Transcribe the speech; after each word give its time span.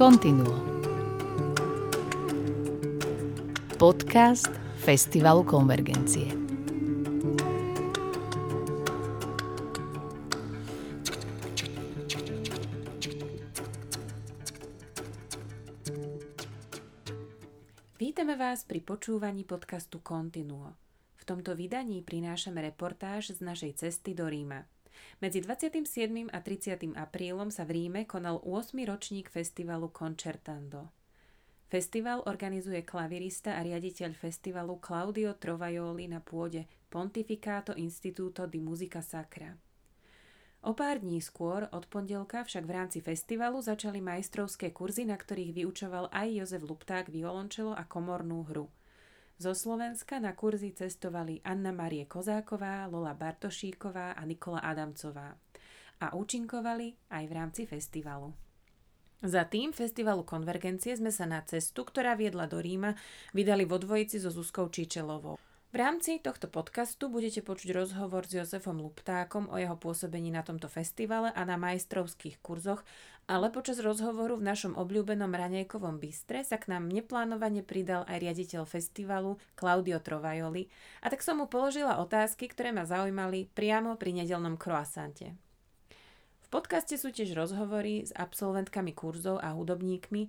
Continuo. 0.00 0.56
Podcast 3.76 4.48
Festivalu 4.80 5.44
Konvergencie. 5.44 6.24
Vítame 18.00 18.40
vás 18.40 18.64
pri 18.64 18.80
počúvaní 18.80 19.44
podcastu 19.44 20.00
Continuo. 20.00 20.80
V 21.20 21.28
tomto 21.28 21.52
vydaní 21.52 22.00
prinášame 22.00 22.64
reportáž 22.64 23.36
z 23.36 23.44
našej 23.44 23.76
cesty 23.76 24.16
do 24.16 24.24
Ríma. 24.24 24.64
Medzi 25.20 25.44
27. 25.44 26.32
a 26.32 26.38
30. 26.40 26.96
aprílom 26.96 27.52
sa 27.52 27.68
v 27.68 27.76
Ríme 27.76 28.08
konal 28.08 28.40
8. 28.40 28.72
ročník 28.88 29.28
festivalu 29.28 29.92
Concertando. 29.92 30.88
Festival 31.70 32.26
organizuje 32.26 32.82
klavirista 32.82 33.54
a 33.54 33.62
riaditeľ 33.62 34.16
festivalu 34.16 34.82
Claudio 34.82 35.36
Trovajoli 35.38 36.10
na 36.10 36.18
pôde 36.18 36.66
Pontificato 36.90 37.76
Instituto 37.78 38.48
di 38.50 38.58
Musica 38.58 39.04
Sacra. 39.04 39.54
O 40.66 40.74
pár 40.74 41.00
dní 41.00 41.22
skôr, 41.22 41.70
od 41.70 41.86
pondelka, 41.86 42.42
však 42.42 42.66
v 42.66 42.74
rámci 42.74 42.98
festivalu 43.00 43.62
začali 43.62 44.02
majstrovské 44.02 44.74
kurzy, 44.74 45.06
na 45.06 45.14
ktorých 45.16 45.56
vyučoval 45.62 46.10
aj 46.10 46.28
Jozef 46.42 46.62
Lupták 46.66 47.08
violončelo 47.08 47.72
a 47.72 47.86
komornú 47.86 48.44
hru– 48.48 48.66
zo 49.40 49.56
Slovenska 49.56 50.20
na 50.20 50.36
kurzy 50.36 50.76
cestovali 50.76 51.40
Anna 51.40 51.72
Marie 51.72 52.04
Kozáková, 52.04 52.84
Lola 52.92 53.16
Bartošíková 53.16 54.12
a 54.12 54.22
Nikola 54.28 54.60
Adamcová 54.60 55.32
a 55.96 56.12
účinkovali 56.12 57.08
aj 57.08 57.24
v 57.24 57.32
rámci 57.32 57.62
festivalu. 57.64 58.36
Za 59.24 59.48
tým 59.48 59.72
festivalu 59.72 60.28
Konvergencie 60.28 60.92
sme 60.92 61.08
sa 61.08 61.24
na 61.24 61.40
cestu, 61.40 61.88
ktorá 61.88 62.20
viedla 62.20 62.44
do 62.44 62.60
Ríma, 62.60 62.92
vydali 63.32 63.64
vo 63.64 63.80
dvojici 63.80 64.20
so 64.20 64.28
Zuzkou 64.28 64.68
Čičelovou. 64.68 65.40
V 65.70 65.76
rámci 65.78 66.20
tohto 66.20 66.50
podcastu 66.50 67.08
budete 67.08 67.40
počuť 67.40 67.70
rozhovor 67.72 68.28
s 68.28 68.36
Josefom 68.36 68.76
Luptákom 68.82 69.48
o 69.48 69.56
jeho 69.56 69.78
pôsobení 69.78 70.28
na 70.28 70.44
tomto 70.44 70.68
festivale 70.68 71.32
a 71.32 71.46
na 71.48 71.56
majstrovských 71.56 72.44
kurzoch, 72.44 72.84
ale 73.30 73.46
počas 73.54 73.78
rozhovoru 73.78 74.42
v 74.42 74.50
našom 74.50 74.74
obľúbenom 74.74 75.30
Ranejkovom 75.30 76.02
bystre 76.02 76.42
sa 76.42 76.58
k 76.58 76.74
nám 76.74 76.90
neplánovane 76.90 77.62
pridal 77.62 78.02
aj 78.10 78.18
riaditeľ 78.18 78.66
festivalu 78.66 79.38
Claudio 79.54 80.02
Trovajoli 80.02 80.66
a 80.98 81.14
tak 81.14 81.22
som 81.22 81.38
mu 81.38 81.46
položila 81.46 82.02
otázky, 82.02 82.50
ktoré 82.50 82.74
ma 82.74 82.82
zaujímali 82.82 83.46
priamo 83.54 83.94
pri 83.94 84.18
nedelnom 84.18 84.58
croissante. 84.58 85.38
V 86.42 86.48
podcaste 86.50 86.98
sú 86.98 87.14
tiež 87.14 87.38
rozhovory 87.38 88.02
s 88.02 88.10
absolventkami 88.10 88.90
kurzov 88.98 89.38
a 89.38 89.54
hudobníkmi, 89.54 90.26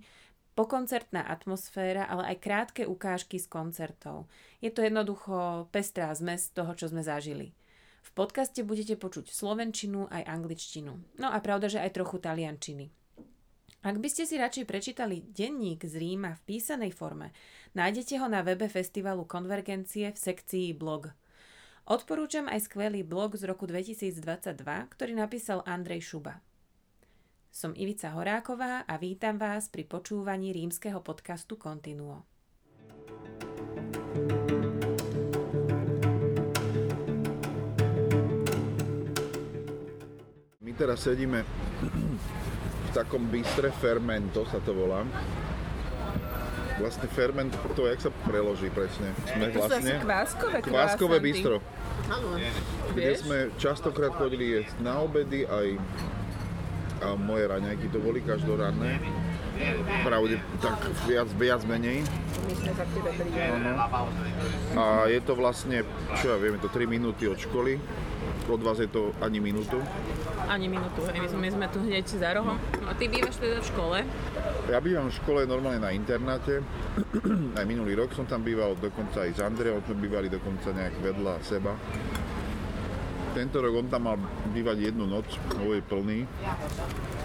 pokoncertná 0.54 1.26
atmosféra, 1.26 2.06
ale 2.06 2.30
aj 2.30 2.36
krátke 2.38 2.82
ukážky 2.86 3.42
z 3.42 3.50
koncertov. 3.50 4.30
Je 4.62 4.70
to 4.70 4.86
jednoducho 4.86 5.66
pestrá 5.74 6.14
zmes 6.14 6.54
toho, 6.54 6.70
čo 6.78 6.86
sme 6.86 7.02
zažili. 7.02 7.50
V 8.02 8.10
podcaste 8.18 8.66
budete 8.66 8.98
počuť 8.98 9.30
slovenčinu 9.30 10.10
aj 10.10 10.26
angličtinu. 10.26 10.92
No 11.22 11.28
a 11.30 11.38
pravda, 11.38 11.70
že 11.70 11.78
aj 11.78 11.94
trochu 11.94 12.18
taliančiny. 12.18 12.90
Ak 13.82 13.98
by 13.98 14.08
ste 14.10 14.26
si 14.30 14.38
radšej 14.38 14.66
prečítali 14.66 15.26
denník 15.26 15.82
z 15.82 15.98
Ríma 15.98 16.38
v 16.38 16.42
písanej 16.54 16.94
forme, 16.94 17.34
nájdete 17.74 18.14
ho 18.22 18.30
na 18.30 18.46
webe 18.46 18.70
festivalu 18.70 19.26
Konvergencie 19.26 20.14
v 20.14 20.18
sekcii 20.18 20.70
blog. 20.74 21.10
Odporúčam 21.90 22.46
aj 22.46 22.70
skvelý 22.70 23.02
blog 23.02 23.34
z 23.34 23.42
roku 23.42 23.66
2022, 23.66 24.22
ktorý 24.86 25.12
napísal 25.18 25.66
Andrej 25.66 26.14
Šuba. 26.14 26.38
Som 27.50 27.74
Ivica 27.74 28.14
Horáková 28.14 28.86
a 28.86 28.94
vítam 29.02 29.34
vás 29.34 29.66
pri 29.66 29.82
počúvaní 29.82 30.54
rímskeho 30.54 31.02
podcastu 31.02 31.58
Continuo. 31.58 32.31
Teraz 40.82 40.98
sedíme 41.06 41.46
v 41.86 42.90
takom 42.90 43.22
bystre 43.30 43.70
Fermento 43.78 44.42
sa 44.50 44.58
to 44.58 44.74
volá. 44.74 45.06
Vlastne 46.82 47.06
ferment, 47.06 47.54
to 47.78 47.86
jak 47.86 48.02
sa 48.02 48.10
preloží 48.26 48.66
presne? 48.74 49.14
Sme 49.30 49.54
to 49.54 49.62
vlastne 49.62 50.02
sú 50.02 50.02
kváskové 50.02 50.56
Kváskové 50.58 51.16
bistro. 51.22 51.62
Áno. 52.10 52.34
Kde 52.90 53.12
sme 53.14 53.38
častokrát 53.62 54.10
chodili 54.18 54.58
jesť 54.58 54.74
na 54.82 54.98
obedy 54.98 55.46
aj 55.46 55.78
a 57.02 57.18
moje 57.18 57.44
raňajky 57.46 57.86
to 57.94 57.98
boli 58.02 58.18
každoranné. 58.22 58.98
Pravde, 60.02 60.42
tak 60.58 60.82
viac, 61.06 61.28
viac 61.38 61.62
menej. 61.66 62.02
My 62.42 62.54
sme 62.58 62.72
za 62.74 62.84
tebe 62.90 63.10
no, 64.74 64.82
A 64.82 65.06
je 65.06 65.20
to 65.22 65.38
vlastne, 65.38 65.86
čo 66.18 66.34
ja 66.34 66.36
viem, 66.38 66.58
je 66.58 66.66
to 66.66 66.70
3 66.74 66.90
minúty 66.90 67.30
od 67.30 67.38
školy. 67.38 67.78
Od 68.50 68.58
vás 68.58 68.82
je 68.82 68.90
to 68.90 69.14
ani 69.22 69.38
minútu. 69.38 69.78
Ani 70.52 70.68
minútu, 70.68 71.00
hej. 71.08 71.16
My 71.16 71.28
sme, 71.32 71.40
my 71.48 71.50
sme 71.56 71.66
tu 71.72 71.80
hneď 71.80 72.04
za 72.04 72.36
rohom. 72.36 72.60
No 72.84 72.92
a 72.92 72.94
ty 73.00 73.08
bývaš 73.08 73.40
teda 73.40 73.64
v 73.64 73.66
škole? 73.72 73.98
Ja 74.68 74.84
bývam 74.84 75.08
v 75.08 75.16
škole 75.16 75.48
normálne 75.48 75.80
na 75.80 75.96
internáte. 75.96 76.60
aj 77.58 77.64
minulý 77.64 77.96
rok 77.96 78.12
som 78.12 78.28
tam 78.28 78.44
býval, 78.44 78.76
dokonca 78.76 79.24
aj 79.24 79.32
s 79.32 79.40
Andreom 79.40 79.80
sme 79.80 79.96
bývali 80.04 80.28
dokonca 80.28 80.76
nejak 80.76 81.00
vedľa 81.00 81.40
seba. 81.40 81.72
Tento 83.32 83.64
rok 83.64 83.80
on 83.80 83.88
tam 83.88 84.12
mal 84.12 84.20
bývať 84.52 84.92
jednu 84.92 85.08
noc, 85.08 85.24
ho 85.56 85.72
je 85.72 85.80
plný 85.80 86.28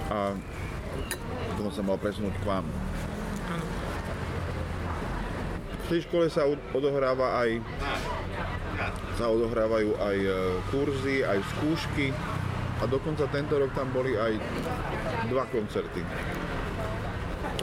a 0.08 0.32
potom 1.60 1.72
sa 1.76 1.84
mal 1.84 2.00
presunúť 2.00 2.32
k 2.32 2.48
vám. 2.48 2.64
V 5.84 5.86
tej 5.92 6.00
škole 6.08 6.32
sa 6.32 6.48
odohráva 6.72 7.44
aj 7.44 7.60
sa 9.18 9.34
odohrávajú 9.34 9.98
aj 9.98 10.18
e, 10.22 10.32
kurzy, 10.70 11.26
aj 11.26 11.42
skúšky 11.58 12.14
a 12.78 12.84
dokonca 12.86 13.26
tento 13.30 13.58
rok 13.58 13.74
tam 13.74 13.90
boli 13.92 14.14
aj 14.14 14.38
dva 15.30 15.46
koncerty. 15.50 16.02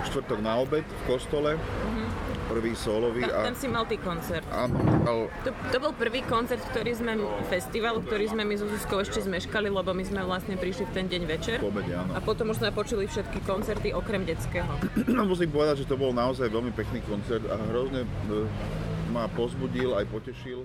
Štvrtok 0.04 0.40
na 0.42 0.58
obed 0.58 0.84
v 0.84 1.02
kostole 1.06 1.54
mm-hmm 1.58 2.24
prvý 2.44 2.72
solový. 2.76 3.24
Tam, 3.24 3.34
a... 3.34 3.44
tam 3.50 3.56
si 3.56 3.66
mal 3.66 3.84
ty 3.88 3.96
koncert. 3.98 4.44
Áno. 4.52 4.76
Ale... 5.04 5.32
To, 5.48 5.50
to 5.72 5.78
bol 5.80 5.92
prvý 5.96 6.20
koncert, 6.24 6.60
ktorý 6.70 6.92
sme, 6.94 7.12
festival, 7.48 7.98
ktorý 8.04 8.30
sme 8.30 8.42
my 8.44 8.54
so 8.54 8.68
Zuzkou 8.68 9.00
ešte 9.00 9.24
zmeškali, 9.24 9.72
lebo 9.72 9.90
my 9.90 10.04
sme 10.04 10.20
vlastne 10.22 10.54
prišli 10.60 10.84
v 10.86 10.92
ten 10.92 11.06
deň 11.08 11.22
večer. 11.24 11.56
Po 11.58 11.72
obede, 11.72 11.96
áno. 11.96 12.12
A 12.14 12.20
potom 12.20 12.52
už 12.52 12.60
sme 12.60 12.70
počuli 12.70 13.08
všetky 13.08 13.42
koncerty 13.42 13.90
okrem 13.90 14.22
detského. 14.28 14.70
No 15.08 15.24
musím 15.32 15.50
povedať, 15.50 15.84
že 15.84 15.86
to 15.90 15.96
bol 15.98 16.12
naozaj 16.12 16.46
veľmi 16.46 16.70
pekný 16.76 17.00
koncert 17.08 17.42
a 17.48 17.56
hrozne 17.72 18.04
e, 18.04 18.08
ma 19.10 19.26
pozbudil, 19.32 19.96
aj 19.96 20.06
potešil, 20.12 20.62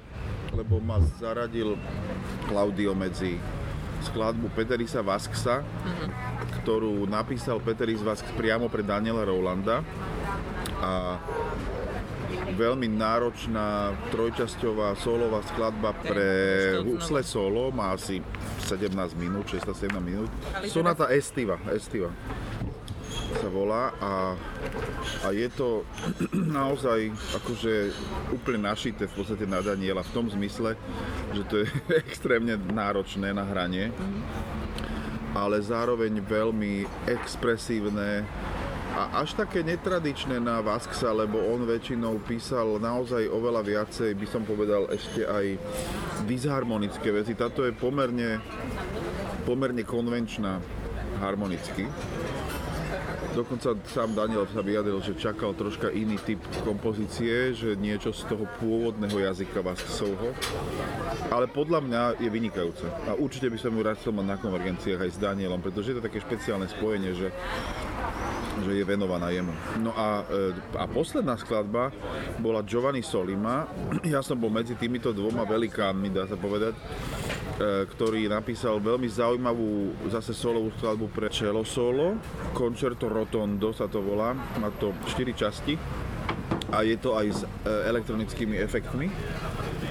lebo 0.54 0.84
ma 0.84 1.00
zaradil 1.18 1.80
Claudio 2.46 2.94
medzi 2.94 3.40
skladbu 4.04 4.52
Peterisa 4.56 5.04
Vasksa, 5.04 5.62
uh-huh. 5.64 6.10
ktorú 6.62 7.06
napísal 7.10 7.60
Peteris 7.60 8.00
Vask 8.00 8.24
priamo 8.40 8.72
pre 8.72 8.86
Daniela 8.86 9.28
Rolanda 9.28 9.84
a 10.80 11.20
veľmi 12.56 12.88
náročná 12.90 13.94
trojčasťová 14.12 14.98
solová 15.00 15.44
skladba 15.50 15.94
pre 15.98 16.30
husle 16.82 17.22
solo, 17.22 17.70
má 17.70 17.94
asi 17.94 18.24
17 18.66 18.96
minút, 19.18 19.50
16-17 19.52 20.00
minút. 20.02 20.32
Sonata 20.66 21.10
Estiva, 21.14 21.62
Estiva 21.72 22.10
sa 23.38 23.50
volá 23.52 23.94
a, 24.02 24.34
a 25.26 25.28
je 25.30 25.48
to 25.54 25.86
naozaj 26.34 27.14
akože 27.38 27.94
úplne 28.34 28.66
našité 28.66 29.06
v 29.06 29.14
podstate 29.14 29.46
na 29.46 29.62
Daniela 29.62 30.02
v 30.02 30.14
tom 30.16 30.26
zmysle, 30.32 30.74
že 31.34 31.44
to 31.46 31.56
je 31.62 31.68
extrémne 32.06 32.58
náročné 32.58 33.30
na 33.30 33.46
hranie, 33.46 33.94
ale 35.38 35.62
zároveň 35.62 36.18
veľmi 36.26 36.90
expresívne, 37.06 38.26
a 38.90 39.22
až 39.22 39.38
také 39.38 39.62
netradičné 39.62 40.42
na 40.42 40.60
Vasksa, 40.66 41.14
lebo 41.14 41.38
on 41.40 41.64
väčšinou 41.64 42.20
písal 42.26 42.82
naozaj 42.82 43.30
oveľa 43.30 43.62
viacej, 43.62 44.18
by 44.18 44.28
som 44.28 44.44
povedal, 44.44 44.90
ešte 44.90 45.24
aj 45.24 45.56
disharmonické 46.26 47.14
veci. 47.14 47.38
Táto 47.38 47.64
je 47.64 47.72
pomerne, 47.72 48.42
pomerne 49.46 49.86
konvenčná 49.86 50.58
harmonicky. 51.22 51.86
Dokonca 53.40 53.72
sám 53.88 54.20
Daniel 54.20 54.44
sa 54.52 54.60
vyjadril, 54.60 55.00
že 55.00 55.16
čakal 55.16 55.56
troška 55.56 55.88
iný 55.96 56.20
typ 56.20 56.44
kompozície, 56.68 57.56
že 57.56 57.80
niečo 57.80 58.12
z 58.12 58.28
toho 58.28 58.44
pôvodného 58.60 59.16
jazyka 59.16 59.64
Vasksovho. 59.64 60.36
Ale 61.32 61.48
podľa 61.48 61.80
mňa 61.88 62.02
je 62.20 62.28
vynikajúce. 62.28 62.84
A 63.08 63.16
určite 63.16 63.48
by 63.48 63.56
som 63.56 63.72
ju 63.72 63.80
rád 63.80 63.96
chcel 63.96 64.12
mať 64.12 64.28
na 64.28 64.38
konvergenciách 64.44 65.08
aj 65.08 65.12
s 65.16 65.22
Danielom, 65.24 65.64
pretože 65.64 65.96
je 65.96 66.04
to 66.04 66.04
také 66.04 66.20
špeciálne 66.20 66.68
spojenie, 66.68 67.16
že 67.16 67.32
že 68.60 68.76
je 68.76 68.84
venovaná 68.84 69.32
jemu. 69.32 69.56
No 69.80 69.96
a, 69.96 70.28
e, 70.28 70.52
a 70.76 70.84
posledná 70.84 71.40
skladba 71.40 71.96
bola 72.44 72.60
Giovanni 72.60 73.00
Solima. 73.00 73.72
Ja 74.04 74.20
som 74.20 74.36
bol 74.36 74.52
medzi 74.52 74.76
týmito 74.76 75.16
dvoma 75.16 75.48
velikánmi, 75.48 76.12
dá 76.12 76.28
sa 76.28 76.36
povedať. 76.36 76.76
Ktorý 77.60 78.32
napísal 78.32 78.80
veľmi 78.80 79.12
zaujímavú 79.12 79.92
zase 80.08 80.32
solovú 80.32 80.72
skladbu 80.80 81.12
pre 81.12 81.28
cello 81.28 81.68
solo. 81.68 82.16
Concerto 82.56 83.12
Rotondo 83.12 83.76
sa 83.76 83.92
to 83.92 84.00
volá, 84.00 84.32
má 84.32 84.72
to 84.80 84.96
4 85.12 85.36
časti 85.36 85.76
a 86.72 86.86
je 86.86 86.96
to 87.02 87.18
aj 87.18 87.28
s 87.28 87.42
e, 87.44 87.48
elektronickými 87.90 88.56
efektmi. 88.62 89.12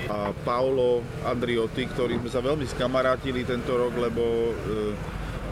A 0.09 0.33
Paolo 0.47 1.05
Andriotti, 1.29 1.85
ktorý 1.85 2.17
sme 2.17 2.31
sa 2.33 2.41
veľmi 2.41 2.65
skamarátili 2.65 3.45
tento 3.45 3.77
rok, 3.77 3.93
lebo 4.01 4.25
e, 4.25 4.55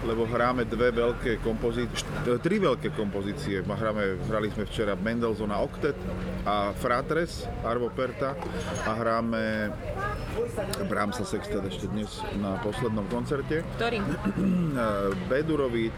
lebo 0.07 0.23
hráme 0.23 0.63
dve 0.71 0.95
veľké 0.95 1.43
kompozície, 1.43 2.07
tri 2.39 2.63
veľké 2.63 2.95
kompozície. 2.95 3.59
Hráme, 3.67 4.23
hrali 4.31 4.49
sme 4.55 4.65
včera 4.65 4.95
Mendelssohn 4.95 5.51
Octet 5.51 5.99
a 6.47 6.71
Fratres 6.79 7.51
Arvo 7.67 7.91
Perta 7.91 8.39
a 8.87 8.93
hráme 8.95 9.75
Brahmsa 10.87 11.27
Sextet 11.27 11.67
ešte 11.67 11.91
dnes 11.91 12.23
na 12.39 12.63
poslednom 12.63 13.05
koncerte. 13.11 13.67
Ktorý? 13.77 13.99
Bedurovi 15.31 15.91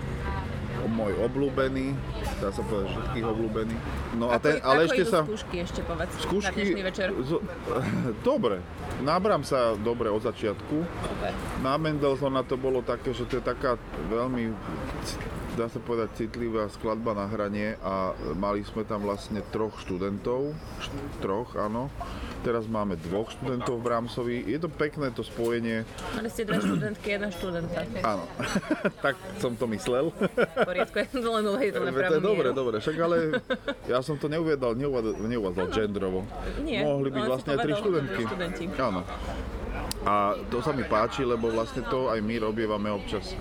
môj 0.86 1.12
obľúbený, 1.18 1.96
dá 2.38 2.54
sa 2.54 2.62
povedať 2.62 2.94
všetkých 2.94 3.24
obľúbený. 3.26 3.74
No 4.14 4.30
ako, 4.30 4.34
a 4.34 4.38
ten, 4.38 4.54
ale 4.62 4.80
ešte 4.86 5.04
sa... 5.08 5.26
skúšky 5.26 5.56
ešte 5.64 5.80
povedz 5.82 6.12
skúšky, 6.22 6.62
na 6.78 6.86
večer? 6.86 7.08
Z, 7.26 7.30
dobre, 8.28 8.62
nábram 9.02 9.42
sa 9.42 9.74
dobre 9.74 10.06
od 10.12 10.22
začiatku. 10.22 10.76
Super. 10.86 11.32
Na 11.64 11.74
Mendelssohna 11.74 12.46
to 12.46 12.54
bolo 12.54 12.86
také, 12.86 13.10
že 13.10 13.26
to 13.26 13.40
je 13.40 13.44
taká 13.44 13.74
veľmi 14.12 14.54
dá 15.58 15.66
sa 15.66 15.82
povedať, 15.82 16.14
citlivá 16.14 16.70
skladba 16.70 17.18
na 17.18 17.26
hranie 17.26 17.74
a 17.82 18.14
mali 18.38 18.62
sme 18.62 18.86
tam 18.86 19.02
vlastne 19.02 19.42
troch 19.50 19.74
študentov, 19.82 20.54
troch, 21.18 21.58
áno. 21.58 21.90
Teraz 22.46 22.70
máme 22.70 22.94
dvoch 22.94 23.34
študentov 23.34 23.78
v 23.78 23.82
Brahmsovi. 23.82 24.36
Je 24.46 24.58
to 24.62 24.70
pekné 24.70 25.10
to 25.10 25.26
spojenie. 25.26 25.82
Mali 26.14 26.28
ste 26.30 26.46
dve 26.46 26.62
študentky, 26.62 27.18
jedna 27.18 27.28
študenta. 27.34 27.82
Áno, 28.06 28.24
tak 29.04 29.18
som 29.42 29.58
to 29.58 29.66
myslel. 29.74 30.14
V 30.14 30.58
poriadku, 30.62 30.94
ja 31.02 31.06
som 31.10 31.20
to 31.20 31.30
len 31.34 31.44
uvedol 31.44 31.82
na 31.82 31.90
je 31.90 32.20
dobre, 32.22 32.48
dobre, 32.54 32.74
však 32.78 32.96
ale 33.02 33.16
ja 33.90 33.98
som 34.00 34.14
to 34.14 34.30
neuvedal, 34.30 34.72
neuvádzal 35.18 35.66
genderovo. 35.74 36.22
Nie, 36.62 36.86
Mohli 36.86 37.08
byť 37.10 37.24
vlastne 37.26 37.50
aj 37.54 37.58
tri 37.58 37.72
študentky. 37.74 38.22
Áno. 38.78 39.02
A 40.06 40.38
to 40.48 40.62
sa 40.62 40.70
mi 40.70 40.86
páči, 40.86 41.26
lebo 41.26 41.50
vlastne 41.50 41.82
to 41.90 42.08
aj 42.08 42.22
my 42.22 42.38
robievame 42.38 42.86
občas 42.88 43.34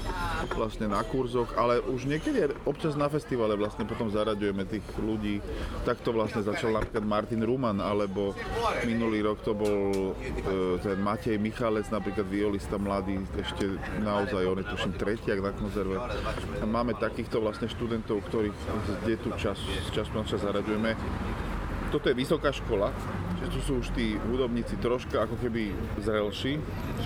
vlastne 0.57 0.89
na 0.89 1.05
kurzoch, 1.05 1.53
ale 1.53 1.77
už 1.79 2.09
niekedy 2.09 2.49
občas 2.65 2.97
na 2.97 3.05
festivale 3.07 3.53
vlastne 3.53 3.85
potom 3.85 4.09
zaraďujeme 4.09 4.65
tých 4.65 4.85
ľudí. 4.97 5.37
Takto 5.85 6.09
vlastne 6.11 6.41
začal 6.41 6.73
napríklad 6.73 7.05
Martin 7.05 7.45
Ruman, 7.45 7.77
alebo 7.77 8.33
minulý 8.87 9.19
rok 9.19 9.43
to 9.43 9.51
bol 9.51 10.15
e, 10.15 10.79
ten 10.79 10.95
Matej 11.03 11.35
Michalec, 11.35 11.91
napríklad 11.91 12.23
violista 12.31 12.79
mladý, 12.79 13.19
ešte 13.35 13.75
naozaj, 13.99 14.43
on 14.47 14.63
je 14.63 14.65
tuším 14.71 14.93
tretiak 14.95 15.43
na 15.43 15.51
konzerve. 15.51 15.99
A 16.59 16.65
máme 16.65 16.95
takýchto 16.95 17.43
vlastne 17.43 17.67
študentov, 17.67 18.23
ktorých 18.31 18.55
kde 19.03 19.15
tu 19.19 19.29
čas, 19.35 19.59
čas 19.91 20.07
na 20.15 20.23
čas 20.23 20.39
zaraďujeme. 20.39 20.95
Toto 21.91 22.07
je 22.07 22.15
vysoká 22.15 22.51
škola, 22.55 22.91
že 23.43 23.47
tu 23.51 23.59
sú 23.63 23.73
už 23.83 23.91
tí 23.95 24.15
hudobníci 24.15 24.79
troška 24.79 25.23
ako 25.23 25.39
keby 25.39 25.71
zrelší, 26.03 26.59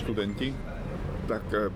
študenti, 0.05 0.53
tak, 1.25 1.45
eh, 1.53 1.69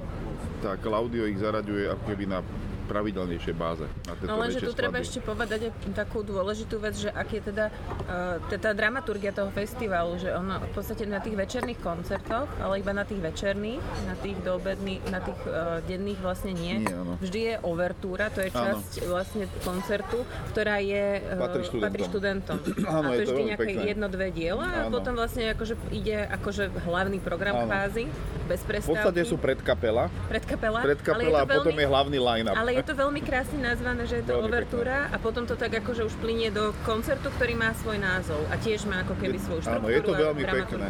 tak 0.62 0.82
Claudio 0.82 1.30
ich 1.30 1.38
zaraďuje 1.38 1.90
ako 1.90 2.04
keby 2.10 2.26
na 2.30 2.40
pravidelnejšej 2.86 3.56
báze. 3.58 3.86
Na 4.06 4.14
no 4.30 4.40
lenže 4.40 4.62
tu 4.62 4.72
skladby. 4.72 4.80
treba 4.80 4.98
ešte 5.02 5.20
povedať 5.20 5.60
takú 5.98 6.22
dôležitú 6.22 6.78
vec, 6.78 6.96
že 6.96 7.10
ak 7.10 7.28
je 7.34 7.42
teda 7.42 7.66
uh, 7.70 8.38
tá 8.62 8.72
dramaturgia 8.72 9.34
toho 9.34 9.50
festivalu, 9.50 10.22
že 10.22 10.30
ono 10.32 10.62
v 10.62 10.72
podstate 10.72 11.10
na 11.10 11.20
tých 11.20 11.36
večerných 11.36 11.80
koncertoch, 11.82 12.48
ale 12.62 12.80
iba 12.80 12.94
na 12.94 13.04
tých 13.04 13.20
večerných, 13.20 13.82
na 14.06 14.16
tých 14.22 14.38
doobedných, 14.46 15.02
na 15.10 15.20
tých 15.20 15.40
uh, 15.50 15.82
denných 15.84 16.20
vlastne 16.22 16.54
nie. 16.54 16.86
nie 16.86 16.94
Vždy 17.20 17.40
je 17.42 17.56
overtúra, 17.66 18.30
to 18.30 18.46
je 18.46 18.54
časť 18.54 19.04
áno. 19.04 19.10
vlastne 19.12 19.44
koncertu, 19.66 20.22
ktorá 20.54 20.78
je 20.80 21.20
uh, 21.20 21.42
patrí 21.42 21.64
študentom. 21.66 21.90
Patrí 21.90 22.04
študentom. 22.06 22.58
áno, 23.02 23.10
a 23.10 23.18
to 23.18 23.22
je, 23.22 23.28
vždy 23.28 23.42
nejaké 23.50 23.72
pekné. 23.74 23.90
jedno, 23.92 24.08
dve 24.08 24.30
diela 24.30 24.68
a 24.70 24.80
potom 24.94 25.18
vlastne 25.18 25.52
akože 25.58 25.76
ide 25.90 26.30
akože 26.30 26.70
hlavný 26.86 27.18
program 27.20 27.66
kvázi, 27.66 28.06
bez 28.46 28.62
prestávky. 28.62 28.88
V 28.88 28.94
podstate 28.94 29.22
sú 29.26 29.36
predkapela. 29.42 30.08
Predkapela. 30.30 30.80
Predkapela 30.86 31.38
a 31.44 31.48
potom 31.50 31.76
je 31.76 31.86
hlavný 31.86 32.18
line-up. 32.22 32.56
Ale 32.56 32.78
je 32.78 32.84
to 32.86 32.94
veľmi 32.94 33.22
krásne 33.26 33.60
nazvané, 33.60 34.06
že 34.06 34.22
je 34.22 34.26
to 34.30 34.38
veľmi 34.38 34.46
overtúra 34.48 35.10
pekné. 35.10 35.14
a 35.14 35.18
potom 35.18 35.44
to 35.50 35.58
tak 35.58 35.74
akože 35.82 36.06
už 36.06 36.14
plinie 36.22 36.54
do 36.54 36.72
koncertu, 36.86 37.34
ktorý 37.34 37.58
má 37.58 37.74
svoj 37.82 37.98
názov 37.98 38.40
a 38.54 38.56
tiež 38.62 38.86
má 38.86 39.02
ako 39.02 39.18
keby 39.18 39.38
svoju 39.42 39.66
štruktúru 39.66 39.90
Áno, 39.90 39.98
je 39.98 40.02
to 40.06 40.14
veľmi 40.14 40.44
pekné. 40.46 40.86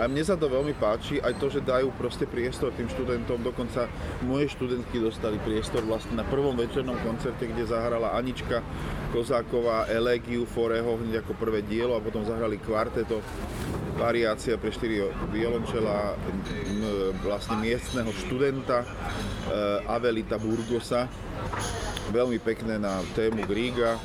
A 0.00 0.04
mne 0.08 0.22
sa 0.24 0.36
to 0.36 0.46
veľmi 0.48 0.74
páči, 0.76 1.20
aj 1.20 1.34
to, 1.40 1.46
že 1.48 1.60
dajú 1.64 1.88
proste 1.96 2.24
priestor 2.28 2.72
tým 2.76 2.88
študentom, 2.92 3.40
dokonca 3.40 3.88
moje 4.24 4.52
študentky 4.52 5.00
dostali 5.00 5.40
priestor 5.40 5.84
vlastne 5.84 6.16
na 6.16 6.24
prvom 6.28 6.52
večernom 6.56 6.96
koncerte, 7.00 7.48
kde 7.48 7.64
zahrala 7.68 8.12
Anička 8.16 8.60
Kozáková 9.10 9.90
Elegiu 9.90 10.46
Foreho 10.46 11.00
hneď 11.00 11.24
ako 11.24 11.34
prvé 11.34 11.64
dielo 11.66 11.98
a 11.98 12.04
potom 12.04 12.22
zahrali 12.22 12.60
kvarteto 12.62 13.18
variácia 14.00 14.56
pre 14.56 14.72
4 14.72 15.28
violončela 15.28 16.16
vlastne 17.24 17.56
miestneho 17.58 18.10
študenta 18.26 18.84
eh, 18.84 19.90
Avelita 19.90 20.36
Burgosa. 20.36 21.08
Veľmi 22.10 22.42
pekné 22.42 22.76
na 22.78 23.00
tému 23.14 23.46
Griga 23.46 23.96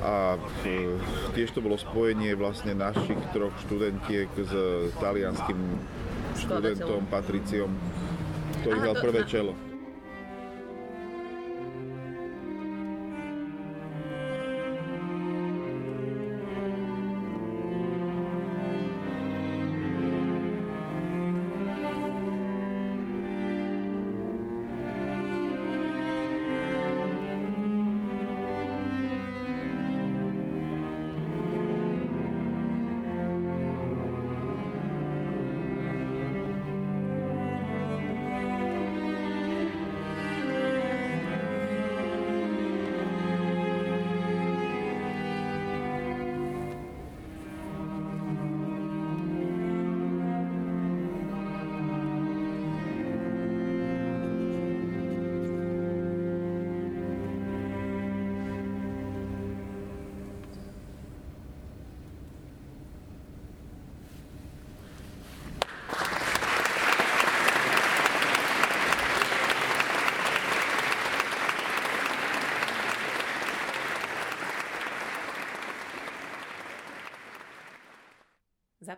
a 0.00 0.40
eh, 0.64 0.96
tiež 1.36 1.52
to 1.52 1.60
bolo 1.60 1.76
spojenie 1.76 2.32
vlastne 2.34 2.74
našich 2.76 3.20
troch 3.30 3.52
študentiek 3.68 4.28
s 4.36 4.52
talianským 4.98 5.58
študentom 6.40 7.04
Patriciom, 7.12 7.70
ktorý 8.64 8.76
hral 8.80 8.96
prvé 8.96 9.22
čelo. 9.28 9.69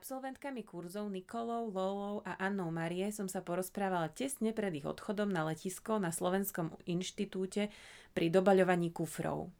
Absolventkami 0.02 0.66
kurzov 0.66 1.14
Nikolou, 1.14 1.70
Lolou 1.70 2.26
a 2.26 2.34
Annou 2.42 2.74
Marie 2.74 3.14
som 3.14 3.30
sa 3.30 3.38
porozprávala 3.38 4.10
tesne 4.10 4.50
pred 4.50 4.74
ich 4.74 4.82
odchodom 4.82 5.30
na 5.30 5.46
letisko 5.46 6.02
na 6.02 6.10
Slovenskom 6.10 6.74
inštitúte 6.90 7.70
pri 8.10 8.26
dobaľovaní 8.26 8.90
kufrov. 8.90 9.54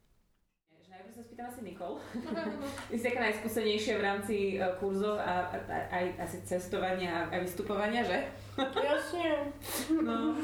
Najprv 0.91 1.15
sa 1.15 1.23
spýtam 1.23 1.47
asi 1.47 1.61
Nikol. 1.63 1.95
Vy 2.91 2.97
ste 2.99 3.15
taká 3.15 3.31
najskúsenejšia 3.31 3.95
v 3.95 4.03
rámci 4.03 4.37
e, 4.59 4.67
kurzov 4.83 5.23
a, 5.23 5.47
aj 5.95 6.07
asi 6.19 6.43
cestovania 6.43 7.31
a 7.31 7.39
vystupovania, 7.39 8.03
že? 8.03 8.27
Jasne. 8.91 9.47
No, 9.95 10.35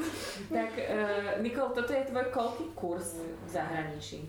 tak 0.47 0.79
uh, 0.79 1.43
Nikol, 1.43 1.75
toto 1.75 1.91
je 1.91 2.07
tvoj 2.07 2.31
koľký 2.31 2.71
kurz 2.71 3.19
v 3.19 3.47
zahraničí? 3.51 4.23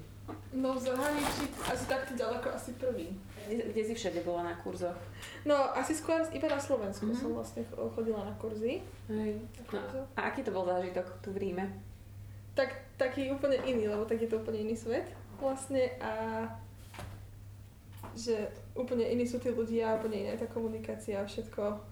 No 0.52 0.74
v 0.74 0.80
zahraničí 0.82 1.44
asi 1.66 1.84
takto 1.86 2.12
ďaleko 2.18 2.50
asi 2.52 2.74
prvý. 2.76 3.14
Kde, 3.46 3.72
kde 3.72 3.82
si 3.84 3.94
všade 3.94 4.20
bola 4.22 4.42
na 4.50 4.54
kurzoch? 4.60 4.96
No, 5.42 5.56
asi 5.74 5.96
skôr 5.96 6.22
iba 6.30 6.48
na 6.50 6.60
Slovensku 6.60 7.08
mm-hmm. 7.08 7.22
som 7.22 7.30
vlastne 7.34 7.62
chodila 7.70 8.22
na 8.26 8.34
kurzy. 8.36 8.84
Hej. 9.08 9.40
No, 9.72 9.80
a 10.14 10.20
aký 10.30 10.46
to 10.46 10.54
bol 10.54 10.66
zážitok 10.66 11.06
tu 11.24 11.32
v 11.34 11.50
Ríme? 11.50 11.66
Tak, 12.54 12.98
taký 12.98 13.30
úplne 13.30 13.56
iný, 13.64 13.88
lebo 13.88 14.04
tak 14.04 14.20
je 14.20 14.28
to 14.28 14.42
úplne 14.42 14.68
iný 14.68 14.76
svet 14.76 15.06
vlastne 15.40 15.88
a 16.04 16.44
že 18.12 18.52
úplne 18.76 19.06
iní 19.08 19.24
sú 19.24 19.40
tí 19.40 19.48
ľudia, 19.48 19.96
úplne 19.96 20.28
iná 20.28 20.36
tá 20.36 20.44
komunikácia 20.50 21.16
a 21.16 21.24
všetko. 21.24 21.89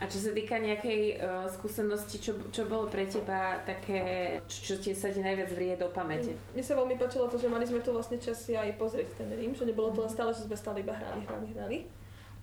A 0.00 0.08
čo 0.08 0.16
sa 0.16 0.32
týka 0.32 0.56
nejakej 0.56 1.20
uh, 1.20 1.44
skúsenosti, 1.52 2.16
čo, 2.24 2.32
čo 2.48 2.64
bolo 2.64 2.88
pre 2.88 3.04
teba 3.04 3.60
také, 3.68 4.40
čo, 4.48 4.72
čo 4.72 4.74
ti 4.80 4.96
sa 4.96 5.12
ti 5.12 5.20
najviac 5.20 5.52
vrie 5.52 5.76
do 5.76 5.92
pamäte? 5.92 6.32
Mne 6.56 6.64
sa 6.64 6.72
veľmi 6.72 6.96
páčilo 6.96 7.28
to, 7.28 7.36
že 7.36 7.52
mali 7.52 7.68
sme 7.68 7.84
tu 7.84 7.92
vlastne 7.92 8.16
čas 8.16 8.40
si 8.40 8.56
aj 8.56 8.80
pozrieť 8.80 9.20
ten 9.20 9.28
Rím, 9.28 9.52
že 9.52 9.68
nebolo 9.68 9.92
to 9.92 10.00
len 10.00 10.08
stále, 10.08 10.32
že 10.32 10.48
sme 10.48 10.56
stále 10.56 10.80
iba 10.80 10.96
hrali, 10.96 11.20
hrali, 11.28 11.46
hrali. 11.52 11.78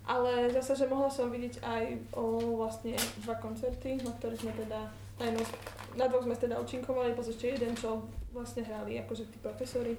Ale 0.06 0.54
zase, 0.54 0.78
že 0.78 0.86
mohla 0.86 1.10
som 1.10 1.34
vidieť 1.34 1.66
aj 1.66 1.84
o 2.14 2.56
vlastne 2.62 2.94
dva 3.26 3.36
koncerty, 3.42 4.06
na 4.06 4.14
ktorých 4.22 4.40
sme 4.40 4.54
teda, 4.54 4.80
jedno, 5.18 5.42
na 5.98 6.06
dvoch 6.06 6.30
sme 6.30 6.38
teda 6.38 6.62
účinkovali, 6.62 7.18
plus 7.18 7.34
ešte 7.34 7.58
jeden, 7.58 7.74
čo 7.74 8.06
vlastne 8.38 8.62
hrali 8.64 9.02
akože 9.02 9.34
tí 9.34 9.38
profesori. 9.42 9.98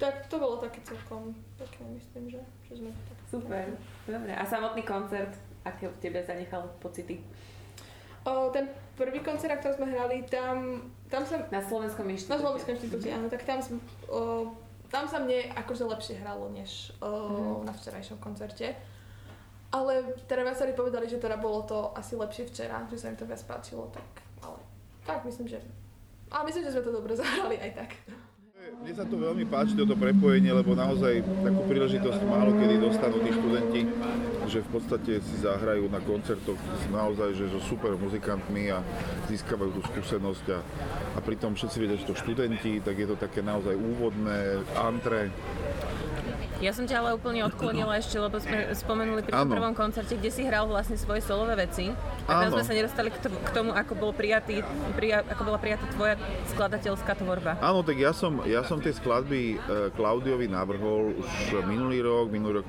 Tak 0.00 0.26
to 0.32 0.40
bolo 0.40 0.58
také 0.58 0.80
celkom 0.82 1.30
pekné, 1.54 1.94
myslím, 1.94 2.24
že, 2.26 2.40
že 2.66 2.82
sme 2.82 2.90
tak... 2.90 3.16
Super, 3.30 3.68
dobre. 4.08 4.32
A 4.34 4.42
samotný 4.42 4.82
koncert, 4.82 5.30
aké 5.64 5.88
v 5.88 5.98
tebe 6.00 6.20
zanechal 6.20 6.68
pocity? 6.78 7.20
O, 8.24 8.48
ten 8.48 8.68
prvý 8.96 9.20
koncert, 9.20 9.52
na 9.52 9.60
ktorom 9.60 9.76
sme 9.76 9.86
hrali, 9.92 10.24
tam, 10.24 10.88
tam 11.12 11.28
sa... 11.28 11.44
Na 11.52 11.60
Slovenskom 11.60 12.08
inštitúte. 12.08 12.32
Na 12.32 12.40
Slovenskom 12.40 12.72
inštitúte, 12.72 13.08
áno, 13.12 13.26
tak 13.28 13.44
tam, 13.44 13.60
som, 13.60 13.76
o, 14.08 14.48
tam 14.88 15.04
sa 15.04 15.20
mne 15.20 15.52
akože 15.52 15.84
lepšie 15.84 16.24
hralo, 16.24 16.48
než 16.48 16.96
o, 17.04 17.60
na 17.68 17.72
včerajšom 17.76 18.16
koncerte. 18.24 18.72
Ale 19.74 20.16
teda 20.30 20.46
viacerí 20.46 20.72
povedali, 20.72 21.10
že 21.10 21.18
teda 21.18 21.36
bolo 21.36 21.66
to 21.66 21.90
asi 21.98 22.14
lepšie 22.14 22.46
včera, 22.48 22.86
že 22.88 22.96
sa 22.96 23.10
im 23.10 23.18
to 23.18 23.26
viac 23.26 23.42
páčilo, 23.42 23.90
tak 23.90 24.06
ale 24.40 24.56
tak 25.02 25.26
myslím, 25.26 25.50
že... 25.50 25.58
Ale 26.30 26.48
myslím, 26.48 26.64
že 26.64 26.72
sme 26.78 26.86
to 26.86 26.96
dobre 26.96 27.12
zahrali 27.20 27.60
aj 27.60 27.70
tak. 27.76 27.90
Mne 28.84 29.00
sa 29.00 29.08
to 29.08 29.16
veľmi 29.16 29.48
páči, 29.48 29.72
toto 29.80 29.96
prepojenie, 29.96 30.52
lebo 30.52 30.76
naozaj 30.76 31.24
takú 31.24 31.64
príležitosť 31.72 32.20
málo 32.28 32.52
kedy 32.52 32.84
dostanú 32.84 33.16
tí 33.24 33.32
študenti, 33.32 33.80
že 34.44 34.60
v 34.60 34.68
podstate 34.76 35.24
si 35.24 35.40
zahrajú 35.40 35.88
na 35.88 36.04
koncertoch 36.04 36.60
naozaj 36.92 37.32
že 37.32 37.48
so 37.48 37.64
super 37.64 37.96
muzikantmi 37.96 38.68
a 38.68 38.84
získavajú 39.24 39.72
tú 39.72 39.80
skúsenosť 39.88 40.46
a, 40.52 40.60
a 41.16 41.18
pritom 41.24 41.56
všetci 41.56 41.76
vedia, 41.80 41.96
že 41.96 42.12
to 42.12 42.12
študenti, 42.12 42.84
tak 42.84 43.00
je 43.00 43.08
to 43.08 43.16
také 43.16 43.40
naozaj 43.40 43.72
úvodné, 43.72 44.60
antre, 44.76 45.32
ja 46.64 46.72
som 46.72 46.88
ťa 46.88 46.96
ale 47.04 47.10
úplne 47.12 47.44
odklonila 47.44 48.00
ešte, 48.00 48.16
lebo 48.16 48.40
sme 48.40 48.72
spomenuli 48.72 49.20
pri 49.20 49.36
Áno. 49.36 49.52
prvom 49.52 49.76
koncerte, 49.76 50.16
kde 50.16 50.32
si 50.32 50.48
hral 50.48 50.64
vlastne 50.64 50.96
svoje 50.96 51.20
solové 51.20 51.68
veci. 51.68 51.92
A 52.24 52.48
tam 52.48 52.56
sme 52.56 52.64
sa 52.64 52.72
nedostali 52.72 53.12
k 53.12 53.20
tomu, 53.20 53.36
k 53.36 53.50
tomu 53.52 53.70
ako, 53.76 53.92
bol 53.92 54.12
prijatý, 54.16 54.64
prija, 54.96 55.20
ako 55.28 55.42
bola 55.44 55.60
prijatá 55.60 55.84
tvoja 55.92 56.16
skladateľská 56.56 57.12
tvorba. 57.20 57.60
Áno, 57.60 57.84
tak 57.84 58.00
ja 58.00 58.16
som, 58.16 58.40
ja 58.48 58.64
som 58.64 58.80
tie 58.80 58.96
skladby 58.96 59.42
e, 59.54 59.56
Klaudiovi 59.92 60.48
navrhol 60.48 61.12
už 61.20 61.60
minulý 61.68 62.00
rok, 62.00 62.32
minulý 62.32 62.64
rok 62.64 62.68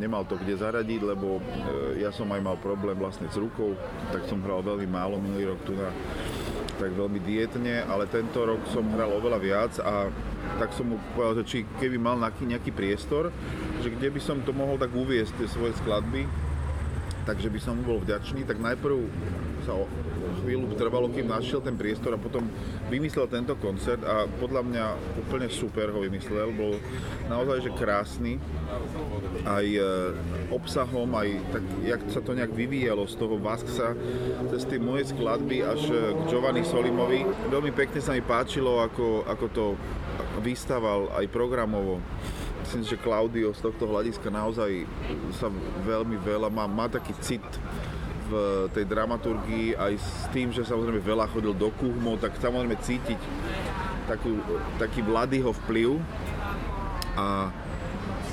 nemal 0.00 0.24
to 0.24 0.40
kde 0.40 0.56
zaradiť, 0.56 1.00
lebo 1.04 1.38
e, 1.38 2.00
ja 2.00 2.08
som 2.08 2.32
aj 2.32 2.40
mal 2.40 2.56
problém 2.56 2.96
vlastne 2.96 3.28
s 3.28 3.36
rukou, 3.36 3.76
tak 4.08 4.24
som 4.24 4.40
hral 4.40 4.64
veľmi 4.64 4.88
málo 4.88 5.20
minulý 5.20 5.52
rok 5.52 5.60
tu 5.68 5.76
na 5.76 5.92
tak 6.74 6.90
veľmi 6.90 7.22
dietne, 7.22 7.86
ale 7.86 8.10
tento 8.10 8.42
rok 8.42 8.58
som 8.74 8.82
hral 8.98 9.14
oveľa 9.14 9.38
viac 9.38 9.72
a 9.78 10.10
tak 10.58 10.70
som 10.72 10.86
mu 10.94 10.96
povedal, 11.14 11.42
že 11.42 11.44
či 11.46 11.58
keby 11.78 11.96
mal 11.98 12.16
nejaký, 12.20 12.70
priestor, 12.74 13.30
že 13.82 13.88
kde 13.90 14.08
by 14.10 14.20
som 14.20 14.42
to 14.42 14.54
mohol 14.54 14.78
tak 14.78 14.90
uviesť, 14.94 15.34
tie 15.38 15.48
svoje 15.50 15.74
skladby, 15.82 16.26
takže 17.24 17.48
by 17.48 17.60
som 17.60 17.80
mu 17.80 17.82
bol 17.84 17.98
vďačný, 18.00 18.44
tak 18.44 18.60
najprv 18.60 18.96
sa 19.64 19.72
o 19.72 19.88
chvíľu 20.44 20.76
trvalo, 20.76 21.08
kým 21.08 21.24
našiel 21.24 21.64
ten 21.64 21.72
priestor 21.72 22.12
a 22.12 22.20
potom 22.20 22.44
vymyslel 22.92 23.24
tento 23.32 23.56
koncert 23.56 24.04
a 24.04 24.28
podľa 24.28 24.60
mňa 24.60 24.84
úplne 25.24 25.48
super 25.48 25.88
ho 25.88 26.04
vymyslel, 26.04 26.52
bol 26.52 26.76
naozaj 27.32 27.64
že 27.64 27.70
krásny, 27.72 28.36
aj 29.48 29.66
e, 29.72 29.80
obsahom, 30.52 31.08
aj 31.16 31.28
tak, 31.48 31.64
jak 31.80 32.00
sa 32.12 32.20
to 32.20 32.36
nejak 32.36 32.52
vyvíjalo 32.52 33.08
z 33.08 33.16
toho 33.16 33.40
Vasksa 33.40 33.96
cez 34.52 34.68
tie 34.68 34.76
moje 34.76 35.08
skladby 35.16 35.64
až 35.64 35.80
e, 35.88 36.12
k 36.12 36.20
Giovanni 36.28 36.60
Solimovi. 36.60 37.24
Veľmi 37.48 37.72
pekne 37.72 38.04
sa 38.04 38.12
mi 38.12 38.20
páčilo, 38.20 38.84
ako, 38.84 39.24
ako 39.24 39.46
to 39.48 39.64
vystaval 40.42 41.12
aj 41.14 41.30
programovo. 41.30 42.02
Myslím, 42.64 42.82
že 42.88 42.96
Claudio 42.96 43.52
z 43.52 43.60
tohto 43.60 43.84
hľadiska 43.84 44.32
naozaj 44.32 44.88
sa 45.36 45.52
veľmi 45.84 46.16
veľa 46.24 46.48
má, 46.48 46.64
má 46.64 46.88
taký 46.88 47.12
cit 47.20 47.44
v 48.24 48.32
tej 48.72 48.88
dramaturgii 48.88 49.76
aj 49.76 49.92
s 50.00 50.10
tým, 50.32 50.48
že 50.48 50.64
samozrejme 50.64 51.04
veľa 51.04 51.28
chodil 51.28 51.52
do 51.52 51.68
kuhmov, 51.76 52.24
tak 52.24 52.32
samozrejme 52.40 52.80
cítiť 52.80 53.20
takú, 54.08 54.40
taký 54.80 55.04
Vladyho 55.04 55.52
vplyv 55.64 56.00
a 57.20 57.52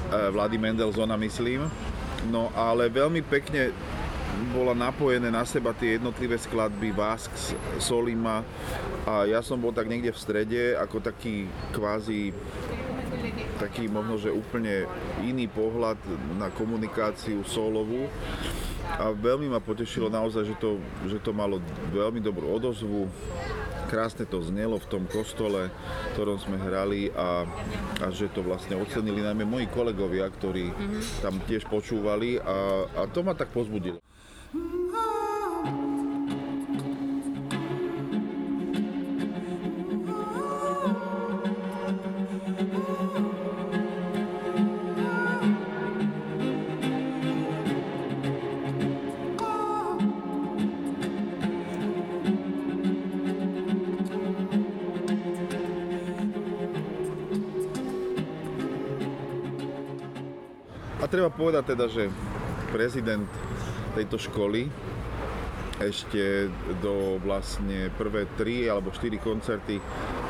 e, 0.10 0.32
Vlady 0.32 0.56
Mendelsona 0.56 1.20
myslím. 1.20 1.68
No 2.32 2.54
ale 2.56 2.88
veľmi 2.88 3.20
pekne 3.26 3.76
bola 4.52 4.76
napojené 4.76 5.32
na 5.32 5.44
seba 5.48 5.72
tie 5.72 5.96
jednotlivé 5.98 6.36
skladby 6.36 6.92
Vask, 6.92 7.32
Solima 7.80 8.44
a 9.08 9.26
ja 9.26 9.40
som 9.42 9.58
bol 9.58 9.74
tak 9.74 9.90
niekde 9.90 10.14
v 10.14 10.22
strede 10.22 10.64
ako 10.78 11.02
taký 11.02 11.48
kvázi 11.74 12.36
taký 13.62 13.86
možno, 13.86 14.18
že 14.18 14.34
úplne 14.34 14.90
iný 15.22 15.46
pohľad 15.46 15.98
na 16.42 16.50
komunikáciu 16.50 17.46
solovú 17.46 18.10
a 18.98 19.14
veľmi 19.14 19.48
ma 19.48 19.62
potešilo 19.62 20.10
naozaj, 20.10 20.50
že 20.50 20.56
to, 20.58 20.82
že 21.06 21.22
to 21.22 21.32
malo 21.32 21.62
veľmi 21.94 22.20
dobrú 22.20 22.50
odozvu. 22.50 23.08
Krásne 23.88 24.24
to 24.24 24.40
znelo 24.40 24.80
v 24.80 24.88
tom 24.88 25.04
kostole, 25.06 25.68
v 25.68 26.08
ktorom 26.16 26.40
sme 26.40 26.56
hrali 26.56 27.12
a, 27.12 27.44
a 28.00 28.06
že 28.10 28.32
to 28.32 28.40
vlastne 28.40 28.80
ocenili 28.80 29.20
najmä 29.20 29.44
moji 29.44 29.68
kolegovia, 29.68 30.32
ktorí 30.32 30.72
tam 31.20 31.38
tiež 31.44 31.68
počúvali 31.68 32.40
a, 32.40 32.88
a 32.88 33.02
to 33.12 33.20
ma 33.22 33.36
tak 33.36 33.52
pozbudilo. 33.52 34.00
Pa 34.52 34.58
treba 61.08 61.30
podati 61.30 61.76
da 61.76 61.88
že 61.88 62.10
prezident 62.74 63.28
tejto 63.94 64.18
školy 64.18 64.72
ešte 65.82 66.48
do 66.80 67.18
vlastne 67.26 67.90
prvé 67.98 68.30
tri 68.38 68.70
alebo 68.70 68.94
štyri 68.94 69.18
koncerty 69.18 69.82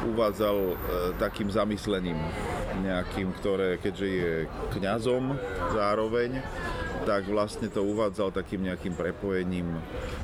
uvádzal 0.07 0.57
e, 0.57 0.75
takým 1.19 1.51
zamyslením 1.51 2.17
nejakým, 2.81 3.35
ktoré 3.43 3.75
keďže 3.77 4.07
je 4.07 4.33
kňazom 4.79 5.35
zároveň, 5.75 6.39
tak 7.03 7.27
vlastne 7.27 7.67
to 7.67 7.83
uvádzal 7.83 8.31
takým 8.31 8.63
nejakým 8.63 8.95
prepojením 8.95 9.67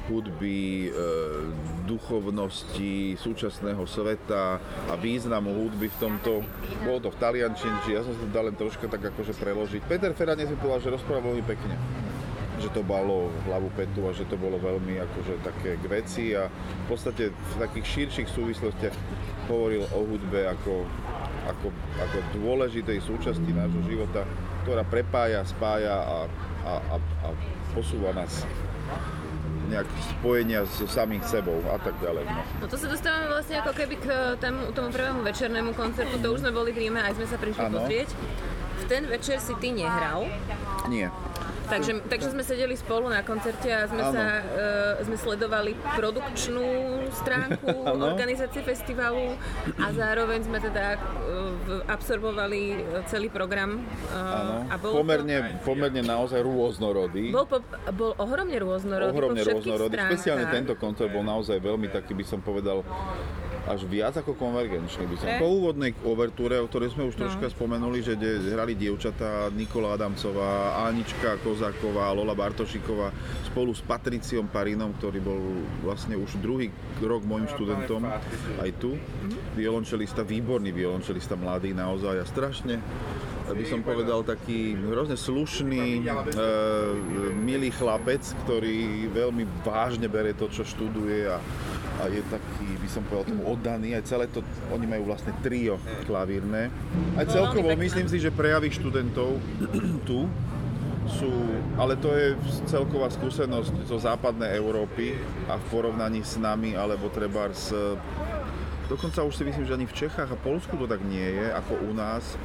hudby, 0.08 0.88
e, 0.88 0.92
duchovnosti, 1.84 3.20
súčasného 3.20 3.84
sveta 3.84 4.64
a 4.88 4.94
významu 4.96 5.52
hudby 5.52 5.92
v 5.92 6.00
tomto. 6.00 6.34
Bolo 6.88 7.04
to 7.04 7.10
v 7.12 7.20
taliančine, 7.20 7.84
čiže 7.84 7.96
ja 8.00 8.02
som 8.08 8.16
si 8.16 8.22
to 8.24 8.32
dal 8.32 8.48
len 8.48 8.56
troška 8.56 8.88
tak 8.88 9.04
akože 9.12 9.36
preložiť. 9.36 9.82
Peter 9.86 10.16
Ferranec 10.16 10.48
mi 10.48 10.58
povedal, 10.58 10.88
že 10.88 10.94
rozprával 10.96 11.36
veľmi 11.36 11.46
pekne 11.46 11.97
že 12.58 12.70
to 12.74 12.82
balo 12.82 13.30
hlavu 13.46 13.70
petu 13.78 14.10
a 14.10 14.12
že 14.14 14.26
to 14.26 14.36
bolo 14.38 14.58
veľmi 14.58 14.98
akože 14.98 15.34
také 15.46 15.78
k 15.78 15.86
veci 15.86 16.26
a 16.34 16.50
v 16.50 16.86
podstate 16.90 17.30
v 17.30 17.54
takých 17.62 17.86
širších 17.86 18.30
súvislostiach 18.30 18.96
hovoril 19.48 19.86
o 19.94 20.00
hudbe 20.04 20.50
ako, 20.50 20.84
ako, 21.48 21.68
ako 22.02 22.18
dôležitej 22.42 22.98
súčasti 23.00 23.52
nášho 23.54 23.82
života, 23.88 24.26
ktorá 24.66 24.84
prepája, 24.84 25.46
spája 25.46 25.96
a, 25.96 26.18
a, 26.66 26.74
a, 26.94 26.96
a 26.98 27.28
posúva 27.72 28.12
nás 28.12 28.44
nejak 29.68 29.88
spojenia 30.18 30.64
so 30.64 30.88
samých 30.88 31.28
sebou 31.28 31.60
a 31.68 31.78
tak 31.80 31.94
ďalej. 32.00 32.24
No. 32.24 32.42
No 32.64 32.66
to 32.72 32.80
sa 32.80 32.88
dostávame 32.88 33.28
vlastne 33.28 33.60
ako 33.60 33.72
keby 33.76 33.96
k 34.00 34.08
tomu, 34.40 34.72
tomu 34.72 34.90
prvému 34.96 35.22
večernému 35.28 35.72
koncertu, 35.76 36.16
to 36.24 36.28
už 36.32 36.40
sme 36.48 36.52
boli 36.56 36.72
v 36.72 36.88
Ríme, 36.88 37.04
aj 37.04 37.20
sme 37.20 37.28
sa 37.28 37.38
prišli 37.38 37.64
Áno. 37.68 37.84
pozrieť. 37.84 38.10
V 38.78 38.84
ten 38.88 39.04
večer 39.12 39.44
si 39.44 39.52
ty 39.60 39.76
nehral, 39.76 40.32
Nie. 40.88 41.12
Takže, 41.68 42.02
takže 42.06 42.28
sme 42.32 42.42
sedeli 42.42 42.74
spolu 42.74 43.08
na 43.08 43.22
koncerte 43.22 43.68
a 43.68 43.86
sme, 43.86 44.02
sa, 44.02 44.26
e, 44.98 45.04
sme 45.04 45.16
sledovali 45.16 45.72
produkčnú 45.94 46.66
stránku 47.14 47.68
Áno. 47.90 48.04
organizácie 48.08 48.60
festivalu 48.60 49.36
a 49.76 49.88
zároveň 49.92 50.44
sme 50.44 50.58
teda 50.58 50.96
v- 51.62 51.84
absorbovali 51.86 52.62
celý 53.06 53.28
program. 53.28 53.84
Áno. 54.10 54.66
a 54.66 54.76
bolo 54.76 54.94
Pomerne, 54.98 55.38
pomerne 55.62 56.02
naozaj 56.02 56.40
rôznorodý. 56.40 57.30
To, 57.30 57.36
bol, 57.36 57.46
po, 57.46 57.58
bol 57.92 58.12
ohromne 58.18 58.56
rôznorodý 58.56 59.12
ohromne 59.14 59.44
rôznorodý. 59.44 59.94
stránkach. 59.94 60.10
Špeciálne 60.10 60.46
tento 60.48 60.74
koncert 60.74 61.10
bol 61.10 61.22
naozaj 61.22 61.58
veľmi 61.58 61.88
taký, 61.88 62.12
by 62.12 62.26
som 62.26 62.40
povedal, 62.40 62.82
až 63.68 63.84
viac 63.84 64.16
ako 64.16 64.34
konvergenčný 64.34 65.04
by 65.06 65.16
som. 65.20 65.28
Pre? 65.28 65.40
Po 65.44 65.48
úvodnej 65.52 65.92
overtúre, 66.08 66.56
o 66.58 66.66
ktorej 66.72 66.96
sme 66.96 67.04
už 67.06 67.20
No. 67.20 67.28
troška 67.28 67.52
spomenuli, 67.52 68.00
že 68.00 68.16
de, 68.16 68.40
hrali 68.50 68.74
dievčatá 68.74 69.52
Nikola 69.52 70.00
Adamcová, 70.00 70.84
Anička 70.88 71.36
Kozáková, 71.44 72.16
Lola 72.16 72.32
Bartošiková 72.32 73.12
spolu 73.46 73.76
s 73.76 73.84
Patriciom 73.84 74.48
Parinom, 74.48 74.96
ktorý 74.96 75.20
bol 75.20 75.40
vlastne 75.84 76.16
už 76.16 76.40
druhý 76.40 76.72
rok 77.04 77.28
môjim 77.28 77.52
študentom 77.52 78.08
aj 78.64 78.70
tu. 78.80 78.96
Violončelista, 79.54 80.24
výborný 80.24 80.72
violončelista, 80.72 81.36
mladý 81.36 81.76
naozaj 81.76 82.24
a 82.24 82.26
strašne 82.26 82.80
by 83.48 83.64
som 83.64 83.80
povedal, 83.80 84.28
taký 84.28 84.76
hrozne 84.76 85.16
slušný, 85.16 86.04
e, 86.04 86.10
milý 87.32 87.72
chlapec, 87.72 88.20
ktorý 88.44 89.08
veľmi 89.08 89.64
vážne 89.64 90.12
bere 90.12 90.36
to, 90.36 90.52
čo 90.52 90.68
študuje 90.68 91.32
a, 91.32 91.40
a 91.98 92.10
je 92.10 92.22
taký, 92.30 92.68
by 92.78 92.90
som 92.90 93.02
povedal, 93.10 93.34
tomu 93.34 93.44
oddaný. 93.50 93.98
Aj 93.98 94.04
celé 94.06 94.30
to, 94.30 94.46
oni 94.70 94.86
majú 94.86 95.10
vlastne 95.10 95.34
trio 95.42 95.82
klavírne. 96.06 96.70
Aj 97.18 97.26
No, 97.26 97.34
celkovo 97.34 97.74
myslím 97.74 98.08
si, 98.08 98.22
že 98.22 98.30
prejavy 98.30 98.70
študentov 98.70 99.42
tu 100.10 100.30
sú, 101.08 101.32
ale 101.80 101.96
to 101.96 102.12
je 102.12 102.36
celková 102.68 103.08
skúsenosť 103.08 103.88
zo 103.88 103.98
západnej 103.98 104.60
Európy 104.60 105.16
a 105.48 105.56
v 105.56 105.66
porovnaní 105.72 106.20
s 106.20 106.36
nami, 106.36 106.76
alebo 106.76 107.08
treba 107.08 107.48
s 107.50 107.72
Dokonca 108.88 109.20
už 109.28 109.36
si 109.36 109.44
myslím, 109.44 109.68
že 109.68 109.76
ani 109.76 109.84
v 109.84 109.98
Čechách 110.00 110.32
a 110.32 110.40
Polsku 110.40 110.80
to 110.80 110.88
tak 110.88 111.04
nie 111.04 111.28
je, 111.36 111.52
ako 111.52 111.74
u 111.76 111.92
nás, 111.92 112.24
e, 112.24 112.38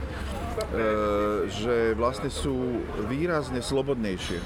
že 1.47 1.95
vlastne 1.95 2.27
sú 2.35 2.83
výrazne 3.07 3.63
slobodnejšie 3.63 4.43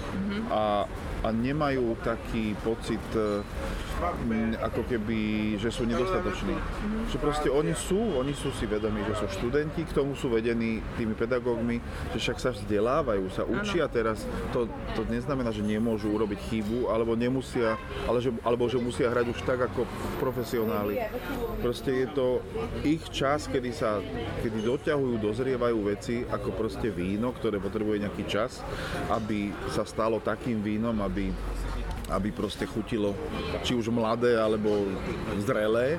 a, 0.53 0.85
a 1.27 1.35
nemajú 1.35 1.99
taký 2.07 2.55
pocit, 2.63 3.03
e, 3.19 3.43
ako 4.63 4.87
keby, 4.87 5.19
že 5.59 5.75
sú 5.75 5.83
nedostatoční. 5.83 6.55
Že 7.11 7.19
proste 7.19 7.49
oni 7.51 7.75
sú, 7.75 7.99
oni 8.15 8.31
sú 8.31 8.55
si 8.55 8.69
vedomí, 8.71 9.03
že 9.11 9.19
sú 9.19 9.27
študenti, 9.43 9.83
k 9.83 9.97
tomu 9.97 10.15
sú 10.15 10.31
vedení 10.31 10.79
tými 10.95 11.19
pedagógmi, 11.19 11.83
že 12.15 12.19
však 12.23 12.39
sa 12.39 12.51
vzdelávajú, 12.55 13.27
sa 13.35 13.43
učia 13.43 13.91
teraz. 13.91 14.23
To, 14.55 14.71
to 14.95 15.03
neznamená, 15.11 15.51
že 15.51 15.67
nemôžu 15.67 16.15
urobiť 16.15 16.39
chybu, 16.47 16.95
alebo 16.95 17.19
nemusia, 17.19 17.75
ale 18.07 18.23
že, 18.23 18.31
alebo 18.47 18.71
že 18.71 18.79
musia 18.79 19.11
hrať 19.11 19.27
už 19.33 19.41
tak 19.43 19.67
ako 19.67 19.83
profesionáli. 20.23 21.03
Proste 21.59 22.07
je 22.07 22.09
to 22.15 22.27
ich 22.87 23.03
čas, 23.11 23.51
kedy 23.51 23.75
sa, 23.75 23.99
kedy 24.45 24.63
doťahujú, 24.63 25.19
dozrievajú 25.19 25.79
veci, 25.89 26.23
ako 26.23 26.55
proste 26.55 26.93
víno, 26.93 27.33
ktoré 27.35 27.59
potrebuje 27.59 28.07
nejaký 28.07 28.25
čas, 28.29 28.61
aby 29.11 29.51
sa 29.73 29.83
stalo 29.89 30.21
takým 30.21 30.61
vínom, 30.61 30.95
aby 31.01 31.16
aby 32.07 32.29
proste 32.31 32.67
chutilo 32.71 33.15
či 33.67 33.75
už 33.75 33.91
mladé 33.91 34.39
alebo 34.39 34.87
zrelé. 35.43 35.99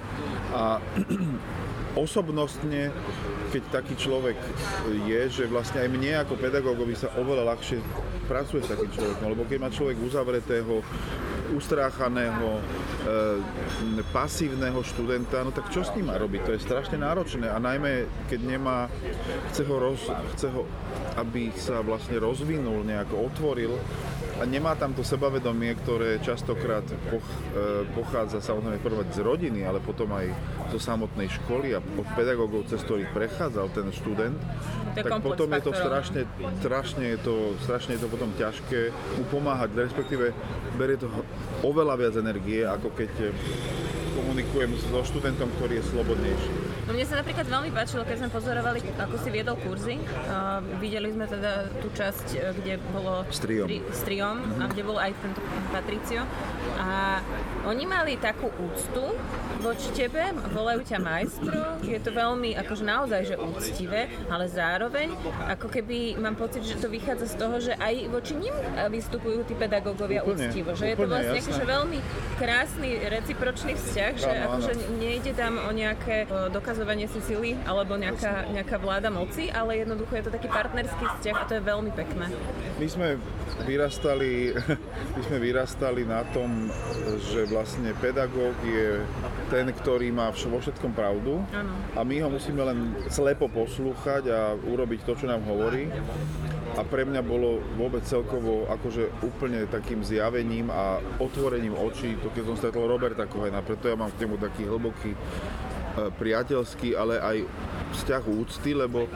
A 0.56 0.80
osobnostne, 2.04 2.94
keď 3.50 3.82
taký 3.82 3.98
človek 3.98 4.38
je, 5.10 5.22
že 5.34 5.44
vlastne 5.50 5.82
aj 5.82 5.90
mne 5.90 6.12
ako 6.24 6.38
pedagógovi 6.38 6.94
sa 6.94 7.10
oveľa 7.18 7.58
ľahšie 7.58 7.82
pracuje 8.30 8.62
s 8.62 8.70
takým 8.70 8.92
človekom, 8.92 9.28
lebo 9.34 9.44
keď 9.50 9.58
má 9.58 9.70
človek 9.74 9.98
uzavretého, 10.04 10.84
ustráchaného, 11.56 12.60
e, 12.60 14.04
pasívneho 14.12 14.84
študenta, 14.84 15.48
no 15.48 15.56
tak 15.56 15.72
čo 15.72 15.82
s 15.82 15.96
ním 15.96 16.12
má 16.12 16.20
robiť? 16.20 16.44
To 16.44 16.52
je 16.54 16.62
strašne 16.62 17.00
náročné 17.00 17.48
a 17.48 17.58
najmä 17.58 18.06
keď 18.28 18.40
nemá, 18.44 18.92
chce 19.50 19.64
ho, 19.64 19.76
roz, 19.80 20.12
chce 20.36 20.52
ho 20.52 20.68
aby 21.18 21.50
sa 21.58 21.82
vlastne 21.82 22.22
rozvinul, 22.22 22.86
nejako 22.86 23.32
otvoril 23.32 23.74
a 24.38 24.44
nemá 24.46 24.78
tam 24.78 24.94
to 24.94 25.02
sebavedomie, 25.02 25.74
ktoré 25.82 26.22
častokrát 26.22 26.86
poch, 27.10 27.26
e, 27.58 27.90
pochádza 27.98 28.38
samozrejme 28.38 28.78
prvá 28.82 29.02
z 29.10 29.26
rodiny, 29.26 29.66
ale 29.66 29.82
potom 29.82 30.14
aj 30.14 30.30
zo 30.70 30.78
samotnej 30.78 31.26
školy 31.42 31.74
a 31.74 31.82
od 31.82 32.08
pedagógov, 32.14 32.70
cez 32.70 32.86
ktorých 32.86 33.10
prechádzal 33.18 33.68
ten 33.74 33.90
študent, 33.90 34.38
To 34.94 35.02
tak 35.02 35.22
potom 35.26 35.50
je 35.54 35.62
to 35.66 35.74
strašne, 35.74 36.22
strašne, 36.62 37.06
je 37.18 37.20
to, 37.22 37.36
strašne 37.66 37.98
je 37.98 38.02
to 38.06 38.10
potom 38.10 38.30
ťažké 38.38 38.94
mu 39.18 39.24
pomáhať, 39.30 39.74
respektíve 39.74 40.34
berie 40.78 41.02
to 41.02 41.10
oveľa 41.66 41.98
viac 41.98 42.14
energie, 42.22 42.62
ako 42.62 42.94
keď 42.94 43.12
e, 43.18 43.30
komunikujem 44.18 44.72
so 44.78 45.02
študentom, 45.02 45.50
ktorý 45.58 45.82
je 45.82 45.84
slobodnejší. 45.90 46.77
No 46.88 46.96
mne 46.96 47.04
sa 47.04 47.20
napríklad 47.20 47.44
veľmi 47.52 47.76
páčilo, 47.76 48.08
keď 48.08 48.16
sme 48.24 48.30
pozorovali, 48.32 48.80
ako 48.96 49.20
si 49.20 49.28
viedol 49.28 49.60
kurzy. 49.60 50.00
Uh, 50.00 50.64
videli 50.80 51.12
sme 51.12 51.28
teda 51.28 51.68
tú 51.84 51.92
časť, 51.92 52.28
e, 52.32 52.56
kde 52.56 52.74
bolo... 52.96 53.28
S 53.28 53.44
triom. 53.44 53.68
Tri, 53.68 53.84
s 53.92 54.02
triom 54.08 54.40
a 54.56 54.72
kde 54.72 54.88
bol 54.88 54.96
aj 54.96 55.12
tento 55.20 55.44
Patricio. 55.68 56.24
A 56.80 57.20
oni 57.68 57.84
mali 57.84 58.16
takú 58.16 58.48
úctu 58.56 59.04
voči 59.60 59.90
tebe, 59.92 60.32
volajú 60.56 60.86
ťa 60.88 60.98
majstro, 61.02 61.82
je 61.84 62.00
to 62.00 62.14
veľmi 62.14 62.56
akože 62.56 62.84
naozaj, 62.86 63.22
že 63.26 63.36
úctivé, 63.36 64.08
ale 64.32 64.48
zároveň 64.48 65.12
ako 65.50 65.68
keby 65.68 66.16
mám 66.16 66.40
pocit, 66.40 66.64
že 66.64 66.80
to 66.80 66.88
vychádza 66.88 67.28
z 67.28 67.36
toho, 67.36 67.56
že 67.60 67.74
aj 67.76 68.08
voči 68.08 68.38
nim 68.38 68.54
vystupujú 68.88 69.44
tí 69.44 69.58
pedagógovia 69.58 70.22
Úplne, 70.24 70.40
úctivo, 70.40 70.72
že 70.72 70.94
je 70.94 70.96
to 70.96 71.04
úplne, 71.04 71.12
vlastne 71.12 71.36
jasné. 71.36 71.50
akože 71.52 71.66
veľmi 71.66 72.00
krásny 72.38 72.90
recipročný 73.10 73.74
vzťah, 73.76 74.14
že 74.16 74.30
Áno, 74.30 74.38
áno. 74.38 74.48
akože 74.56 74.72
nejde 75.02 75.32
tam 75.34 75.54
o 75.58 75.72
nejaké 75.74 76.30
o, 76.30 76.48
dokazovanie 76.78 77.10
si 77.10 77.18
sily 77.26 77.58
alebo 77.66 77.98
nejaká, 77.98 78.54
nejaká 78.54 78.78
vláda 78.78 79.10
moci, 79.10 79.50
ale 79.50 79.82
jednoducho 79.82 80.14
je 80.14 80.24
to 80.30 80.32
taký 80.38 80.46
partnerský 80.46 81.06
vzťah 81.10 81.36
a 81.42 81.44
to 81.50 81.54
je 81.58 81.64
veľmi 81.66 81.90
pekné. 81.98 82.30
My 82.78 82.86
sme 82.86 83.08
vyrastali, 83.66 84.54
my 85.18 85.22
sme 85.26 85.38
vyrastali 85.42 86.06
na 86.06 86.22
tom, 86.30 86.70
že 87.34 87.50
vlastne 87.50 87.98
pedagóg 87.98 88.54
je 88.62 89.02
ten, 89.50 89.66
ktorý 89.74 90.14
má 90.14 90.30
vo 90.30 90.60
všetkom 90.62 90.94
pravdu 90.94 91.42
Áno. 91.50 91.74
a 91.98 92.06
my 92.06 92.16
ho 92.22 92.30
musíme 92.30 92.62
len 92.62 92.94
slepo 93.10 93.50
poslúchať 93.50 94.30
a 94.30 94.54
urobiť 94.54 95.02
to, 95.02 95.18
čo 95.18 95.26
nám 95.26 95.42
hovorí. 95.50 95.90
A 96.78 96.86
pre 96.86 97.10
mňa 97.10 97.26
bolo 97.26 97.58
vôbec 97.74 98.06
celkovo 98.06 98.70
akože 98.70 99.26
úplne 99.26 99.66
takým 99.66 100.06
zjavením 100.06 100.70
a 100.70 101.02
otvorením 101.18 101.74
očí, 101.74 102.14
to 102.22 102.30
keď 102.30 102.54
som 102.54 102.60
stretol 102.62 102.86
Roberta 102.86 103.26
Kohena, 103.26 103.66
preto 103.66 103.90
ja 103.90 103.98
mám 103.98 104.14
k 104.14 104.30
nemu 104.30 104.38
taký 104.38 104.70
hlboký 104.70 105.18
priateľský, 105.98 106.94
ale 106.94 107.18
aj 107.18 107.38
vzťah 107.98 108.24
úcty, 108.30 108.72
lebo 108.78 109.10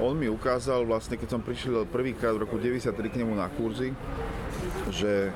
on 0.00 0.16
mi 0.16 0.30
ukázal 0.30 0.88
vlastne, 0.88 1.20
keď 1.20 1.28
som 1.36 1.42
prišiel 1.44 1.84
prvýkrát 1.84 2.32
v 2.32 2.48
roku 2.48 2.56
93 2.56 2.96
k 3.12 3.18
nemu 3.20 3.34
na 3.36 3.48
kurzy, 3.52 3.92
že 4.88 5.32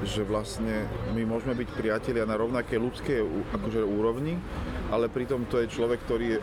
že 0.00 0.24
vlastne 0.24 0.88
my 1.12 1.28
môžeme 1.28 1.52
byť 1.52 1.76
priatelia 1.76 2.24
na 2.24 2.32
rovnaké 2.32 2.80
ľudské 2.80 3.20
akože 3.52 3.84
úrovni, 3.84 4.40
ale 4.88 5.12
pritom 5.12 5.44
to 5.44 5.60
je 5.60 5.68
človek, 5.68 6.00
ktorý 6.08 6.26
je 6.36 6.38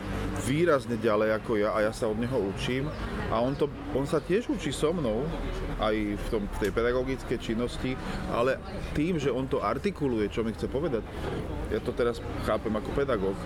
výrazne 0.46 0.94
ďalej 0.94 1.34
ako 1.42 1.52
ja 1.58 1.74
a 1.74 1.82
ja 1.82 1.92
sa 1.92 2.06
od 2.06 2.22
neho 2.22 2.38
učím. 2.38 2.86
A 3.28 3.42
on, 3.42 3.58
to, 3.58 3.66
on 3.98 4.06
sa 4.06 4.22
tiež 4.22 4.46
učí 4.46 4.70
so 4.70 4.94
mnou 4.94 5.26
aj 5.78 5.94
v, 6.18 6.26
tom, 6.30 6.42
v 6.46 6.58
tej 6.58 6.70
pedagogickej 6.74 7.38
činnosti, 7.38 7.94
ale 8.34 8.58
tým, 8.94 9.16
že 9.16 9.30
on 9.30 9.46
to 9.46 9.62
artikuluje, 9.62 10.28
čo 10.30 10.42
mi 10.42 10.54
chce 10.54 10.66
povedať, 10.66 11.02
ja 11.70 11.80
to 11.82 11.94
teraz 11.94 12.18
chápem 12.44 12.74
ako 12.74 12.90
pedagóg, 12.94 13.36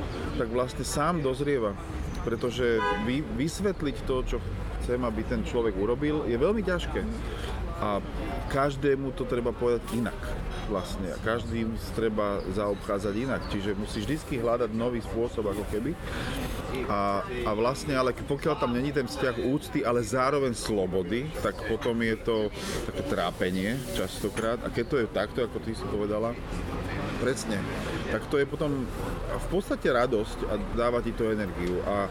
tak 0.40 0.48
vlastne 0.48 0.82
sám 0.82 1.20
dozrieva 1.20 1.76
pretože 2.22 2.78
vy, 3.02 3.22
vysvetliť 3.34 3.96
to, 4.06 4.16
čo 4.22 4.36
chcem, 4.82 5.02
aby 5.02 5.22
ten 5.26 5.42
človek 5.42 5.74
urobil, 5.74 6.26
je 6.26 6.38
veľmi 6.38 6.62
ťažké. 6.62 7.00
A 7.82 7.98
každému 8.46 9.10
to 9.18 9.26
treba 9.26 9.50
povedať 9.50 9.82
inak 9.98 10.14
vlastne. 10.70 11.10
A 11.10 11.18
každým 11.18 11.74
treba 11.98 12.38
zaobchádzať 12.54 13.14
inak. 13.18 13.42
Čiže 13.50 13.74
musíš 13.74 14.06
vždy 14.06 14.38
hľadať 14.38 14.70
nový 14.70 15.02
spôsob 15.02 15.50
ako 15.50 15.66
keby. 15.66 15.98
A, 16.86 17.26
a 17.26 17.50
vlastne, 17.58 17.98
ale 17.98 18.14
pokiaľ 18.14 18.54
tam 18.62 18.70
není 18.70 18.94
ten 18.94 19.10
vzťah 19.10 19.36
úcty, 19.50 19.82
ale 19.82 20.06
zároveň 20.06 20.54
slobody, 20.54 21.26
tak 21.42 21.58
potom 21.66 21.98
je 22.06 22.16
to 22.22 22.36
také 22.86 23.02
trápenie 23.10 23.74
častokrát. 23.98 24.62
A 24.62 24.70
keď 24.70 24.84
to 24.86 24.96
je 25.02 25.06
takto, 25.10 25.38
ako 25.42 25.58
ty 25.66 25.74
si 25.74 25.82
povedala, 25.90 26.38
presne, 27.18 27.58
tak 28.14 28.30
to 28.30 28.38
je 28.38 28.46
potom 28.46 28.86
v 29.32 29.46
podstate 29.50 29.90
radosť 29.90 30.38
a 30.46 30.54
dáva 30.78 31.02
ti 31.02 31.10
to 31.10 31.34
energiu. 31.34 31.82
A 31.82 32.06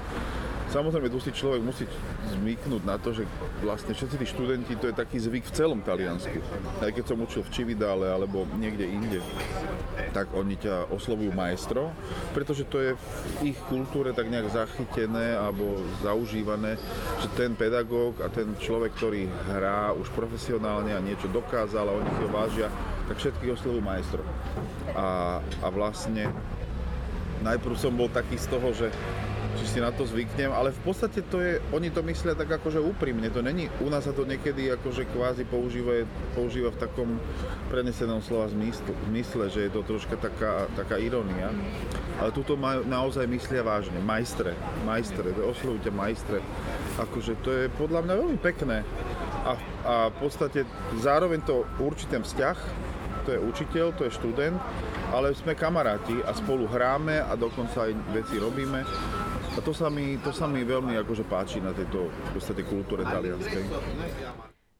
Samozrejme, 0.72 1.12
tu 1.12 1.20
si 1.20 1.36
človek 1.36 1.60
musí 1.60 1.84
zmyknúť 2.32 2.84
na 2.88 2.96
to, 2.96 3.12
že 3.12 3.28
vlastne 3.60 3.92
všetci 3.92 4.16
tí 4.16 4.24
študenti, 4.24 4.80
to 4.80 4.88
je 4.88 4.96
taký 4.96 5.20
zvyk 5.20 5.44
v 5.44 5.56
celom 5.56 5.84
Taliansku. 5.84 6.40
Aj 6.80 6.88
keď 6.96 7.12
som 7.12 7.20
učil 7.20 7.44
v 7.44 7.52
Cividale 7.52 8.08
alebo 8.08 8.48
niekde 8.56 8.88
inde, 8.88 9.20
tak 10.16 10.32
oni 10.32 10.56
ťa 10.56 10.88
oslovujú 10.96 11.36
maestro, 11.36 11.92
pretože 12.32 12.64
to 12.72 12.80
je 12.80 12.92
v 12.96 13.52
ich 13.52 13.60
kultúre 13.68 14.16
tak 14.16 14.32
nejak 14.32 14.48
zachytené 14.48 15.36
alebo 15.36 15.84
zaužívané, 16.00 16.80
že 17.20 17.28
ten 17.36 17.52
pedagóg 17.52 18.24
a 18.24 18.32
ten 18.32 18.56
človek, 18.56 18.96
ktorý 18.96 19.28
hrá 19.52 19.92
už 19.92 20.08
profesionálne 20.16 20.96
a 20.96 21.04
niečo 21.04 21.28
dokázal 21.28 21.84
a 21.84 21.98
oni 22.00 22.10
si 22.16 22.22
ho 22.24 22.30
vážia, 22.32 22.68
tak 23.12 23.20
všetkých 23.20 23.60
oslovujú 23.60 23.84
maestro. 23.84 24.24
A, 24.96 25.44
a 25.44 25.68
vlastne 25.68 26.32
najprv 27.44 27.76
som 27.76 27.92
bol 27.92 28.08
taký 28.08 28.40
z 28.40 28.48
toho, 28.48 28.72
že 28.72 28.88
či 29.60 29.66
si 29.68 29.80
na 29.84 29.92
to 29.92 30.08
zvyknem, 30.08 30.52
ale 30.52 30.72
v 30.72 30.82
podstate 30.84 31.20
to 31.28 31.40
je, 31.44 31.60
oni 31.76 31.92
to 31.92 32.00
myslia 32.08 32.38
tak 32.38 32.48
akože 32.48 32.80
úprimne, 32.80 33.28
to 33.28 33.44
není, 33.44 33.68
u 33.84 33.90
nás 33.92 34.08
sa 34.08 34.16
to 34.16 34.24
niekedy 34.24 34.72
akože 34.72 35.10
kvázi 35.12 35.44
používa, 35.44 36.08
používa 36.36 36.72
v 36.72 36.82
takom 36.82 37.10
prenesenom 37.68 38.24
slova 38.24 38.48
zmysle, 38.48 38.92
zmysle, 39.12 39.44
že 39.52 39.68
je 39.68 39.72
to 39.72 39.82
troška 39.84 40.16
taká, 40.16 40.72
taká 40.76 40.96
ironia, 41.00 41.52
ale 42.20 42.30
tuto 42.32 42.56
majú, 42.56 42.88
naozaj 42.88 43.28
myslia 43.28 43.66
vážne, 43.66 44.00
majstre, 44.00 44.56
majstre, 44.88 45.36
oslovujú 45.36 45.84
ťa 45.84 45.94
majstre, 45.94 46.40
akože 47.00 47.34
to 47.44 47.50
je 47.52 47.66
podľa 47.76 48.08
mňa 48.08 48.14
veľmi 48.16 48.40
pekné. 48.40 48.88
A, 49.42 49.58
a 49.84 49.96
v 50.14 50.18
podstate 50.22 50.70
zároveň 51.02 51.42
to 51.42 51.66
určitý 51.82 52.22
vzťah, 52.22 52.58
to 53.26 53.38
je 53.38 53.40
učiteľ, 53.42 53.94
to 53.94 54.06
je 54.10 54.18
študent, 54.18 54.58
ale 55.14 55.36
sme 55.38 55.54
kamaráti 55.54 56.18
a 56.26 56.34
spolu 56.34 56.66
hráme 56.66 57.22
a 57.22 57.38
dokonca 57.38 57.86
aj 57.86 57.94
veci 58.16 58.42
robíme. 58.42 58.82
A 59.58 59.60
to 59.62 59.74
sa 59.76 59.90
mi, 59.92 60.16
to 60.24 60.32
sa 60.32 60.48
mi 60.48 60.64
veľmi 60.64 60.96
akože 61.04 61.28
páči 61.28 61.60
na 61.60 61.76
tejto 61.76 62.08
v 62.08 62.30
podstate 62.32 62.64
kultúre 62.64 63.04
talianskej. 63.04 63.68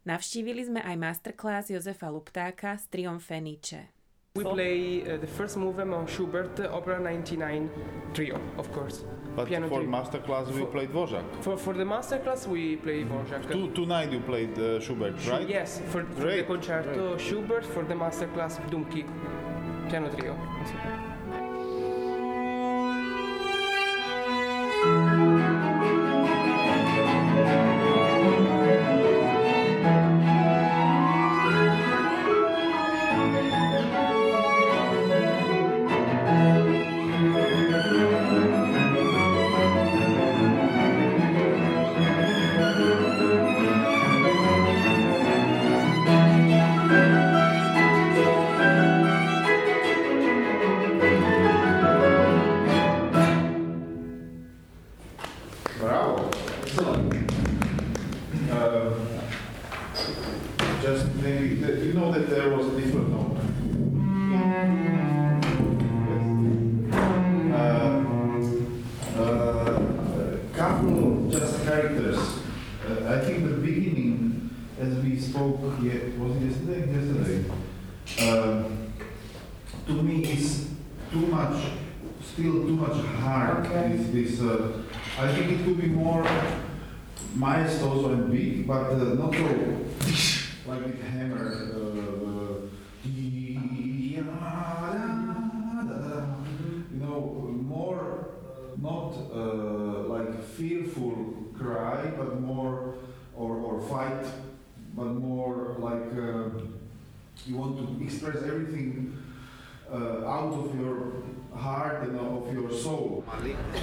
Navštívili 0.02 0.66
sme 0.66 0.82
aj 0.82 0.96
masterclass 0.98 1.70
Jozefa 1.70 2.10
Luptáka 2.10 2.74
s 2.80 2.88
triom 2.90 3.20
Fenice. 3.22 3.92
We 4.32 4.48
play 4.48 5.04
uh, 5.04 5.20
the 5.20 5.28
first 5.28 5.60
movement 5.60 5.92
of 5.92 6.08
Schubert, 6.08 6.56
Opera 6.72 7.04
99 7.04 7.68
Trio, 8.16 8.40
of 8.56 8.72
course. 8.72 9.04
But 9.36 9.52
Piano 9.52 9.68
for 9.68 9.84
trio. 9.84 9.92
masterclass 9.92 10.48
we 10.56 10.64
For- 10.64 10.72
played 10.72 10.90
Dvořák. 10.96 11.26
For, 11.44 11.60
for 11.60 11.76
the 11.76 11.84
masterclass, 11.84 12.48
we 12.48 12.80
play 12.80 13.04
Dvořák. 13.04 13.52
Two, 13.52 13.68
tonight 13.76 14.08
you 14.16 14.24
played 14.24 14.56
uh, 14.56 14.80
Schubert, 14.80 15.20
Schu- 15.20 15.36
right? 15.36 15.50
Yes, 15.52 15.84
for, 15.92 16.08
for 16.16 16.24
Great, 16.24 16.48
the 16.48 16.48
concerto 16.48 17.18
Schubert, 17.20 17.66
for 17.68 17.84
the 17.84 17.94
masterclass 17.96 18.56
Dumki, 18.72 19.04
piano 19.92 20.08
trio. 20.16 20.32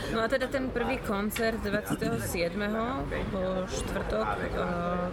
No 0.09 0.21
a 0.21 0.29
teda 0.29 0.47
ten 0.47 0.69
prvý 0.69 0.99
koncert 0.99 1.61
27. 1.61 2.55
po 3.29 3.41
štvrtok. 3.67 4.27
Uh, 4.55 5.09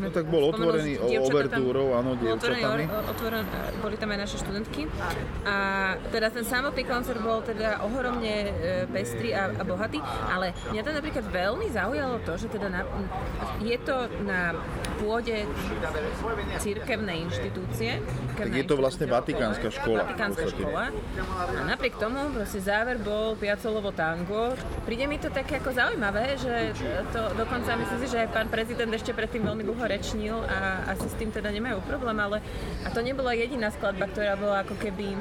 No 0.00 0.08
tak 0.08 0.28
bol 0.28 0.48
otvorený 0.48 0.96
overtúrou, 1.00 1.92
áno, 1.92 2.16
bol 2.16 2.34
otvorený, 2.34 2.60
dievčatami. 2.60 2.84
o- 2.88 3.06
otvoren, 3.06 3.44
boli 3.78 3.96
tam 3.96 4.08
aj 4.10 4.18
naše 4.18 4.36
študentky. 4.38 4.82
A 5.44 5.56
teda 6.08 6.28
ten 6.30 6.44
samotný 6.44 6.84
koncert 6.84 7.20
bol 7.20 7.40
teda 7.40 7.80
ohromne 7.80 8.48
e, 8.48 8.50
pestrý 8.86 9.32
a, 9.32 9.52
a 9.52 9.62
bohatý, 9.62 10.00
ale 10.26 10.52
mňa 10.70 10.82
to 10.82 10.90
napríklad 10.90 11.24
veľmi 11.26 11.66
zaujalo 11.68 12.16
to, 12.22 12.32
že 12.36 12.48
teda 12.48 12.68
na, 12.68 12.80
je 13.60 13.76
to 13.78 13.96
na 14.24 14.56
pôde 14.96 15.44
církevnej 16.58 17.16
inštitúcie. 17.22 18.00
Tak 18.36 18.48
je 18.50 18.64
to 18.64 18.74
vlastne 18.76 19.04
vatikánska 19.04 19.68
škola, 19.70 20.04
Vatikánska 20.06 20.46
škola. 20.48 20.82
A 21.50 21.62
napriek 21.66 21.96
tomu 21.96 22.32
proste 22.32 22.60
záver 22.60 22.96
bol 22.96 23.36
Piacolovo 23.60 23.92
tango. 23.92 24.56
Príde 24.88 25.04
mi 25.04 25.20
to 25.20 25.28
také 25.28 25.60
ako 25.60 25.76
zaujímavé, 25.76 26.32
že 26.40 26.72
to 27.12 27.20
dokonca 27.36 27.76
myslím 27.76 27.98
si, 28.00 28.08
že 28.08 28.24
aj 28.24 28.32
pán 28.32 28.48
prezident 28.48 28.88
ešte 28.88 29.12
predtým 29.12 29.44
veľmi 29.44 29.60
dlho 29.68 29.84
rečnil 29.84 30.40
a 30.48 30.88
asi 30.88 31.04
s 31.04 31.14
tým 31.20 31.28
teda 31.28 31.52
nemajú 31.52 31.84
problém, 31.84 32.16
ale 32.16 32.40
a 32.80 32.88
to 32.88 33.04
nebola 33.04 33.36
jediná 33.36 33.68
skladba, 33.68 34.08
ktorá 34.08 34.40
bola 34.40 34.64
ako 34.64 34.80
keby 34.80 35.12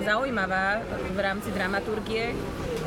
zaujímavá 0.00 0.80
v 1.12 1.18
rámci 1.20 1.52
dramaturgie. 1.52 2.32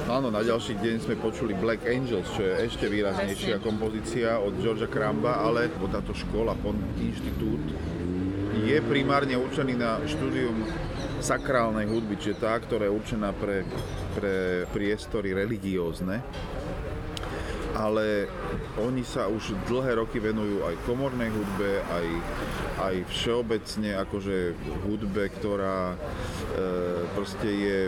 Áno, 0.10 0.34
na 0.34 0.42
ďalší 0.42 0.82
deň 0.82 0.96
sme 1.06 1.16
počuli 1.22 1.54
Black 1.54 1.86
Angels, 1.86 2.26
čo 2.34 2.42
je 2.42 2.74
ešte 2.74 2.90
výraznejšia 2.90 3.62
Presne. 3.62 3.68
kompozícia 3.70 4.42
od 4.42 4.58
Georgia 4.58 4.90
Cramba, 4.90 5.46
ale 5.46 5.70
táto 5.94 6.10
škola, 6.18 6.58
Inštitút, 6.98 7.62
je 8.66 8.82
primárne 8.82 9.38
určený 9.38 9.78
na 9.78 10.02
štúdium 10.10 10.66
sakrálnej 11.24 11.88
hudby, 11.88 12.20
čiže 12.20 12.44
tá, 12.44 12.60
ktorá 12.60 12.92
je 12.92 12.98
určená 13.00 13.32
pre, 13.32 13.64
pre 14.12 14.68
priestory 14.76 15.32
religiózne. 15.32 16.20
Ale 17.74 18.30
oni 18.78 19.02
sa 19.02 19.26
už 19.26 19.58
dlhé 19.66 19.98
roky 19.98 20.22
venujú 20.22 20.62
aj 20.62 20.78
komornej 20.86 21.34
hudbe, 21.34 21.82
aj, 21.90 22.08
aj 22.86 22.96
všeobecne 23.10 23.98
akože 23.98 24.54
hudbe, 24.86 25.26
ktorá 25.42 25.96
e, 25.96 25.98
proste 27.18 27.50
je, 27.50 27.80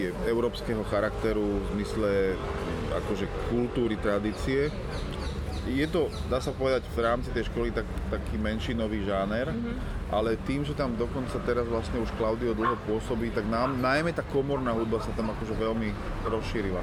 je 0.00 0.08
európskeho 0.32 0.80
charakteru 0.88 1.44
v 1.44 1.66
zmysle 1.76 2.40
akože 3.04 3.28
kultúry, 3.52 4.00
tradície. 4.00 4.72
Je 5.68 5.86
to, 5.92 6.08
dá 6.32 6.40
sa 6.40 6.52
povedať, 6.52 6.88
v 6.92 7.04
rámci 7.04 7.28
tej 7.32 7.48
školy 7.48 7.72
tak, 7.72 7.88
taký 8.08 8.40
menšinový 8.40 9.04
žáner, 9.04 9.52
ale 10.14 10.38
tým, 10.46 10.62
že 10.62 10.78
tam 10.78 10.94
dokonca 10.94 11.42
teraz 11.42 11.66
vlastne 11.66 11.98
už 11.98 12.14
Klaudio 12.14 12.54
dlho 12.54 12.78
pôsobí, 12.86 13.34
tak 13.34 13.50
nám, 13.50 13.74
najmä 13.82 14.14
tá 14.14 14.22
komorná 14.22 14.70
hudba 14.70 15.02
sa 15.02 15.10
tam 15.18 15.34
akože 15.34 15.58
veľmi 15.58 15.90
rozšírila. 16.30 16.78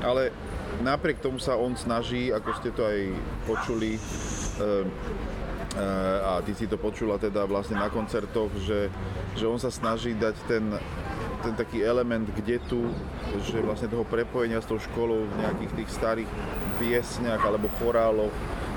Ale 0.00 0.32
napriek 0.80 1.20
tomu 1.20 1.36
sa 1.36 1.60
on 1.60 1.76
snaží, 1.76 2.32
ako 2.32 2.48
ste 2.56 2.72
to 2.72 2.88
aj 2.88 3.00
počuli, 3.44 4.00
e, 4.00 4.00
a 6.24 6.40
ty 6.40 6.56
si 6.56 6.64
to 6.64 6.80
počula 6.80 7.20
teda 7.20 7.44
vlastne 7.44 7.76
na 7.76 7.92
koncertoch, 7.92 8.48
že, 8.64 8.88
že 9.36 9.44
on 9.44 9.60
sa 9.60 9.68
snaží 9.68 10.16
dať 10.16 10.36
ten, 10.48 10.64
ten 11.44 11.52
taký 11.52 11.84
element 11.84 12.24
kde 12.32 12.64
tu, 12.64 12.88
že 13.44 13.60
vlastne 13.60 13.92
toho 13.92 14.08
prepojenia 14.08 14.64
s 14.64 14.70
tou 14.70 14.80
školou 14.80 15.28
v 15.28 15.34
nejakých 15.44 15.72
tých 15.84 15.90
starých 15.92 16.30
piesňach 16.80 17.42
alebo 17.44 17.68
choráloch 17.76 18.32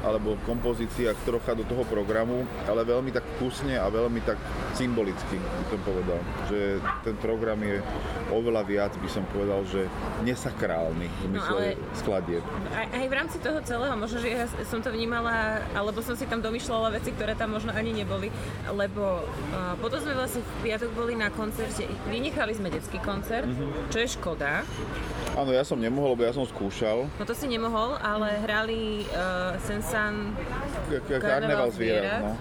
alebo 0.07 0.39
kompozíciách 0.41 1.19
trocha 1.21 1.51
do 1.51 1.63
toho 1.63 1.83
programu, 1.83 2.41
ale 2.63 2.81
veľmi 2.83 3.11
tak 3.11 3.27
kusne 3.37 3.75
a 3.75 3.87
veľmi 3.87 4.23
tak 4.23 4.39
symbolicky 4.73 5.35
by 5.35 5.63
som 5.67 5.81
povedal, 5.83 6.19
že 6.47 6.59
ten 7.03 7.15
program 7.17 7.59
je 7.59 7.83
oveľa 8.29 8.63
viac, 8.63 8.91
by 8.95 9.09
som 9.09 9.27
povedal, 9.27 9.63
že 9.65 9.83
nesakrálny 10.23 11.07
v 11.07 11.23
No, 11.27 11.27
zmysle 11.33 11.59
ale- 11.73 11.77
skladieb. 11.93 12.43
Aj, 12.71 12.87
aj 12.89 13.05
v 13.05 13.13
rámci 13.13 13.37
toho 13.37 13.59
celého, 13.61 13.93
možno, 13.93 14.17
že 14.17 14.29
ja 14.29 14.45
som 14.63 14.79
to 14.79 14.89
vnímala, 14.89 15.35
alebo 15.73 15.99
som 15.99 16.13
si 16.13 16.23
tam 16.23 16.39
domýšľala 16.39 16.93
veci, 16.93 17.11
ktoré 17.11 17.33
tam 17.33 17.51
možno 17.51 17.71
ani 17.71 17.91
neboli, 17.93 18.31
lebo 18.69 19.23
uh, 19.23 19.75
potom 19.77 19.97
sme 19.97 20.13
vlastne 20.13 20.39
v 20.39 20.71
piatok 20.71 20.89
boli 20.93 21.13
na 21.13 21.27
koncerte, 21.29 21.83
vynechali 22.07 22.53
sme 22.53 22.69
detský 22.69 22.99
koncert, 22.99 23.43
Mhm. 23.43 23.89
čo 23.89 23.97
je 23.97 24.07
škoda, 24.09 24.63
Áno, 25.33 25.53
ja 25.53 25.61
som 25.61 25.77
nemohol, 25.77 26.17
lebo 26.17 26.23
ja 26.23 26.33
som 26.33 26.41
skúšal. 26.43 27.05
no 27.07 27.23
to 27.23 27.33
si 27.33 27.45
nemohol, 27.45 27.93
ale 27.99 28.41
hrali 28.41 28.77
uh, 29.07 29.53
Sensan 29.59 29.96
K- 30.87 31.19
Karneval 31.19 31.69
zvierat, 31.73 32.21
no. 32.21 32.33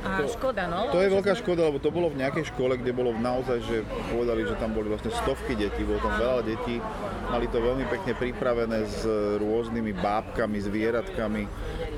A 0.00 0.22
To- 0.22 0.30
škoda, 0.30 0.70
no? 0.70 0.86
To 0.94 1.02
je 1.02 1.10
veľká 1.10 1.34
sme- 1.34 1.40
škoda, 1.42 1.66
lebo 1.66 1.82
to 1.82 1.90
bolo 1.90 2.08
v 2.08 2.22
nejakej 2.22 2.54
škole, 2.54 2.78
kde 2.78 2.94
bolo 2.94 3.10
naozaj, 3.10 3.58
že 3.66 3.82
povedali, 4.08 4.46
že 4.46 4.54
tam 4.54 4.70
boli 4.70 4.86
vlastne 4.86 5.10
stovky 5.10 5.58
detí, 5.58 5.82
bolo 5.82 5.98
tam 5.98 6.14
veľa 6.14 6.46
detí, 6.46 6.78
mali 7.26 7.50
to 7.50 7.58
veľmi 7.58 7.84
pekne 7.90 8.14
pripravené 8.14 8.86
s 8.86 9.02
rôznymi 9.42 9.92
bábkami, 9.98 10.62
zvieratkami 10.62 11.42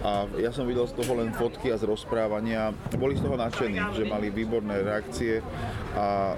a 0.03 0.25
ja 0.40 0.51
som 0.51 0.64
videl 0.64 0.88
z 0.88 0.96
toho 0.96 1.20
len 1.20 1.37
fotky 1.37 1.68
a 1.68 1.77
z 1.77 1.85
rozprávania. 1.85 2.72
Boli 2.96 3.14
z 3.14 3.29
toho 3.29 3.37
nadšení, 3.37 3.79
že 3.92 4.09
mali 4.09 4.33
výborné 4.33 4.83
reakcie 4.83 5.44
a 5.92 6.33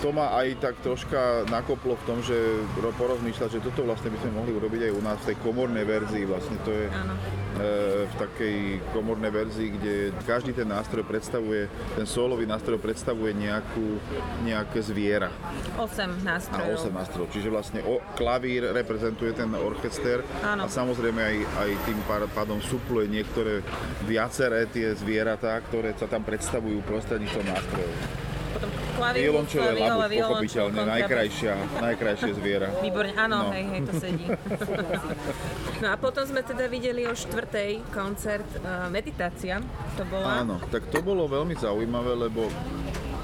to 0.00 0.08
ma 0.10 0.34
aj 0.36 0.58
tak 0.58 0.74
troška 0.80 1.46
nakoplo 1.48 1.94
v 1.94 2.04
tom, 2.06 2.18
že 2.20 2.34
ro- 2.78 2.94
porozmýšľať, 2.94 3.48
že 3.58 3.64
toto 3.64 3.84
vlastne 3.84 4.10
by 4.10 4.18
sme 4.20 4.32
mohli 4.34 4.52
urobiť 4.52 4.80
aj 4.88 4.92
u 4.92 5.02
nás 5.02 5.18
v 5.22 5.28
tej 5.32 5.36
komornej 5.40 5.84
verzii. 5.84 6.24
Vlastne 6.24 6.56
to 6.62 6.70
je 6.72 6.86
Áno. 6.90 7.14
e, 7.14 8.04
v 8.06 8.14
takej 8.18 8.56
komornej 8.90 9.32
verzii, 9.32 9.68
kde 9.74 9.94
každý 10.24 10.52
ten 10.52 10.66
nástroj 10.66 11.04
predstavuje, 11.04 11.68
ten 11.94 12.06
solový 12.06 12.44
nástroj 12.48 12.80
predstavuje 12.80 13.32
nejakú, 13.36 13.98
nejaké 14.42 14.78
zviera 14.82 15.30
8 15.76 15.78
a 15.78 16.38
nástrojov. 16.38 16.90
8 16.90 16.92
nástrojov. 16.94 17.28
Čiže 17.32 17.48
vlastne 17.52 17.80
o, 17.84 18.00
klavír 18.14 18.72
reprezentuje 18.72 19.32
ten 19.32 19.50
orchester 19.54 20.24
Áno. 20.42 20.64
a 20.64 20.66
samozrejme 20.66 21.20
aj, 21.20 21.36
aj 21.60 21.70
tým 21.84 21.98
pádom 22.32 22.58
supluje 22.60 23.08
niektoré 23.08 23.60
viaceré 24.04 24.66
tie 24.68 24.92
zvieratá, 24.96 25.60
ktoré 25.64 25.92
sa 25.94 26.08
tam 26.08 26.24
predstavujú 26.24 26.80
prostredníctvom 26.88 27.46
nástrojov. 27.46 28.23
Klavír, 28.94 29.22
Violončelo 29.26 29.66
je 29.66 29.74
violončelo, 29.74 30.28
pochopiteľne, 30.30 30.80
najkrajšia, 30.86 31.54
najkrajšie 31.82 32.30
zviera. 32.38 32.68
Výborne, 32.78 33.12
áno, 33.18 33.36
No. 33.44 33.50
hej, 33.50 33.64
hej, 33.66 33.80
to 33.84 33.92
sedí. 33.98 34.26
no 35.82 35.86
a 35.90 35.96
potom 35.98 36.22
sme 36.22 36.40
teda 36.40 36.70
videli 36.70 37.02
o 37.04 37.12
štvrtej 37.12 37.90
koncert 37.90 38.46
uh, 38.62 38.86
Meditácia, 38.88 39.58
to 39.98 40.06
bola. 40.06 40.46
Áno, 40.46 40.62
tak 40.70 40.86
to 40.94 41.02
bolo 41.02 41.26
veľmi 41.26 41.58
zaujímavé, 41.58 42.14
lebo 42.14 42.46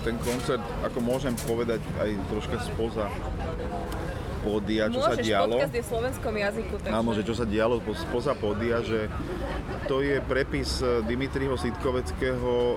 ten 0.01 0.17
koncert, 0.25 0.65
ako 0.81 0.99
môžem 1.05 1.37
povedať 1.45 1.85
aj 2.01 2.11
troška 2.33 2.57
spoza 2.65 3.07
pódia, 4.41 4.89
čo 4.89 5.01
sa 5.05 5.13
Môžeš, 5.13 5.25
dialo. 5.25 5.55
podcast 5.55 5.75
je 5.77 5.83
v 5.85 5.89
slovenskom 5.89 6.35
jazyku, 6.35 6.75
takže... 6.81 6.97
Áno, 6.97 7.11
že 7.13 7.23
čo 7.23 7.35
sa 7.37 7.45
dialo 7.45 7.77
po- 7.85 7.95
spoza 7.95 8.33
pódia, 8.33 8.81
že 8.81 9.07
to 9.85 10.01
je 10.01 10.19
prepis 10.25 10.81
e, 10.81 11.05
Dimitriho 11.05 11.55
Sitkoveckého 11.55 12.53
e, 12.53 12.77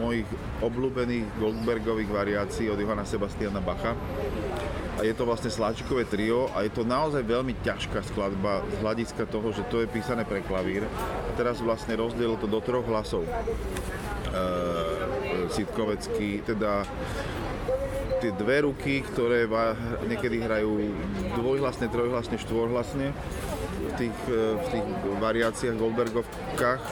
mojich 0.00 0.28
obľúbených 0.64 1.26
Goldbergových 1.36 2.10
variácií 2.10 2.72
od 2.72 2.78
Johana 2.80 3.04
Sebastiana 3.04 3.60
Bacha. 3.60 3.92
A 4.98 5.06
je 5.06 5.14
to 5.14 5.22
vlastne 5.22 5.46
sláčikové 5.46 6.10
trio 6.10 6.50
a 6.58 6.66
je 6.66 6.74
to 6.74 6.82
naozaj 6.82 7.22
veľmi 7.22 7.54
ťažká 7.62 8.02
skladba 8.02 8.66
z 8.66 8.74
hľadiska 8.82 9.30
toho, 9.30 9.54
že 9.54 9.62
to 9.70 9.78
je 9.78 9.86
písané 9.86 10.26
pre 10.26 10.42
klavír. 10.42 10.82
A 10.90 11.30
teraz 11.38 11.62
vlastne 11.62 11.94
rozdielil 11.94 12.34
to 12.42 12.50
do 12.50 12.58
troch 12.58 12.82
hlasov. 12.90 13.22
E, 13.22 13.30
Sitkovecký, 15.48 16.42
teda 16.42 16.82
tie 18.18 18.34
dve 18.34 18.66
ruky, 18.66 19.00
ktoré 19.06 19.46
niekedy 20.06 20.42
hrajú 20.42 20.90
dvojhlasne, 21.38 21.86
trojhlasne, 21.86 22.36
štvorhlasne 22.36 23.14
v 23.78 23.92
tých, 23.94 24.18
e, 24.26 24.58
v 24.58 24.66
tých 24.74 24.86
variáciách 25.22 25.78
Goldbergovkách, 25.78 26.82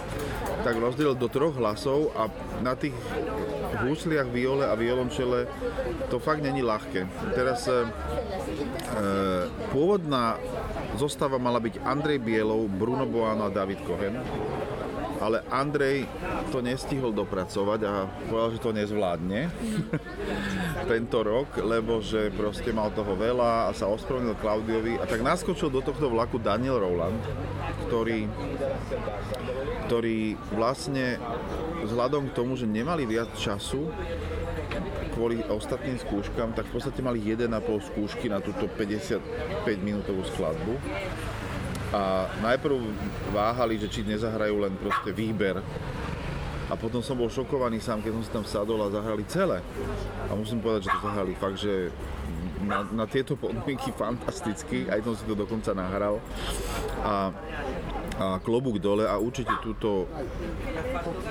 tak 0.63 0.75
rozdiel 0.79 1.19
do 1.19 1.27
troch 1.27 1.55
hlasov 1.59 2.15
a 2.15 2.31
na 2.63 2.79
tých 2.79 2.95
húsliach, 3.83 4.31
viole 4.31 4.65
a 4.65 4.75
violončele 4.79 5.51
to 6.09 6.23
fakt 6.23 6.41
není 6.41 6.63
ľahké. 6.63 7.07
Teraz 7.35 7.67
e, 7.67 7.75
e, 7.75 7.87
pôvodná 9.75 10.39
zostava 10.97 11.37
mala 11.37 11.61
byť 11.61 11.83
Andrej 11.83 12.23
Bielov, 12.23 12.71
Bruno 12.71 13.05
Boano 13.05 13.51
a 13.51 13.55
David 13.55 13.83
Cohen 13.85 14.17
ale 15.21 15.43
Andrej 15.49 16.05
to 16.53 16.61
nestihol 16.61 17.13
dopracovať 17.13 17.81
a 17.87 17.93
povedal, 18.29 18.51
že 18.57 18.61
to 18.63 18.71
nezvládne 18.77 19.41
tento 20.93 21.19
rok, 21.25 21.59
lebo 21.61 22.01
že 22.05 22.31
proste 22.35 22.71
mal 22.71 22.93
toho 22.93 23.17
veľa 23.17 23.69
a 23.69 23.77
sa 23.77 23.91
ospravedlnil 23.91 24.39
Klaudiovi. 24.39 24.95
A 25.01 25.05
tak 25.09 25.25
naskočil 25.25 25.73
do 25.73 25.81
tohto 25.83 26.09
vlaku 26.13 26.39
Daniel 26.39 26.79
Rowland, 26.79 27.21
ktorý, 27.89 28.29
ktorý 29.89 30.37
vlastne 30.55 31.19
vzhľadom 31.87 32.31
k 32.31 32.37
tomu, 32.37 32.55
že 32.55 32.69
nemali 32.69 33.09
viac 33.09 33.33
času 33.37 33.89
kvôli 35.17 35.41
ostatným 35.49 35.97
skúškam, 35.97 36.53
tak 36.53 36.69
v 36.69 36.77
podstate 36.77 37.01
mali 37.01 37.25
1,5 37.25 37.49
skúšky 37.89 38.29
na 38.29 38.45
túto 38.45 38.69
55 38.69 39.65
minútovú 39.81 40.21
skladbu 40.29 40.77
a 41.97 42.29
najprv 42.45 42.77
váhali, 43.33 43.81
že 43.81 43.89
či 43.89 44.05
nezahrajú 44.05 44.61
len 44.61 44.75
proste 44.77 45.17
výber. 45.17 45.65
A 46.67 46.75
potom 46.75 47.01
som 47.01 47.15
bol 47.17 47.31
šokovaný 47.31 47.79
sám, 47.79 48.03
keď 48.03 48.13
som 48.13 48.23
si 48.27 48.31
tam 48.35 48.45
sadol 48.45 48.83
a 48.85 48.93
zahrali 48.93 49.25
celé. 49.31 49.63
A 50.27 50.35
musím 50.35 50.59
povedať, 50.61 50.91
že 50.91 50.95
to 50.99 51.01
zahrali 51.07 51.33
fakt, 51.39 51.59
že 51.63 51.95
na, 52.67 52.83
na 52.91 53.07
tieto 53.07 53.39
podmienky 53.39 53.95
fantasticky, 53.95 54.91
aj 54.91 55.01
som 55.07 55.15
si 55.15 55.25
to 55.25 55.39
dokonca 55.39 55.71
nahral. 55.73 56.19
A, 57.07 57.31
a 58.19 58.27
klobúk 58.43 58.83
dole 58.83 59.07
a 59.07 59.15
určite 59.17 59.55
túto, 59.63 60.11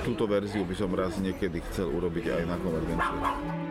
túto 0.02 0.24
verziu 0.24 0.64
by 0.64 0.74
som 0.74 0.90
raz 0.96 1.20
niekedy 1.20 1.60
chcel 1.68 1.92
urobiť 1.92 2.32
aj 2.32 2.42
na 2.48 2.56
konvergencii. 2.56 3.65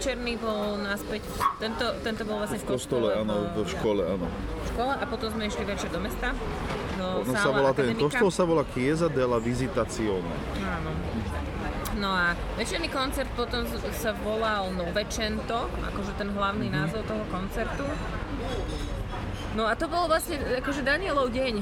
Večerný 0.00 0.40
bol 0.40 0.80
naspäť, 0.80 1.28
tento, 1.60 1.84
tento 2.00 2.24
bol 2.24 2.40
vlastne 2.40 2.56
v, 2.56 2.64
V 2.64 2.72
kostole, 2.72 3.12
áno, 3.12 3.52
v 3.52 3.68
škole, 3.68 4.00
áno. 4.00 4.24
v 4.24 4.66
škole 4.72 4.92
a 4.96 5.04
potom 5.04 5.28
sme 5.28 5.44
išli 5.44 5.60
večer 5.62 5.92
do 5.92 6.00
mesta. 6.00 6.32
Do 6.96 7.20
On 7.20 7.36
sa 7.36 7.52
volá, 7.52 7.76
ten 7.76 7.92
Akademika. 7.92 8.08
kostol 8.08 8.30
sa 8.32 8.44
volá 8.48 8.64
Chiesa 8.66 9.12
della 9.12 9.36
Visitazione. 9.36 10.32
Áno. 10.56 10.90
No 12.00 12.08
a 12.08 12.32
večerný 12.56 12.88
koncert 12.88 13.28
potom 13.36 13.60
sa 13.92 14.16
volal 14.16 14.72
Novecento, 14.72 15.68
akože 15.68 16.16
ten 16.16 16.32
hlavný 16.32 16.66
Mhm. 16.66 16.74
názov 16.74 17.04
toho 17.04 17.24
koncertu. 17.28 17.84
No 19.52 19.68
a 19.68 19.76
to 19.76 19.84
bol 19.84 20.08
vlastne 20.08 20.40
akože 20.56 20.80
Danielov 20.80 21.28
deň. 21.28 21.60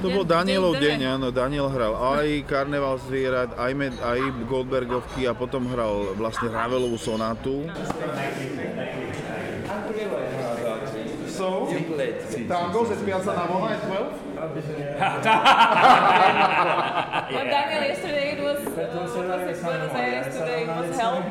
To 0.00 0.08
bol 0.08 0.24
Danielov 0.24 0.80
deň, 0.80 1.20
áno, 1.20 1.28
Daniel 1.28 1.68
hral 1.68 1.92
aj 1.92 2.48
Karneval 2.48 2.96
zvierat, 3.04 3.52
aj, 3.52 3.72
med, 3.76 3.92
aj 4.00 4.48
Goldbergovky 4.48 5.28
a 5.28 5.36
potom 5.36 5.68
hral 5.68 6.16
vlastne 6.16 6.48
Ravelovú 6.48 6.96
sonátu. 6.96 7.68
So, 11.40 11.72
tango 12.48 12.84
se 12.84 12.96
Piazza 13.04 13.32
Navona 13.32 13.72
at 13.72 13.84
12? 13.84 14.30
Well, 14.40 14.48
Daniel, 17.44 17.80
yesterday 17.80 18.36
it 18.36 18.42
was, 18.42 18.66
uh, 18.66 18.90
was 18.92 19.16
it 19.16 19.22
Buenos 19.62 19.92
Aires 19.92 20.34
today, 20.34 20.64
it 20.64 20.68
was 20.68 20.96
hell. 20.96 21.22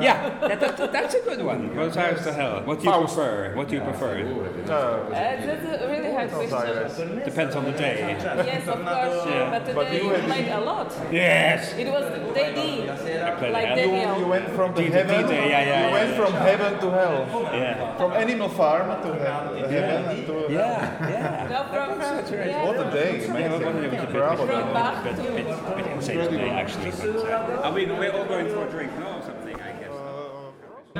Yeah, 0.00 0.38
that, 0.40 0.60
that, 0.60 0.92
that's 0.92 1.14
a 1.14 1.20
good 1.20 1.42
one. 1.44 1.68
To 1.68 2.32
hell. 2.32 2.62
What 2.64 2.80
do 2.80 2.86
you 2.86 2.92
prefer? 2.92 3.54
What 3.56 3.68
do 3.68 3.74
you 3.76 3.80
prefer? 3.80 4.24
Uh, 4.68 5.08
that's 5.10 5.82
a 5.82 5.86
really 6.26 6.46
hard 6.48 6.68
question. 6.78 7.18
Depends 7.24 7.56
on 7.56 7.64
the 7.64 7.72
day. 7.72 8.16
Yes, 8.18 8.68
of 8.68 8.74
course. 8.84 9.26
Yeah. 9.26 9.50
But 9.50 9.66
today 9.66 10.02
you 10.02 10.10
played 10.26 10.48
a 10.48 10.60
lot. 10.60 10.92
Yes. 11.12 11.72
It 11.74 11.88
was 11.88 12.04
Daddy. 12.34 12.90
I 12.90 13.30
played 13.38 13.52
Like 13.52 13.64
it. 13.68 13.76
Daniel. 13.76 14.18
You 14.20 14.26
went 14.26 14.48
from 14.50 14.74
the 14.74 14.82
D- 14.82 14.90
heaven. 14.90 15.22
D-Day, 15.26 15.50
yeah, 15.50 15.60
yeah, 15.60 15.80
you 15.80 15.86
yeah. 15.86 15.92
went 15.92 16.16
from 16.16 16.32
heaven 16.32 16.72
to 16.80 16.90
hell. 16.90 17.26
Yeah. 17.52 17.96
From 17.96 18.12
Animal 18.12 18.48
Farm 18.48 18.88
to 19.02 19.12
he- 19.14 19.74
heaven 19.74 20.26
to 20.26 20.46
Yeah, 20.52 21.08
yeah. 21.08 21.48
No, 21.50 21.58
from, 21.72 21.98
from, 22.26 22.38
yeah, 22.38 22.64
What 22.64 22.76
a 22.86 22.90
day! 22.90 23.20
Yeah, 23.26 23.38
it 23.38 23.50
was 23.52 23.60
a 23.60 23.68
Amazing. 23.68 23.90
bit, 23.90 24.10
Bravo. 24.12 24.46
from 24.46 25.04
bit, 25.04 25.16
bit, 25.16 25.76
bit 25.76 25.86
insane 25.92 26.18
today, 26.30 26.50
actually. 26.50 26.90
But, 26.90 27.26
uh, 27.26 27.60
I 27.64 27.70
mean, 27.74 27.96
we're 27.98 28.12
all 28.12 28.24
going 28.24 28.48
for 28.48 28.66
a 28.66 28.70
drink 28.70 28.92
now 28.98 29.20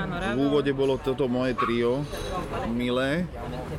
V 0.06 0.38
úvode 0.38 0.70
bolo 0.70 1.00
toto 1.00 1.26
moje 1.26 1.58
trio, 1.58 2.06
milé. 2.70 3.26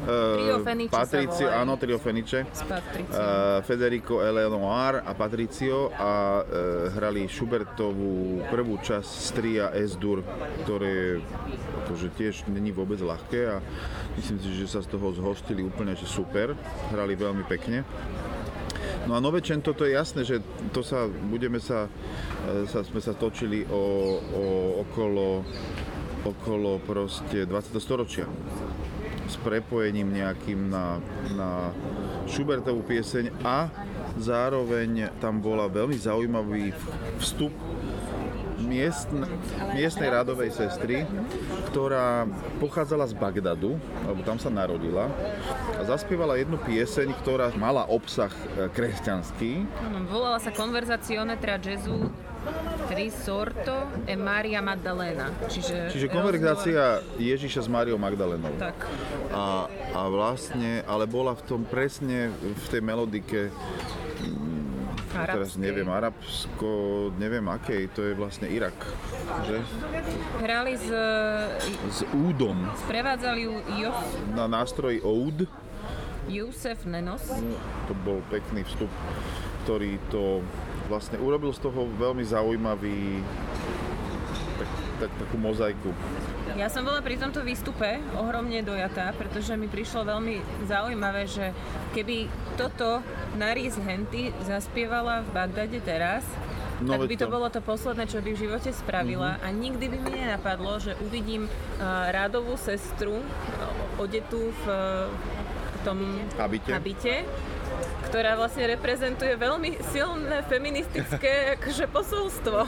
Trio 0.05 0.59
Eh, 0.59 0.65
Fenice 0.65 0.91
sa 0.91 1.05
Patricio, 1.05 1.47
áno, 1.47 1.77
trio. 1.77 1.97
S 1.99 2.63
Patriciou. 2.65 3.19
Uh, 3.19 3.59
Federico 3.63 4.19
Eleanor 4.23 5.03
a 5.05 5.11
Patricio 5.13 5.93
a 5.95 6.41
uh, 6.41 6.89
hrali 6.95 7.29
Schubertovú 7.29 8.43
prvú 8.49 8.79
časť 8.81 9.09
z 9.09 9.27
tria 9.35 9.65
S-dur, 9.75 10.23
ktoré 10.65 11.21
akože 11.85 12.07
tiež 12.15 12.35
není 12.49 12.71
vôbec 12.73 12.97
ľahké 12.99 13.41
a 13.47 13.57
myslím 14.17 14.39
si, 14.41 14.49
že 14.63 14.67
sa 14.67 14.79
z 14.81 14.89
toho 14.89 15.11
zhostili 15.13 15.61
úplne 15.61 15.93
že 15.93 16.07
super, 16.09 16.55
hrali 16.91 17.13
veľmi 17.13 17.43
pekne. 17.45 17.85
No 19.07 19.15
a 19.15 19.23
Novečento, 19.23 19.73
to 19.73 19.89
je 19.89 19.95
jasné, 19.95 20.21
že 20.21 20.43
to 20.69 20.85
sa, 20.85 21.07
budeme 21.07 21.57
sa, 21.57 21.89
sa 22.69 22.85
sme 22.85 22.99
sa 23.01 23.15
točili 23.15 23.65
o, 23.65 23.83
o, 24.21 24.43
okolo, 24.85 25.41
okolo 26.25 26.79
proste 26.83 27.47
20. 27.47 27.79
storočia 27.79 28.27
s 29.29 29.37
prepojením 29.45 30.09
nejakým 30.09 30.73
na, 30.73 30.97
na 31.37 31.69
Schubertovú 32.25 32.81
pieseň 32.81 33.29
a 33.45 33.69
zároveň 34.17 35.13
tam 35.21 35.37
bola 35.37 35.69
veľmi 35.69 35.93
zaujímavý 35.93 36.73
vstup 37.21 37.53
miestn, 38.59 39.23
miestnej 39.73 40.09
radovej 40.11 40.51
sestry, 40.51 41.07
ktorá 41.71 42.27
pochádzala 42.59 43.07
z 43.07 43.13
Bagdadu, 43.15 43.79
alebo 44.03 44.21
tam 44.27 44.37
sa 44.37 44.51
narodila 44.51 45.07
a 45.79 45.81
zaspievala 45.87 46.35
jednu 46.35 46.59
pieseň, 46.59 47.15
ktorá 47.23 47.55
mala 47.55 47.87
obsah 47.87 48.29
e, 48.29 48.67
kresťanský. 48.69 49.63
Volala 50.11 50.37
sa 50.43 50.51
Conversazione 50.51 51.39
tra 51.39 51.55
Gesù 51.55 52.11
Risorto 52.89 53.87
e 54.07 54.15
Maria 54.15 54.59
Maddalena. 54.63 55.29
Čiže, 55.45 55.93
Čiže 55.93 56.07
konverzácia 56.09 57.03
Ježiša 57.19 57.65
s 57.65 57.69
Máriou 57.69 58.01
Magdalenou. 58.01 58.51
Tak. 58.57 58.75
A, 59.29 59.69
a 59.93 60.01
vlastne, 60.09 60.81
ale 60.89 61.05
bola 61.05 61.37
v 61.37 61.43
tom 61.45 61.61
presne 61.67 62.33
v 62.33 62.65
tej 62.71 62.81
melodike 62.81 63.53
teraz 65.09 65.57
Arabskej. 65.57 65.61
neviem, 65.61 65.89
arabsko, 65.89 66.69
neviem 67.17 67.45
akej, 67.49 67.89
to 67.91 68.05
je 68.05 68.13
vlastne 68.13 68.45
Irak, 68.45 68.77
že? 69.45 69.57
Hrali 70.37 70.77
s... 70.77 70.87
S 71.89 71.99
údom 72.13 72.55
Sprevádzali 72.85 73.41
ju 73.41 73.53
Jof, 73.81 73.97
na 74.37 74.45
nástroji 74.45 75.01
oud. 75.01 75.49
Jusef 76.29 76.85
Nenos. 76.85 77.25
To 77.89 77.93
bol 78.05 78.21
pekný 78.29 78.61
vstup, 78.69 78.91
ktorý 79.65 79.97
to 80.13 80.45
vlastne 80.89 81.21
urobil 81.21 81.53
z 81.53 81.61
toho 81.61 81.85
veľmi 81.93 82.25
zaujímavý 82.25 83.21
tak, 84.57 84.69
tak, 84.99 85.11
takú 85.21 85.37
mozaiku. 85.37 85.93
Ja 86.57 86.65
som 86.65 86.81
bola 86.81 86.99
pri 86.99 87.15
tomto 87.15 87.45
výstupe 87.45 88.01
ohromne 88.17 88.59
dojatá, 88.59 89.13
pretože 89.13 89.53
mi 89.53 89.69
prišlo 89.69 90.01
veľmi 90.03 90.41
zaujímavé, 90.65 91.29
že 91.29 91.53
keby 91.93 92.25
toto 92.57 93.05
Naris 93.37 93.77
Henty 93.77 94.33
zaspievala 94.43 95.21
v 95.21 95.29
Bagdade 95.29 95.77
teraz, 95.79 96.25
No 96.79 96.95
tak 96.95 97.11
by 97.11 97.15
to 97.19 97.27
bolo 97.27 97.51
to 97.51 97.59
posledné, 97.59 98.07
čo 98.07 98.23
by 98.23 98.31
v 98.31 98.39
živote 98.39 98.71
spravila 98.71 99.35
Mhm. 99.35 99.39
a 99.43 99.47
nikdy 99.51 99.85
by 99.85 99.97
mi 99.99 100.11
nenapadlo, 100.15 100.79
že 100.79 100.95
uvidím 101.03 101.43
uh, 101.43 101.51
rádovú 102.07 102.55
sestru 102.55 103.19
uh, 103.19 103.23
odetú 103.99 104.47
v 104.47 104.63
uh, 104.65 105.11
tom 105.83 105.99
Habite. 106.39 106.71
habite 106.71 107.13
ktorá 108.09 108.33
vlastne 108.33 108.65
reprezentuje 108.65 109.37
veľmi 109.37 109.79
silné 109.93 110.41
feministické 110.49 111.31
akože 111.59 111.85
posolstvo. 111.89 112.65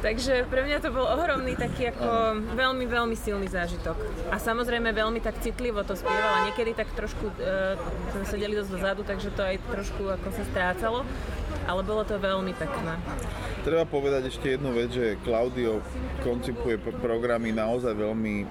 Takže 0.00 0.46
pre 0.46 0.62
mňa 0.62 0.78
to 0.78 0.94
bol 0.94 1.06
ohromný 1.06 1.58
taký 1.58 1.90
ako 1.90 2.38
veľmi, 2.54 2.86
veľmi 2.86 3.16
silný 3.18 3.50
zážitok. 3.50 3.98
A 4.30 4.38
samozrejme 4.38 4.94
veľmi 4.94 5.18
tak 5.18 5.42
citlivo 5.42 5.82
to 5.82 5.98
spievala. 5.98 6.46
Niekedy 6.50 6.78
tak 6.78 6.88
trošku, 6.94 7.34
e, 7.36 7.74
sme 8.14 8.24
sedeli 8.30 8.54
dosť 8.54 8.70
dozadu, 8.70 9.02
takže 9.02 9.34
to 9.34 9.42
aj 9.42 9.56
trošku 9.74 10.06
ako 10.06 10.28
sa 10.30 10.44
strácalo. 10.46 11.00
Ale 11.66 11.82
bolo 11.82 12.06
to 12.06 12.14
veľmi 12.22 12.54
pekné. 12.54 12.94
Treba 13.66 13.82
povedať 13.82 14.30
ešte 14.30 14.54
jednu 14.54 14.70
vec, 14.70 14.94
že 14.94 15.18
Claudio 15.26 15.82
koncipuje 16.22 16.78
programy 17.02 17.50
naozaj 17.50 17.98
veľmi 17.98 18.34
e, 18.38 18.46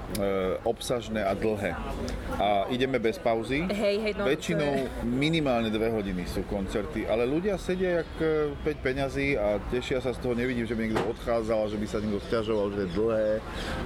obsažné 0.68 1.24
a 1.24 1.32
dlhé. 1.32 1.72
A 2.36 2.68
ideme 2.68 3.00
bez 3.00 3.16
pauzy. 3.16 3.64
Hej, 3.64 3.96
hej, 4.04 4.14
no 4.20 4.28
Väčšinou 4.28 4.92
minimálne 5.08 5.72
dve 5.72 5.88
hodiny 5.88 6.28
sú 6.28 6.44
koncerty, 6.52 7.08
ale 7.08 7.24
ľudia 7.24 7.56
sedia 7.56 8.04
jak 8.04 8.12
e, 8.20 8.60
5 8.60 8.84
peňazí 8.84 9.40
a 9.40 9.56
tešia 9.72 10.04
sa 10.04 10.12
z 10.12 10.20
toho. 10.20 10.36
Nevidím, 10.36 10.68
že 10.68 10.76
by 10.76 10.84
niekto 10.84 11.08
odchádzal, 11.08 11.72
že 11.72 11.80
by 11.80 11.88
sa 11.88 12.04
niekto 12.04 12.20
stiažoval, 12.28 12.76
že 12.76 12.84
je 12.84 12.90
dlhé, 13.00 13.32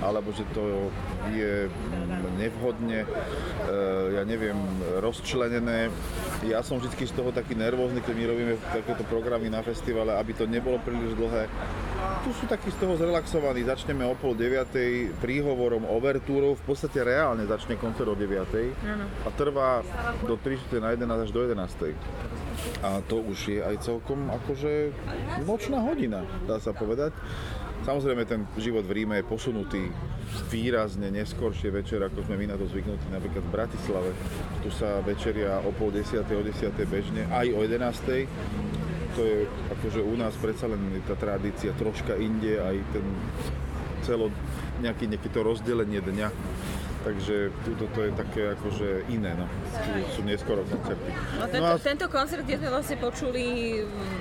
alebo 0.01 0.33
že 0.33 0.41
to 0.49 0.89
je 1.29 1.69
mm, 1.69 2.41
nevhodne, 2.41 3.05
e, 3.05 3.77
ja 4.17 4.25
neviem, 4.25 4.57
rozčlenené. 4.97 5.93
Ja 6.49 6.65
som 6.65 6.81
vždy 6.81 7.05
z 7.05 7.13
toho 7.13 7.29
taký 7.29 7.53
nervózny, 7.53 8.01
keď 8.01 8.13
my 8.17 8.25
robíme 8.25 8.53
takéto 8.73 9.05
programy 9.05 9.53
na 9.53 9.61
festivale, 9.61 10.17
aby 10.17 10.33
to 10.33 10.49
nebolo 10.49 10.81
príliš 10.81 11.18
dlhé. 11.19 11.43
Tu 12.23 12.31
sú 12.35 12.47
takí 12.47 12.71
z 12.71 12.79
toho 12.79 12.95
zrelaxovaní. 12.95 13.67
Začneme 13.67 14.07
o 14.07 14.15
pol 14.15 14.35
deviatej 14.35 15.11
príhovorom, 15.19 15.83
overtúrou. 15.87 16.55
V 16.55 16.63
podstate 16.63 17.03
reálne 17.03 17.43
začne 17.43 17.75
koncert 17.75 18.07
o 18.07 18.15
deviatej 18.15 18.71
a 19.27 19.29
trvá 19.35 19.83
do 20.23 20.39
3 20.39 20.79
na 20.79 20.95
11 20.95 21.25
až 21.27 21.31
do 21.31 21.41
11. 21.43 21.95
A 22.83 23.03
to 23.07 23.19
už 23.23 23.39
je 23.55 23.59
aj 23.59 23.83
celkom 23.83 24.31
akože 24.31 24.95
nočná 25.43 25.83
hodina, 25.83 26.23
dá 26.47 26.59
sa 26.59 26.71
povedať. 26.71 27.11
Samozrejme 27.87 28.27
ten 28.27 28.43
život 28.59 28.83
v 28.83 29.01
Ríme 29.01 29.23
je 29.23 29.25
posunutý 29.31 29.87
výrazne 30.51 31.07
neskôršie 31.15 31.71
večer, 31.71 32.03
ako 32.03 32.27
sme 32.27 32.35
my 32.35 32.51
na 32.51 32.55
to 32.59 32.67
zvyknutí 32.67 33.07
napríklad 33.07 33.43
v 33.47 33.53
Bratislave. 33.55 34.11
Tu 34.59 34.69
sa 34.75 34.99
večeria 34.99 35.63
o 35.63 35.71
pol 35.71 35.95
desiatej, 35.95 36.35
o 36.35 36.43
desiatej 36.43 36.85
bežne, 36.91 37.23
aj 37.31 37.47
o 37.55 37.63
11. 37.63 38.27
To 39.19 39.21
je 39.27 39.43
akože 39.75 39.99
u 39.99 40.15
nás 40.15 40.31
predsa 40.39 40.71
len 40.71 40.79
tá 41.03 41.11
tradícia 41.19 41.75
troška 41.75 42.15
inde, 42.15 42.55
aj 42.55 42.79
ten 42.95 43.03
celo, 44.07 44.31
nejaký, 44.79 45.11
nejaké 45.11 45.27
to 45.27 45.43
rozdelenie 45.43 45.99
dňa. 45.99 46.31
Takže 46.99 47.51
túto 47.63 47.87
to 47.95 47.99
je 48.07 48.11
také 48.11 48.43
akože 48.59 49.07
iné, 49.07 49.31
no. 49.31 49.47
Sú 50.11 50.19
neskoro 50.27 50.67
koncerty. 50.67 51.11
No, 51.39 51.47
tento, 51.47 51.63
No 51.63 51.67
a 51.71 51.79
tento 51.79 52.05
koncert, 52.11 52.43
kde 52.43 52.59
sme 52.59 52.75
vlastne 52.75 52.99
počuli 52.99 53.43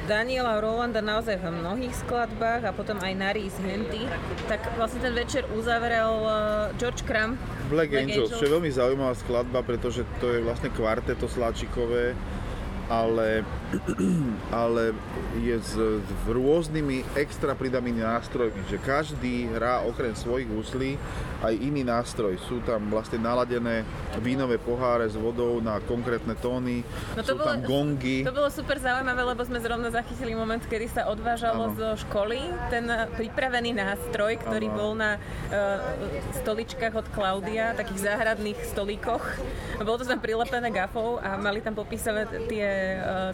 Daniela 0.06 0.62
Rolanda 0.62 1.02
naozaj 1.02 1.42
v 1.42 1.58
mnohých 1.58 1.90
skladbách 2.06 2.62
a 2.66 2.70
potom 2.70 3.02
aj 3.02 3.18
Naris 3.18 3.58
Henty, 3.58 4.06
tak 4.46 4.62
vlastne 4.78 5.02
ten 5.02 5.10
večer 5.10 5.42
uzavrel 5.58 6.22
uh, 6.22 6.30
George 6.78 7.02
Crumb. 7.02 7.34
Black, 7.66 7.90
Black 7.90 7.98
Angels, 7.98 8.30
Angels. 8.30 8.38
čo 8.38 8.46
je 8.46 8.54
veľmi 8.54 8.70
zaujímavá 8.70 9.14
skladba, 9.18 9.58
pretože 9.66 10.06
to 10.22 10.30
je 10.30 10.38
vlastne 10.46 10.70
kvarteto 10.70 11.26
sláčikové, 11.26 12.14
ale, 12.88 13.44
ale 14.64 14.96
je 15.38 15.56
s, 15.56 15.76
s 15.76 16.24
rôznymi 16.26 17.04
extra 17.14 17.52
pridanými 17.52 18.00
nástrojmi, 18.00 18.64
že 18.66 18.80
každý 18.80 19.52
hrá 19.52 19.84
okrem 19.84 20.12
svojich 20.12 20.48
úslí 20.48 20.96
aj 21.38 21.54
iný 21.54 21.84
nástroj. 21.84 22.34
Sú 22.42 22.58
tam 22.64 22.88
vlastne 22.88 23.16
naladené 23.16 23.86
vínové 24.18 24.58
poháre 24.58 25.06
s 25.06 25.14
vodou 25.14 25.60
na 25.60 25.78
konkrétne 25.78 26.34
tóny, 26.34 26.82
No 27.14 27.22
to 27.22 27.36
sú 27.36 27.38
tam 27.38 27.62
bolo- 27.62 27.68
gongy. 27.68 28.26
To 28.26 28.34
bolo 28.34 28.50
super 28.50 28.80
zaujímavé, 28.80 29.22
lebo 29.22 29.42
sme 29.44 29.60
zrovna 29.60 29.92
zachytili 29.92 30.32
moment, 30.32 30.60
kedy 30.60 30.90
sa 30.90 31.06
odvážalo 31.06 31.70
Áno. 31.70 31.76
zo 31.76 31.88
školy 32.02 32.40
ten 32.68 32.88
pripravený 33.14 33.76
nástroj, 33.76 34.40
ktorý 34.42 34.66
Áno. 34.66 34.76
bol 34.76 34.90
na 34.96 35.14
uh, 35.14 35.78
stoličkách 36.34 36.94
od 36.96 37.06
Klaudia, 37.12 37.76
takých 37.76 38.08
záhradných 38.08 38.58
stolíkoch. 38.66 39.22
Bolo 39.78 40.00
to 40.00 40.08
tam 40.08 40.18
prilepené 40.18 40.72
gafou 40.72 41.20
a 41.20 41.36
mali 41.36 41.60
tam 41.60 41.76
popísané 41.76 42.26
tie, 42.48 42.66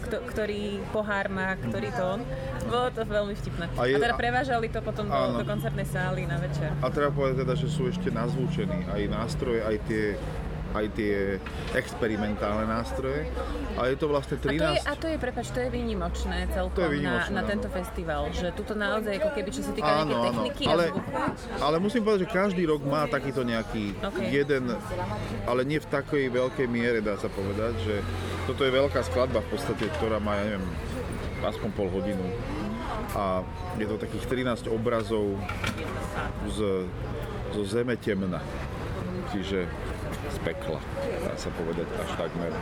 kto, 0.01 0.15
ktorý 0.25 0.61
pohár 0.89 1.27
má, 1.27 1.53
ktorý 1.55 1.89
tón. 1.91 2.21
Bolo 2.65 2.87
to 2.89 3.01
veľmi 3.01 3.33
vtipné. 3.35 3.65
A 3.71 3.77
A, 3.77 3.85
je- 3.85 3.97
teda 3.97 4.13
prevážali 4.13 4.67
to 4.67 4.79
potom 4.79 5.05
do, 5.05 5.13
Áno. 5.13 5.37
do 5.37 5.43
koncertnej 5.43 5.85
sály 5.85 6.23
na 6.23 6.37
večer. 6.37 6.69
A 6.77 6.87
treba 6.87 7.09
povedať 7.09 7.41
teda, 7.41 7.53
že 7.53 7.67
sú 7.67 7.85
ešte 7.85 8.09
nazvúčení 8.09 8.85
aj 8.87 9.01
nástroje, 9.07 9.61
aj 9.61 9.77
tie 9.83 10.03
aj 10.75 10.85
tie 10.91 11.39
experimentálne 11.71 12.67
nástroje. 12.67 13.31
A 13.79 13.87
je 13.87 13.95
to 13.95 14.11
vlastne 14.11 14.35
13... 14.35 14.59
A 14.59 14.59
to 14.59 14.67
je, 14.67 14.81
a 14.83 14.93
to 14.99 15.05
je 15.07 15.17
prepač, 15.17 15.45
to 15.55 15.59
je 15.63 15.69
výnimočné 15.71 16.51
celkom 16.51 16.75
To 16.75 16.83
je 16.91 16.91
výnimočné, 16.99 17.31
na, 17.31 17.41
na 17.41 17.43
no. 17.47 17.51
tento 17.55 17.67
festival, 17.71 18.21
že 18.35 18.51
tuto 18.51 18.75
naozaj 18.75 19.13
ako 19.23 19.29
keby, 19.31 19.49
čo 19.55 19.61
sa 19.63 19.71
týka 19.71 19.87
Áno, 20.03 20.19
áno, 20.19 20.43
techniky 20.43 20.63
ale, 20.67 20.91
ale 21.63 21.75
musím 21.79 22.03
povedať, 22.03 22.27
že 22.27 22.29
každý 22.35 22.63
rok 22.67 22.83
má 22.83 23.07
takýto 23.07 23.47
nejaký 23.47 23.95
Ok. 24.03 24.19
jeden, 24.27 24.75
ale 25.47 25.61
nie 25.63 25.79
v 25.79 25.87
takej 25.87 26.27
veľkej 26.27 26.67
miere, 26.67 26.99
dá 26.99 27.15
sa 27.15 27.31
povedať, 27.31 27.73
že 27.87 27.95
toto 28.43 28.67
je 28.67 28.71
veľká 28.75 28.99
skladba 29.07 29.39
v 29.39 29.49
podstate, 29.55 29.87
ktorá 29.97 30.19
má, 30.19 30.35
ja 30.37 30.53
neviem, 30.53 30.65
aspoň 31.39 31.69
pol 31.71 31.87
hodinu. 31.87 32.25
A 33.15 33.45
je 33.79 33.87
to 33.87 33.95
takých 33.95 34.27
13 34.27 34.67
obrazov 34.67 35.39
z, 36.51 36.89
zo 37.55 37.63
zeme 37.63 37.95
temna. 37.95 38.43
Čiže 39.31 39.65
pekla, 40.45 40.79
dá 41.25 41.33
sa 41.33 41.49
povedať 41.57 41.89
až 41.97 42.11
takmer. 42.13 42.53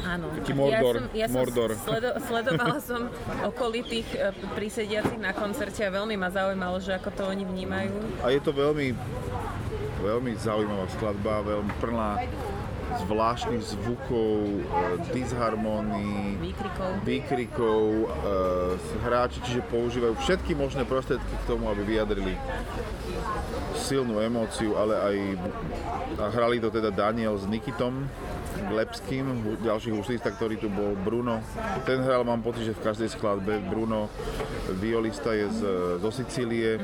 Áno. 0.00 0.32
Taký 0.32 0.52
Mordor, 0.56 0.94
ja 0.96 1.00
som, 1.00 1.06
ja 1.12 1.26
som 1.28 1.36
Mordor. 1.36 1.70
Sledo, 1.76 2.10
sledovala 2.24 2.78
som 2.80 3.00
okolitých 3.44 4.08
e, 4.16 4.32
prísediacich 4.56 5.20
na 5.20 5.36
koncerte 5.36 5.84
a 5.84 5.90
veľmi 5.92 6.16
ma 6.16 6.32
zaujímalo, 6.32 6.80
že 6.80 6.96
ako 6.96 7.10
to 7.12 7.22
oni 7.28 7.44
vnímajú. 7.44 7.92
A 8.24 8.32
je 8.32 8.40
to 8.40 8.50
veľmi, 8.56 8.96
veľmi 10.00 10.32
zaujímavá 10.40 10.88
skladba, 10.96 11.44
veľmi 11.44 11.72
plná 11.78 12.10
zvláštnych 13.06 13.62
zvukov, 13.62 14.42
e, 14.42 14.62
disharmónií, 15.14 16.38
Výkrikov. 16.40 16.90
výkrikov, 17.06 17.84
e, 17.86 18.06
hráči, 19.06 19.38
čiže 19.46 19.62
používajú 19.70 20.14
všetky 20.20 20.52
možné 20.58 20.82
prostriedky 20.82 21.30
k 21.30 21.44
tomu, 21.46 21.70
aby 21.70 21.82
vyjadrili 21.86 22.34
silnú 23.78 24.18
emóciu, 24.20 24.74
ale 24.76 24.94
aj 24.98 25.16
a 26.20 26.26
hrali 26.30 26.60
to 26.60 26.68
teda 26.68 26.92
Daniel 26.92 27.38
s 27.38 27.48
Nikitom 27.48 28.04
Glebským, 28.66 29.24
hu- 29.44 29.60
ďalší 29.60 29.90
huslista, 29.94 30.28
ktorý 30.34 30.60
tu 30.60 30.68
bol, 30.68 30.92
Bruno. 31.00 31.40
Ten 31.88 32.04
hral, 32.04 32.26
mám 32.26 32.44
pocit, 32.44 32.68
že 32.68 32.76
v 32.76 32.84
každej 32.84 33.08
skladbe. 33.14 33.56
Bruno, 33.64 34.12
violista 34.76 35.32
je 35.32 35.46
z, 35.48 35.60
zo 36.02 36.10
Sicílie 36.12 36.76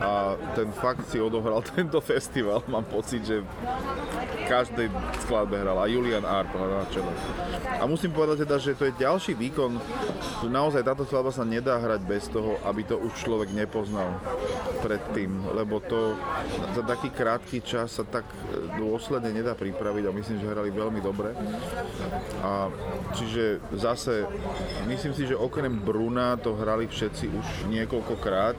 a 0.00 0.36
ten 0.56 0.72
fakt 0.72 1.08
si 1.12 1.20
odohral 1.20 1.60
tento 1.76 2.00
festival. 2.00 2.64
Mám 2.70 2.88
pocit, 2.88 3.26
že 3.26 3.42
v 3.42 4.42
každej 4.48 4.88
skladbe 5.26 5.60
hral 5.60 5.76
a 5.78 5.86
Julian 5.90 6.24
Arp 6.24 6.50
na 6.54 6.86
čele. 6.88 7.12
A 7.78 7.84
musím 7.84 8.14
povedať 8.14 8.46
teda, 8.46 8.56
že 8.62 8.78
to 8.78 8.86
je 8.88 8.94
ďalší 8.94 9.34
výkon. 9.34 9.74
Naozaj 10.46 10.86
táto 10.86 11.02
skladba 11.02 11.34
sa 11.34 11.42
nedá 11.42 11.78
hrať 11.78 12.00
bez 12.06 12.30
toho, 12.30 12.58
aby 12.62 12.86
to 12.86 12.98
už 12.98 13.12
človek 13.18 13.50
nepoznal 13.50 14.18
predtým, 14.82 15.30
lebo 15.54 15.78
to 15.82 16.14
za 16.74 16.82
taký 16.82 17.10
krátky 17.10 17.62
čas 17.62 17.98
sa 17.98 18.06
tak 18.06 18.26
dôsledne 18.78 19.30
nedá 19.30 19.54
pripraviť 19.54 20.04
a 20.06 20.14
myslím, 20.14 20.38
že 20.42 20.50
hrali 20.50 20.70
veľmi 20.74 21.01
dobre. 21.02 21.34
A 22.40 22.70
čiže 23.18 23.58
zase, 23.74 24.24
myslím 24.86 25.12
si, 25.12 25.26
že 25.26 25.34
okrem 25.36 25.74
Bruna 25.74 26.38
to 26.38 26.54
hrali 26.54 26.86
všetci 26.86 27.28
už 27.28 27.46
niekoľkokrát, 27.68 28.54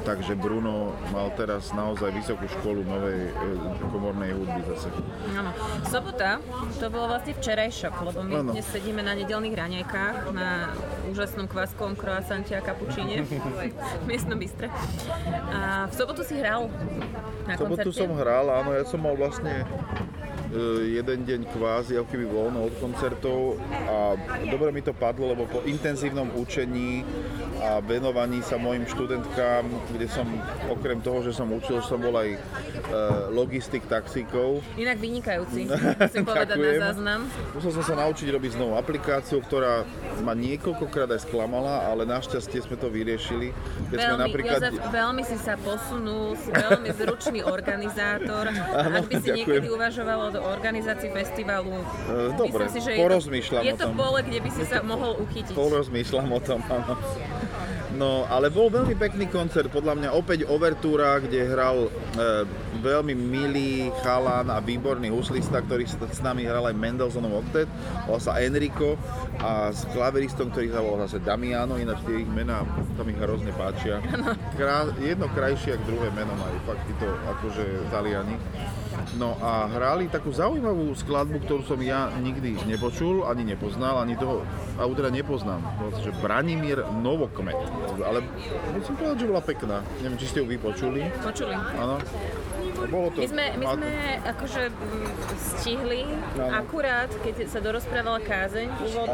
takže 0.00 0.32
Bruno 0.34 0.96
mal 1.12 1.28
teraz 1.36 1.70
naozaj 1.76 2.10
vysokú 2.10 2.48
školu 2.48 2.82
novej 2.88 3.30
e, 3.30 3.32
komornej 3.92 4.32
hudby 4.32 4.60
zase. 4.74 4.88
Áno. 5.36 5.52
Sobota, 5.86 6.40
to 6.80 6.88
bolo 6.88 7.06
vlastne 7.10 7.36
včerajšok, 7.36 7.94
lebo 8.08 8.20
my 8.24 8.34
Áno. 8.40 8.50
dnes 8.56 8.64
sedíme 8.64 9.04
na 9.04 9.12
nedelných 9.12 9.54
raňajkách 9.54 10.16
na 10.32 10.72
úžasnom 11.12 11.46
kvaskovom 11.46 11.94
croissante 12.00 12.56
a 12.56 12.64
kapučíne 12.64 13.22
v 14.02 14.04
miestnom 14.08 14.40
bystre. 14.40 14.72
A 15.52 15.86
v 15.86 15.94
sobotu 15.94 16.24
si 16.24 16.38
hral 16.40 16.72
na 17.44 17.54
sobotu 17.60 17.92
koncerte. 17.92 18.00
som 18.00 18.10
hral, 18.16 18.46
áno, 18.48 18.70
ja 18.72 18.84
som 18.88 19.00
mal 19.04 19.14
vlastne 19.20 19.68
jeden 20.82 21.18
deň 21.22 21.40
kvázi, 21.54 21.94
ako 21.94 22.08
keby 22.10 22.26
voľno 22.26 22.66
od 22.66 22.74
koncertov 22.82 23.54
a 23.86 24.18
dobre 24.50 24.74
mi 24.74 24.82
to 24.82 24.90
padlo, 24.90 25.30
lebo 25.30 25.46
po 25.46 25.62
intenzívnom 25.62 26.26
učení 26.34 27.06
a 27.60 27.78
venovaní 27.84 28.40
sa 28.40 28.56
mojim 28.56 28.88
študentkám, 28.88 29.68
kde 29.92 30.08
som 30.08 30.24
okrem 30.72 30.98
toho, 31.04 31.20
že 31.20 31.36
som 31.36 31.46
učil, 31.52 31.84
som 31.84 32.00
bol 32.00 32.16
aj 32.16 32.34
e, 32.34 32.38
logistik 33.30 33.84
taxíkov. 33.84 34.64
Inak 34.80 34.96
vynikajúci, 34.96 35.68
musím 36.00 36.24
povedať 36.24 36.56
na 36.56 36.72
záznam. 36.90 37.20
Musel 37.52 37.70
som 37.76 37.84
sa 37.84 37.94
naučiť 38.00 38.26
robiť 38.32 38.50
znovu 38.56 38.80
aplikáciu, 38.80 39.44
ktorá 39.44 39.84
ma 40.24 40.32
niekoľkokrát 40.32 41.12
aj 41.12 41.28
sklamala, 41.28 41.84
ale 41.84 42.08
našťastie 42.08 42.64
sme 42.64 42.80
to 42.80 42.88
vyriešili. 42.88 43.52
Keď 43.92 43.98
sme 44.00 44.16
Veľmi, 44.16 44.24
napríklad... 44.24 44.60
Jozef, 44.64 44.74
veľmi 44.88 45.22
si 45.28 45.36
sa 45.36 45.54
posunul, 45.60 46.40
si 46.40 46.50
veľmi 46.50 46.88
zručný 46.96 47.40
organizátor. 47.44 48.48
Áno, 48.88 49.04
Ak 49.04 49.06
by 49.06 49.14
si 49.20 49.28
ďakujem. 49.28 49.36
niekedy 49.36 49.68
uvažoval 49.68 50.18
o 50.26 50.28
organizácii 50.44 51.10
festivalu, 51.10 51.72
E, 52.08 52.32
dobre, 52.34 52.64
myslím 52.66 52.72
si, 52.72 52.80
že 52.80 52.92
porozmýšľam 52.96 53.62
je 53.62 53.66
to, 53.66 53.70
je 53.70 53.76
to 53.76 53.86
tom. 53.88 53.96
pole, 53.96 54.18
kde 54.24 54.38
by 54.40 54.50
si 54.50 54.64
sa 54.64 54.78
mohol 54.80 55.12
uchytiť. 55.20 55.54
Porozmýšľam 55.54 56.28
o 56.30 56.40
tom, 56.40 56.60
áno. 56.66 56.94
No, 57.90 58.24
ale 58.30 58.48
bol 58.48 58.70
veľmi 58.70 58.94
pekný 58.94 59.26
koncert, 59.28 59.68
podľa 59.68 59.98
mňa 59.98 60.10
opäť 60.14 60.46
overtúra, 60.46 61.18
kde 61.20 61.42
hral 61.42 61.84
e, 61.84 61.90
veľmi 62.80 63.12
milý 63.12 63.90
chalan 64.00 64.48
a 64.48 64.62
výborný 64.62 65.10
huslista, 65.10 65.60
ktorý 65.60 65.84
s, 65.84 65.98
s 65.98 66.22
nami 66.22 66.46
hral 66.46 66.64
aj 66.70 66.76
Mendelssohnov 66.78 67.44
oktet, 67.44 67.68
volal 68.06 68.22
sa 68.22 68.38
Enrico 68.40 68.94
a 69.42 69.74
s 69.74 69.84
klaveristom, 69.90 70.48
ktorý 70.48 70.70
sa 70.70 70.80
volal 70.80 71.10
zase 71.10 71.20
Damiano, 71.20 71.76
ináč 71.76 72.00
tie 72.06 72.22
ich 72.22 72.30
mená 72.30 72.62
sa 72.94 73.02
mi 73.02 73.12
hrozne 73.12 73.52
páčia. 73.52 73.98
Krá, 74.56 74.86
jedno 75.02 75.26
krajšie, 75.28 75.76
ako 75.76 75.84
druhé 75.90 76.08
meno 76.14 76.32
majú, 76.38 76.56
fakt 76.64 76.86
títo 76.86 77.04
akože 77.04 77.90
Taliani. 77.90 78.38
No 79.16 79.36
a 79.40 79.66
hrali 79.70 80.08
takú 80.08 80.32
zaujímavú 80.32 80.92
skladbu, 80.96 81.42
ktorú 81.44 81.62
som 81.64 81.80
ja 81.80 82.08
nikdy 82.20 82.56
nepočul, 82.66 83.26
ani 83.26 83.44
nepoznal, 83.44 84.00
ani 84.02 84.16
toho 84.16 84.44
autora 84.76 85.12
nepoznám. 85.12 85.60
Sa, 85.96 86.00
že 86.04 86.12
Branimír 86.20 86.84
Novokmet. 87.00 87.56
Ale 88.00 88.24
musím 88.76 88.94
povedať, 88.96 89.16
že 89.24 89.30
bola 89.30 89.42
pekná. 89.42 89.76
Neviem, 90.04 90.18
či 90.20 90.26
ste 90.30 90.38
ju 90.42 90.46
vypočuli. 90.48 91.04
Počuli. 91.20 91.54
Áno. 91.56 91.96
Bolo 92.90 93.08
to... 93.10 93.18
My 93.20 93.28
sme, 93.28 93.44
my 93.56 93.66
sme 93.74 93.90
akože 94.24 94.62
mm, 94.68 95.10
stihli, 95.36 96.02
Áno. 96.36 96.52
akurát 96.54 97.10
keď 97.20 97.34
sa 97.46 97.58
dorozprávala 97.58 98.20
kázeň 98.20 98.68
úvod, 98.80 99.08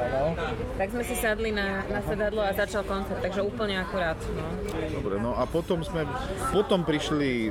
tak 0.76 0.88
sme 0.90 1.02
si 1.02 1.14
sadli 1.14 1.50
na, 1.50 1.82
na 1.86 2.00
sedadlo 2.00 2.40
a 2.40 2.52
začal 2.52 2.82
koncert, 2.82 3.18
takže 3.20 3.40
úplne 3.40 3.76
akurát. 3.76 4.16
No. 4.32 4.44
Dobre, 4.92 5.18
no 5.18 5.34
a 5.34 5.44
potom 5.44 5.82
sme, 5.82 6.06
potom 6.50 6.82
prišli 6.82 7.30
e, 7.46 7.50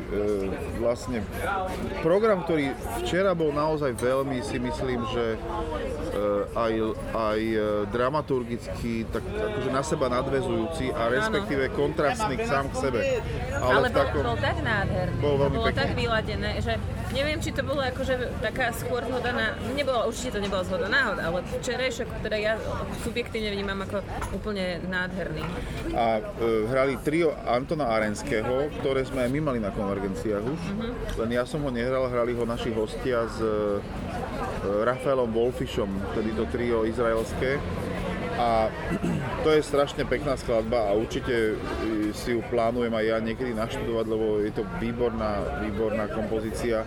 vlastne 0.78 1.22
program, 2.02 2.44
ktorý 2.44 2.72
včera 3.02 3.34
bol 3.34 3.52
naozaj 3.52 3.94
veľmi, 3.94 4.42
si 4.42 4.58
myslím, 4.58 5.00
že 5.12 5.26
e, 5.36 5.38
aj, 6.54 6.74
aj 7.14 7.40
e, 7.42 7.60
dramaturgicky, 7.90 9.06
tak 9.10 9.24
akože 9.24 9.70
na 9.70 9.84
seba 9.84 10.08
nadvezujúci 10.08 10.92
a 10.92 11.08
respektíve 11.08 11.70
kontrastný 11.72 12.36
sám 12.44 12.72
k 12.72 12.76
sebe. 12.80 13.00
Ale, 13.56 13.88
v 13.88 13.94
bol, 13.94 13.96
takom- 13.96 14.26
bol 14.26 14.40
tak 14.40 14.58
nádherný, 14.60 15.18
Bol 15.20 15.36
veľmi 15.38 15.58
pekný. 15.64 15.76
tak 15.76 15.90
vyladené, 15.96 16.60
že 16.60 16.76
neviem, 17.16 17.40
či 17.40 17.56
to 17.56 17.64
bolo 17.64 17.80
akože 17.80 18.44
taká 18.44 18.76
skôr 18.76 19.02
zhoda 19.08 19.32
na... 19.32 19.56
Nebola, 19.74 20.06
určite 20.06 20.36
to 20.36 20.40
nebola 20.44 20.68
zhoda 20.68 20.92
náhod, 20.92 21.18
ale 21.24 21.40
včerajšok, 21.64 22.08
teda 22.22 22.38
ja 22.38 22.54
subjektívne 23.08 23.56
vnímam 23.56 23.80
ako 23.88 24.04
úplne 24.36 24.84
nádherný. 24.86 25.44
a 25.96 26.20
e, 26.20 26.68
hrali 26.68 27.00
trio 27.00 27.32
Antona 27.48 27.88
Arenského, 27.96 28.68
ktoré 28.84 29.08
sme 29.08 29.24
aj 29.26 29.30
my 29.32 29.40
mali 29.40 29.60
na 29.64 29.72
konvergenciách 29.72 30.44
už. 30.44 30.62
Len 31.16 31.30
ja 31.32 31.48
som 31.48 31.64
ho 31.64 31.72
nehral, 31.72 32.12
hrali 32.12 32.36
ho 32.36 32.44
naši 32.44 32.76
hostia 32.76 33.24
s 33.32 33.40
e, 33.40 33.80
Rafaelom 34.84 35.32
Wolfišom, 35.32 35.90
tedy 36.14 36.36
to 36.36 36.44
trio 36.52 36.84
izraelské. 36.84 37.58
A 38.36 38.68
to 39.48 39.50
je 39.56 39.64
strašne 39.64 40.04
pekná 40.04 40.36
skladba 40.36 40.92
a 40.92 40.98
určite 40.98 41.56
e, 41.56 42.12
si 42.12 42.36
ju 42.36 42.44
plánujem 42.52 42.92
aj 42.92 43.06
ja 43.08 43.18
niekedy 43.24 43.56
naštudovať, 43.56 44.06
lebo 44.12 44.26
je 44.44 44.52
to 44.52 44.68
výborná, 44.78 45.64
výborná 45.64 46.12
kompozícia. 46.12 46.84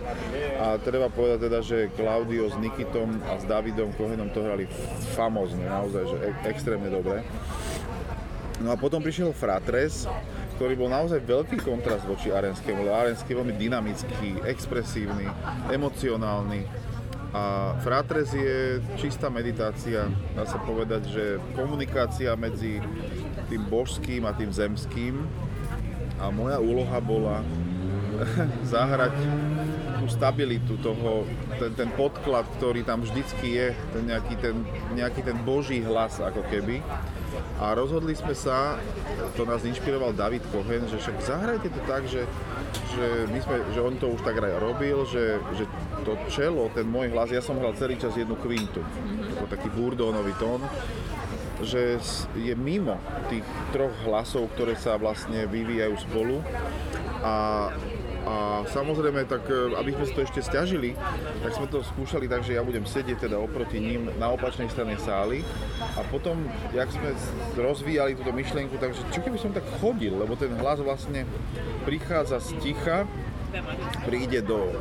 A 0.61 0.77
treba 0.77 1.09
povedať 1.09 1.49
teda, 1.49 1.59
že 1.65 1.89
Claudio 1.97 2.53
s 2.53 2.55
Nikitom 2.61 3.17
a 3.25 3.41
s 3.41 3.49
Davidom 3.49 3.89
Kohenom 3.97 4.29
to 4.29 4.45
hrali 4.45 4.69
famózne, 5.17 5.65
naozaj, 5.65 6.03
že 6.05 6.17
e- 6.21 6.37
extrémne 6.53 6.93
dobre. 6.93 7.25
No 8.59 8.75
a 8.75 8.77
potom 8.77 8.99
prišiel 8.99 9.31
Fratres, 9.31 10.03
ktorý 10.59 10.75
bol 10.75 10.91
naozaj 10.91 11.23
veľký 11.23 11.63
kontrast 11.63 12.03
voči 12.03 12.27
Arenskému, 12.35 12.83
lebo 12.83 12.91
Arenský 12.91 13.31
je 13.31 13.39
veľmi 13.39 13.55
dynamický, 13.55 14.43
expresívny, 14.43 15.23
emocionálny. 15.71 16.67
A 17.29 17.77
Fratres 17.85 18.33
je 18.33 18.81
čistá 18.97 19.29
meditácia, 19.29 20.09
dá 20.33 20.49
sa 20.49 20.57
povedať, 20.57 21.13
že 21.13 21.23
komunikácia 21.53 22.33
medzi 22.33 22.81
tým 23.53 23.69
božským 23.69 24.25
a 24.25 24.33
tým 24.33 24.49
zemským. 24.49 25.21
A 26.17 26.33
moja 26.33 26.57
úloha 26.57 26.97
bola 26.97 27.45
zahrať 28.73 29.13
tú 29.99 30.05
stabilitu 30.09 30.79
toho, 30.81 31.27
ten, 31.59 31.71
ten 31.75 31.89
podklad, 31.93 32.47
ktorý 32.57 32.81
tam 32.81 33.03
vždycky 33.03 33.47
je, 33.55 33.67
ten 33.93 34.03
nejaký 34.09 34.35
ten, 34.39 34.55
nejaký 34.95 35.21
ten 35.21 35.37
boží 35.43 35.83
hlas 35.83 36.23
ako 36.23 36.43
keby 36.47 36.79
A 37.59 37.75
rozhodli 37.75 38.15
sme 38.15 38.31
sa, 38.31 38.79
to 39.35 39.43
nás 39.43 39.67
inšpiroval 39.67 40.15
David 40.15 40.43
Cohen, 40.49 40.87
že 40.87 40.97
však 40.97 41.17
zahrajte 41.19 41.67
to 41.67 41.81
tak, 41.85 42.07
že, 42.07 42.23
že, 42.69 43.29
my 43.29 43.39
sme, 43.41 43.55
že 43.73 43.79
on 43.79 43.95
to 43.97 44.11
už 44.11 44.21
tak 44.21 44.37
robil, 44.39 45.05
že, 45.07 45.39
že 45.57 45.65
to 46.05 46.13
čelo, 46.29 46.69
ten 46.73 46.85
môj 46.85 47.11
hlas, 47.13 47.33
ja 47.33 47.41
som 47.41 47.57
hral 47.57 47.73
celý 47.77 47.97
čas 47.97 48.17
jednu 48.17 48.37
kvintu, 48.37 48.81
ako 49.37 49.45
taký 49.49 49.69
burdónový 49.73 50.33
tón, 50.37 50.61
že 51.59 51.99
je 52.39 52.55
mimo 52.55 52.95
tých 53.27 53.43
troch 53.75 53.91
hlasov, 54.07 54.47
ktoré 54.55 54.79
sa 54.79 54.95
vlastne 54.95 55.43
vyvíjajú 55.47 55.95
spolu. 56.07 56.39
A 57.19 57.67
a 58.29 58.61
samozrejme, 58.69 59.25
tak 59.25 59.49
e, 59.49 59.73
aby 59.73 59.89
sme 59.89 60.05
si 60.05 60.13
to 60.13 60.21
ešte 60.21 60.45
stiažili, 60.45 60.93
tak 61.41 61.49
sme 61.57 61.65
to 61.65 61.81
skúšali 61.81 62.29
tak, 62.29 62.45
že 62.45 62.53
ja 62.53 62.61
budem 62.61 62.85
sedieť 62.85 63.25
teda 63.25 63.41
oproti 63.41 63.81
ním 63.81 64.05
na 64.21 64.29
opačnej 64.29 64.69
strane 64.69 65.01
sály. 65.01 65.41
A 65.97 66.05
potom, 66.13 66.37
jak 66.69 66.93
sme 66.93 67.17
rozvíjali 67.57 68.13
túto 68.13 68.29
myšlienku, 68.29 68.77
takže 68.77 69.01
čo 69.09 69.25
keby 69.25 69.41
som 69.41 69.49
tak 69.49 69.65
chodil, 69.81 70.13
lebo 70.13 70.37
ten 70.37 70.53
hlas 70.61 70.77
vlastne 70.77 71.25
prichádza 71.89 72.37
z 72.37 72.49
ticha, 72.61 73.09
príde 74.05 74.45
do 74.45 74.77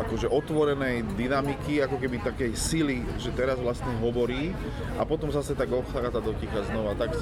akože 0.00 0.32
otvorenej 0.32 1.04
dynamiky, 1.12 1.84
ako 1.84 2.00
keby 2.00 2.24
takej 2.24 2.56
sily, 2.56 3.04
že 3.20 3.36
teraz 3.36 3.60
vlastne 3.60 3.92
hovorí 4.00 4.56
a 4.96 5.04
potom 5.04 5.28
zase 5.28 5.52
tak 5.52 5.68
ochádza 5.68 6.24
do 6.24 6.32
ticha 6.40 6.64
znova, 6.72 6.96
tak 6.96 7.12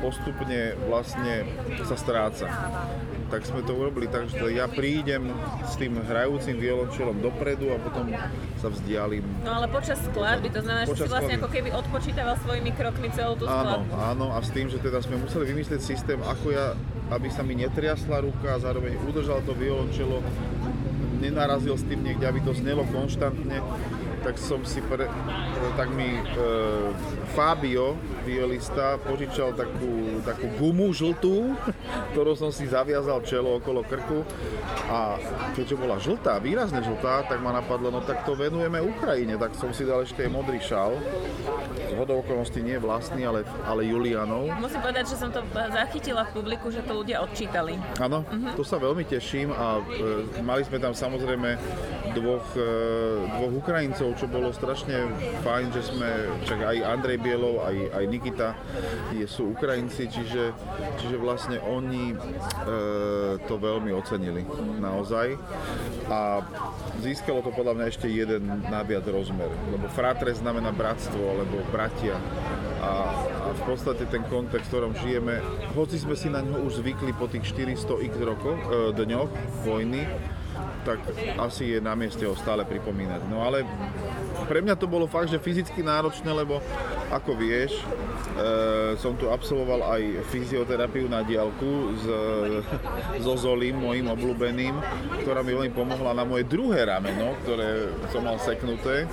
postupne 0.00 0.72
vlastne 0.88 1.44
sa 1.84 1.96
stráca 2.00 2.48
tak 3.34 3.50
sme 3.50 3.66
to 3.66 3.74
urobili 3.74 4.06
tak, 4.06 4.30
že 4.30 4.46
ja 4.54 4.70
prídem 4.70 5.26
s 5.66 5.74
tým 5.74 5.98
hrajúcim 5.98 6.54
violončelom 6.54 7.18
dopredu 7.18 7.74
a 7.74 7.82
potom 7.82 8.06
sa 8.62 8.70
vzdialím. 8.70 9.26
No 9.42 9.58
ale 9.58 9.66
počas 9.66 9.98
skladby, 10.06 10.54
to 10.54 10.62
znamená, 10.62 10.86
počas 10.86 11.02
že 11.02 11.02
si 11.02 11.10
vlastne 11.10 11.34
ako 11.42 11.50
keby 11.50 11.68
odpočítaval 11.74 12.38
svojimi 12.46 12.70
krokmi 12.78 13.10
celú 13.10 13.34
tú 13.34 13.50
skladbu. 13.50 13.90
Áno, 13.90 14.06
áno 14.06 14.26
a 14.30 14.38
s 14.38 14.54
tým, 14.54 14.70
že 14.70 14.78
teda 14.78 15.02
sme 15.02 15.18
museli 15.18 15.50
vymyslieť 15.50 15.82
systém, 15.82 16.22
ako 16.22 16.54
ja, 16.54 16.78
aby 17.10 17.26
sa 17.26 17.42
mi 17.42 17.58
netriasla 17.58 18.22
ruka 18.22 18.54
a 18.54 18.62
zároveň 18.62 19.02
udržal 19.02 19.42
to 19.42 19.50
violončelo, 19.58 20.22
nenarazil 21.18 21.74
s 21.74 21.82
tým 21.90 22.06
niekde, 22.06 22.30
aby 22.30 22.38
to 22.38 22.54
znelo 22.54 22.86
konštantne 22.86 23.58
tak 24.24 24.40
som 24.40 24.64
si 24.64 24.80
pre, 24.80 25.04
tak 25.76 25.88
mi 25.92 26.16
e, 26.16 26.24
Fabio, 27.36 28.00
violista, 28.24 28.96
požičal 29.04 29.52
takú, 29.52 30.24
takú 30.24 30.48
gumu 30.56 30.88
žltú, 30.96 31.52
ktorou 32.16 32.32
som 32.32 32.48
si 32.48 32.64
zaviazal 32.64 33.20
čelo 33.28 33.60
okolo 33.60 33.84
krku 33.84 34.24
a 34.88 35.20
keďže 35.52 35.76
bola 35.76 36.00
žltá, 36.00 36.40
výrazne 36.40 36.80
žltá, 36.80 37.28
tak 37.28 37.44
ma 37.44 37.52
napadlo, 37.52 37.92
no 37.92 38.00
tak 38.00 38.24
to 38.24 38.32
venujeme 38.32 38.80
Ukrajine, 38.80 39.36
tak 39.36 39.52
som 39.60 39.76
si 39.76 39.84
dal 39.84 40.08
ešte 40.08 40.24
aj 40.24 40.30
modrý 40.32 40.56
šal. 40.64 40.96
Z 41.84 41.92
hodou 42.00 42.24
okolností 42.24 42.64
nie 42.64 42.80
vlastný, 42.80 43.28
ale, 43.28 43.44
ale 43.68 43.84
Julianov. 43.84 44.48
Musím 44.56 44.80
povedať, 44.80 45.04
že 45.12 45.16
som 45.20 45.28
to 45.28 45.44
zachytila 45.52 46.24
v 46.24 46.40
publiku, 46.40 46.72
že 46.72 46.80
to 46.80 46.96
ľudia 46.96 47.20
odčítali. 47.20 47.76
Áno, 48.00 48.24
uh-huh. 48.24 48.56
to 48.56 48.64
sa 48.64 48.80
veľmi 48.80 49.04
teším 49.04 49.52
a 49.52 49.84
e, 49.84 50.40
mali 50.40 50.64
sme 50.64 50.80
tam 50.80 50.96
samozrejme 50.96 51.60
dvoch, 52.16 52.46
e, 52.56 52.70
dvoch 53.36 53.52
Ukrajincov, 53.60 54.13
čo 54.14 54.30
bolo 54.30 54.54
strašne 54.54 55.10
fajn, 55.42 55.66
že 55.74 55.82
sme, 55.90 56.08
čak 56.46 56.62
aj 56.62 56.76
Andrej 56.86 57.18
Bielov, 57.20 57.66
aj, 57.66 57.76
aj 57.94 58.04
Nikita 58.06 58.48
je, 59.14 59.26
sú 59.26 59.54
Ukrajinci, 59.54 60.06
čiže, 60.06 60.54
čiže 61.02 61.16
vlastne 61.18 61.58
oni 61.62 62.14
e, 62.14 62.16
to 63.44 63.54
veľmi 63.58 63.90
ocenili 63.94 64.46
naozaj. 64.78 65.34
A 66.10 66.42
získalo 67.02 67.42
to 67.42 67.50
podľa 67.50 67.74
mňa 67.78 67.86
ešte 67.90 68.06
jeden 68.06 68.64
naviac 68.70 69.04
rozmer, 69.06 69.50
lebo 69.74 69.86
fratre 69.92 70.30
znamená 70.34 70.70
bratstvo 70.70 71.20
alebo 71.20 71.62
bratia. 71.74 72.16
A, 72.84 72.90
a 73.10 73.48
v 73.56 73.62
podstate 73.64 74.04
ten 74.06 74.20
kontext, 74.28 74.68
v 74.68 74.70
ktorom 74.70 74.92
žijeme, 74.98 75.40
hoci 75.72 75.96
sme 75.96 76.14
si 76.14 76.28
na 76.28 76.44
ňo 76.44 76.68
už 76.68 76.84
zvykli 76.84 77.16
po 77.16 77.26
tých 77.26 77.48
400 77.50 78.06
x 78.08 78.12
rokoch, 78.20 78.60
e, 78.68 78.92
dňoch 78.94 79.30
vojny, 79.64 80.04
tak 80.84 81.00
asi 81.40 81.74
je 81.74 81.78
na 81.80 81.96
mieste 81.96 82.22
ho 82.28 82.36
stále 82.36 82.62
pripomínať. 82.62 83.24
No 83.32 83.40
ale 83.40 83.64
pre 84.46 84.60
mňa 84.60 84.76
to 84.76 84.84
bolo 84.84 85.08
fakt, 85.08 85.32
že 85.32 85.40
fyzicky 85.40 85.80
náročné, 85.80 86.28
lebo 86.28 86.60
ako 87.08 87.32
vieš, 87.34 87.72
e, 87.74 87.84
som 89.00 89.16
tu 89.16 89.32
absolvoval 89.32 89.96
aj 89.96 90.02
fyzioterapiu 90.28 91.08
na 91.08 91.24
diálku 91.24 91.96
s, 91.96 92.04
so 93.24 93.34
Zolim, 93.40 93.80
mojim 93.80 94.06
obľúbeným, 94.12 94.74
ktorá 95.24 95.40
mi 95.40 95.56
veľmi 95.56 95.72
pomohla 95.72 96.12
na 96.12 96.28
moje 96.28 96.44
druhé 96.44 96.84
rameno, 96.84 97.32
ktoré 97.42 97.88
som 98.12 98.20
mal 98.20 98.36
seknuté 98.42 99.08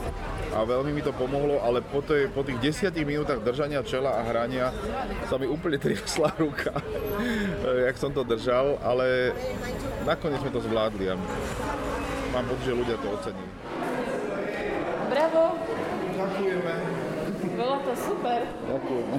a 0.51 0.67
veľmi 0.67 0.91
mi 0.91 1.03
to 1.03 1.15
pomohlo, 1.15 1.63
ale 1.63 1.79
po, 1.79 2.03
tej, 2.03 2.27
po 2.31 2.43
tých 2.43 2.59
desiatich 2.59 3.07
minútach 3.07 3.39
držania 3.39 3.83
čela 3.87 4.19
a 4.19 4.21
hrania 4.27 4.75
sa 5.31 5.39
mi 5.39 5.47
úplne 5.47 5.79
triasla 5.79 6.35
ruka, 6.35 6.75
jak 7.87 7.95
som 7.95 8.11
to 8.11 8.27
držal, 8.27 8.79
ale 8.83 9.31
nakoniec 10.03 10.43
sme 10.43 10.51
to 10.51 10.59
zvládli 10.59 11.11
a 11.11 11.15
mám 12.35 12.45
pocit, 12.47 12.71
že 12.71 12.77
ľudia 12.77 12.97
to 12.99 13.07
ocenili. 13.15 13.51
Bravo! 15.11 15.59
Ďakujeme. 16.11 16.73
Bolo 17.57 17.77
to 17.83 17.93
super. 17.97 18.39
Ďakujeme. 18.67 19.15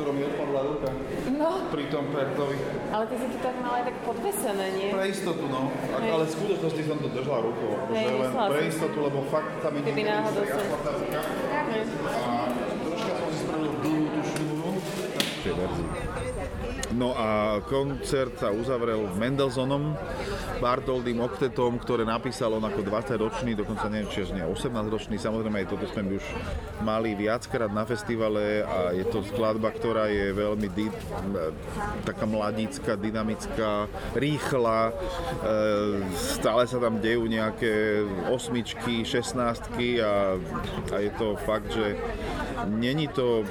Ktorom 0.00 0.16
mi 0.16 0.24
odpadla 0.24 0.60
ruka. 0.64 0.88
No. 1.36 1.50
Pri 1.68 1.84
tom 1.92 2.08
Pertovi. 2.08 2.56
Ale 2.88 3.04
ty 3.04 3.20
si 3.20 3.26
to 3.36 3.38
tak 3.44 3.52
mal 3.60 3.84
aj 3.84 3.84
tak 3.84 3.96
podvesené, 4.00 4.66
nie? 4.72 4.88
Pre 4.96 5.04
istotu, 5.04 5.44
no. 5.44 5.68
Hej. 6.00 6.08
Ale 6.08 6.24
v 6.24 6.32
skutočnosti 6.40 6.82
som 6.88 6.96
to 7.04 7.08
držal 7.12 7.44
rukou. 7.44 7.76
Hej, 7.92 8.08
len 8.16 8.32
pre 8.32 8.60
istotu, 8.64 8.96
lebo 8.96 9.28
fakt 9.28 9.60
tam 9.60 9.76
mi 9.76 9.84
Keby 9.84 10.08
náhodou 10.08 10.40
sa... 10.48 10.56
A 10.56 12.48
troška 12.80 13.12
som 13.12 13.28
si 13.28 13.38
spravil 13.44 13.72
dlhú 13.76 14.04
tú 14.08 14.20
šnúru. 14.24 14.72
No 16.90 17.14
a 17.14 17.62
koncert 17.70 18.34
sa 18.42 18.50
uzavrel 18.50 19.06
Mendelsonom, 19.14 19.94
Bartoldým 20.58 21.22
oktetom, 21.22 21.78
ktoré 21.78 22.02
napísal 22.02 22.50
on 22.50 22.66
ako 22.66 22.82
20-ročný, 22.82 23.54
dokonca 23.54 23.86
neviem, 23.86 24.10
či 24.10 24.26
nie 24.34 24.42
18-ročný, 24.42 25.14
samozrejme 25.14 25.62
aj 25.62 25.70
toto 25.70 25.86
sme 25.86 26.18
už 26.18 26.24
mali 26.82 27.14
viackrát 27.14 27.70
na 27.70 27.86
festivale 27.86 28.66
a 28.66 28.90
je 28.90 29.06
to 29.06 29.22
skladba, 29.22 29.70
ktorá 29.70 30.10
je 30.10 30.34
veľmi 30.34 30.68
di- 30.74 30.92
taká 32.02 32.26
mladícka, 32.26 32.98
dynamická, 32.98 33.86
rýchla, 34.18 34.90
e, 34.90 34.92
stále 36.18 36.66
sa 36.66 36.82
tam 36.82 36.98
dejú 36.98 37.30
nejaké 37.30 38.02
osmičky, 38.34 39.06
šestnáctky 39.06 40.02
a, 40.02 40.34
a 40.90 40.96
je 40.98 41.10
to 41.14 41.38
fakt, 41.46 41.70
že 41.70 41.94
není 42.66 43.06
to 43.06 43.46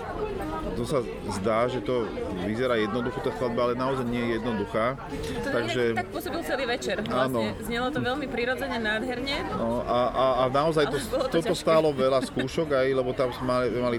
to 0.79 0.87
sa 0.87 1.03
zdá, 1.35 1.67
že 1.67 1.83
to 1.83 2.07
vyzerá 2.47 2.79
jednoducho 2.79 3.19
tá 3.29 3.31
skladba, 3.37 3.61
ale 3.69 3.73
naozaj 3.77 4.05
nie 4.09 4.23
je 4.25 4.29
jednoduchá. 4.41 4.97
To 5.45 5.49
Takže... 5.53 5.83
tak 5.93 6.09
pôsobil 6.09 6.41
celý 6.41 6.65
večer. 6.65 6.97
Vlastne 7.05 7.53
áno. 7.53 7.61
znelo 7.61 7.87
to 7.93 7.99
veľmi 8.01 8.25
prirodzene, 8.25 8.77
nádherne. 8.81 9.37
No, 9.53 9.85
a, 9.85 9.99
a, 10.09 10.25
a 10.41 10.43
naozaj 10.49 10.89
to, 10.89 10.97
to 10.97 11.29
toto 11.29 11.53
ťažké. 11.53 11.61
stálo 11.61 11.93
veľa 11.93 12.25
skúšok 12.25 12.73
aj, 12.73 12.87
lebo 12.89 13.13
tam 13.13 13.29
sme 13.29 13.45
mali, 13.45 13.67
mali 13.77 13.97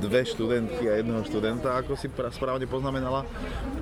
dve 0.00 0.24
študentky 0.24 0.88
a 0.88 1.04
jedného 1.04 1.22
študenta, 1.28 1.76
ako 1.76 1.92
si 2.00 2.08
správne 2.08 2.64
poznamenala. 2.64 3.28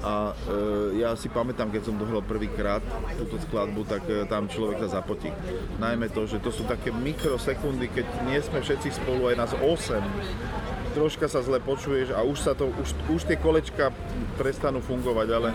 A 0.02 0.34
e, 0.34 1.02
ja 1.02 1.14
si 1.14 1.30
pamätám, 1.30 1.70
keď 1.70 1.90
som 1.90 1.94
dohral 1.94 2.22
prvýkrát 2.26 2.82
túto 3.14 3.38
skladbu, 3.46 3.86
tak 3.86 4.02
e, 4.10 4.26
tam 4.26 4.50
človek 4.50 4.82
sa 4.86 4.98
zapotí. 4.98 5.30
Najmä 5.78 6.10
to, 6.10 6.26
že 6.26 6.42
to 6.42 6.50
sú 6.50 6.66
také 6.66 6.90
mikrosekundy, 6.90 7.86
keď 7.94 8.06
nie 8.26 8.38
sme 8.42 8.58
všetci 8.58 8.98
spolu, 8.98 9.30
aj 9.30 9.36
nás 9.38 9.52
8 9.54 10.77
troška 10.92 11.26
sa 11.28 11.44
zle 11.44 11.60
počuješ 11.60 12.12
a 12.14 12.24
už, 12.24 12.38
sa 12.40 12.52
to, 12.52 12.70
už, 12.72 12.90
už 13.12 13.20
tie 13.28 13.36
kolečka 13.36 13.92
prestanú 14.36 14.80
fungovať, 14.84 15.28
ale 15.34 15.48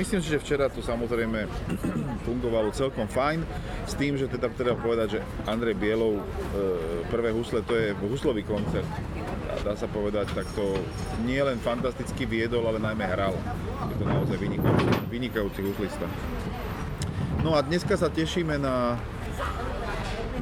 myslím 0.00 0.20
si, 0.22 0.28
že 0.32 0.42
včera 0.42 0.66
to 0.72 0.80
samozrejme 0.82 1.46
fungovalo 2.26 2.74
celkom 2.74 3.06
fajn, 3.06 3.44
s 3.86 3.94
tým, 3.94 4.16
že 4.18 4.30
teda 4.30 4.50
treba 4.52 4.78
povedať, 4.78 5.18
že 5.18 5.20
Andrej 5.46 5.76
Bielov 5.78 6.18
e, 6.18 6.22
prvé 7.10 7.30
husle, 7.34 7.62
to 7.66 7.74
je 7.76 7.92
huslový 8.06 8.42
koncert. 8.46 8.88
A 9.52 9.60
dá 9.60 9.76
sa 9.76 9.86
povedať, 9.90 10.32
tak 10.32 10.48
to 10.56 10.80
nie 11.28 11.38
len 11.38 11.60
fantasticky 11.60 12.24
viedol, 12.24 12.64
ale 12.64 12.80
najmä 12.80 13.04
hral. 13.04 13.36
Je 13.92 13.96
to 14.00 14.04
naozaj 14.08 14.36
vynikajúci, 14.40 14.86
vynikajúci 15.12 15.60
huslista. 15.60 16.06
No 17.42 17.58
a 17.58 17.60
dneska 17.60 17.98
sa 17.98 18.06
tešíme 18.06 18.54
na 18.56 18.96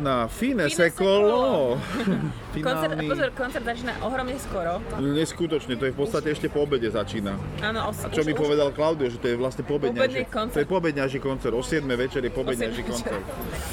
na 0.00 0.26
Fine, 0.26 0.66
Fine 0.66 0.76
Sekolo. 0.90 1.76
koncert, 2.66 2.96
pozor, 2.96 3.28
koncert 3.36 3.64
začína 3.64 3.92
ohromne 4.02 4.36
skoro. 4.40 4.80
Neskutočne, 4.98 5.76
to 5.76 5.84
je 5.86 5.92
v 5.92 5.98
podstate 6.00 6.32
ešte 6.32 6.48
po 6.48 6.64
obede 6.64 6.88
začína. 6.90 7.36
Áno, 7.60 7.92
os, 7.92 8.02
A 8.02 8.08
čo 8.08 8.24
už, 8.24 8.26
mi 8.26 8.34
už... 8.34 8.40
povedal 8.40 8.68
Klaudio, 8.72 9.06
že 9.12 9.20
to 9.20 9.28
je 9.30 9.36
vlastne 9.36 9.62
poobedňajší 9.62 10.26
koncert. 10.32 10.56
To 10.56 10.62
je 10.64 10.68
poobedňajší 10.68 11.18
koncert, 11.20 11.52
o 11.54 11.62
7 11.62 11.84
večer 11.86 12.20
je 12.24 12.32
poobedňajší 12.32 12.82
koncert. 12.82 13.24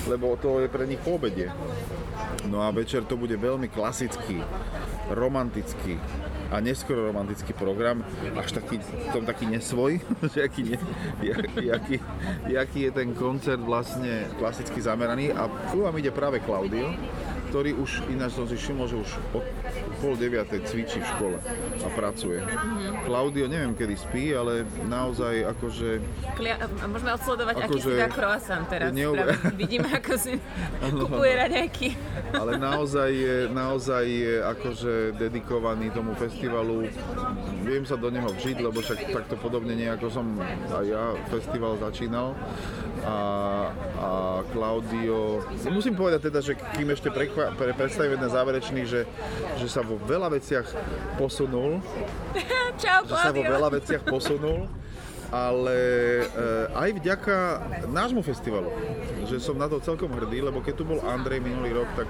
Lebo 0.05 0.35
to 0.37 0.61
je 0.61 0.67
pre 0.67 0.83
nich 0.85 1.01
poobedie. 1.01 1.49
No 2.47 2.63
a 2.63 2.71
večer 2.71 3.03
to 3.07 3.17
bude 3.17 3.35
veľmi 3.35 3.67
klasický, 3.71 4.39
romantický, 5.11 5.99
a 6.51 6.59
neskoro 6.63 7.11
romantický 7.11 7.53
program, 7.53 8.03
až 8.35 8.55
taký, 8.55 8.79
tom 9.11 9.27
taký 9.27 9.45
nesvoj, 9.47 9.99
že 10.33 10.43
aký, 10.43 10.63
ne, 10.63 10.77
jaký, 11.59 11.99
jaký 12.47 12.79
je 12.87 12.91
ten 12.91 13.11
koncert 13.13 13.59
vlastne 13.59 14.27
klasicky 14.39 14.79
zameraný. 14.79 15.35
A 15.35 15.51
tu 15.71 15.83
vám 15.83 15.97
ide 15.99 16.11
práve 16.11 16.39
Claudio, 16.43 16.93
ktorý 17.51 17.75
už, 17.79 18.07
ináč 18.11 18.35
som 18.35 18.47
si 18.47 18.59
všimol, 18.59 18.87
že 18.87 18.97
už 18.99 19.11
od 19.35 19.45
pol 19.97 20.13
deviatej 20.13 20.59
cvičí 20.65 20.99
v 20.99 21.07
škole 21.07 21.37
a 21.81 21.87
pracuje. 21.91 22.39
Klaudio 23.03 23.45
neviem 23.47 23.73
kedy 23.73 23.95
spí, 23.97 24.31
ale 24.31 24.61
naozaj 24.85 25.47
akože 25.57 25.89
Klia- 26.35 26.59
môžeme 26.85 27.11
odsledovať, 27.13 27.55
aký 27.57 27.79
Akože- 27.79 27.89
si 27.89 28.01
dá 28.01 28.07
croissant 28.09 28.65
teraz. 28.69 28.89
Neu... 28.93 29.13
Vidíme, 29.55 29.89
ako 29.99 30.13
si 30.17 30.33
kupuje 30.81 31.31
raňajky. 31.33 31.87
ale 32.33 32.51
naozaj 32.57 33.09
je, 33.09 33.37
naozaj 33.49 34.03
je 34.05 34.35
akože 34.43 34.93
dedikovaný 35.17 35.89
tomu 35.91 36.13
festivalu. 36.15 36.87
Viem 37.63 37.83
sa 37.83 37.97
do 37.97 38.07
neho 38.07 38.29
vžiť, 38.29 38.57
lebo 38.59 38.79
však 38.79 39.11
takto 39.11 39.35
podobne 39.37 39.73
nejako 39.73 40.07
som 40.09 40.25
aj 40.71 40.85
ja 40.85 41.03
festival 41.27 41.77
začínal. 41.77 42.37
A, 43.07 43.17
a 44.01 44.09
Claudio, 44.51 45.39
musím 45.69 45.93
povedať 45.93 46.27
teda, 46.27 46.41
že 46.41 46.57
kým 46.75 46.91
ešte 46.91 47.07
prekva, 47.07 47.53
pre, 47.53 47.71
predstavím 47.71 48.17
jeden 48.17 48.27
záverečný, 48.27 48.81
že, 48.83 49.05
že 49.57 49.67
sa 49.67 49.81
vo 49.81 49.97
veľa 49.97 50.29
veciach 50.33 50.67
posunul, 51.17 51.81
Čau, 52.81 53.01
že 53.09 53.15
sa 53.17 53.31
vo 53.33 53.41
veľa 53.41 53.69
veciach 53.73 54.03
posunul, 54.05 54.69
ale 55.31 55.79
eh, 56.23 56.65
aj 56.71 56.89
vďaka 57.03 57.37
nášmu 57.91 58.23
festivalu, 58.23 58.71
že 59.27 59.43
som 59.43 59.59
na 59.59 59.67
to 59.67 59.83
celkom 59.83 60.11
hrdý, 60.15 60.39
lebo 60.39 60.63
keď 60.63 60.73
tu 60.79 60.83
bol 60.87 61.03
Andrej 61.03 61.43
minulý 61.43 61.83
rok, 61.83 61.89
tak 61.99 62.07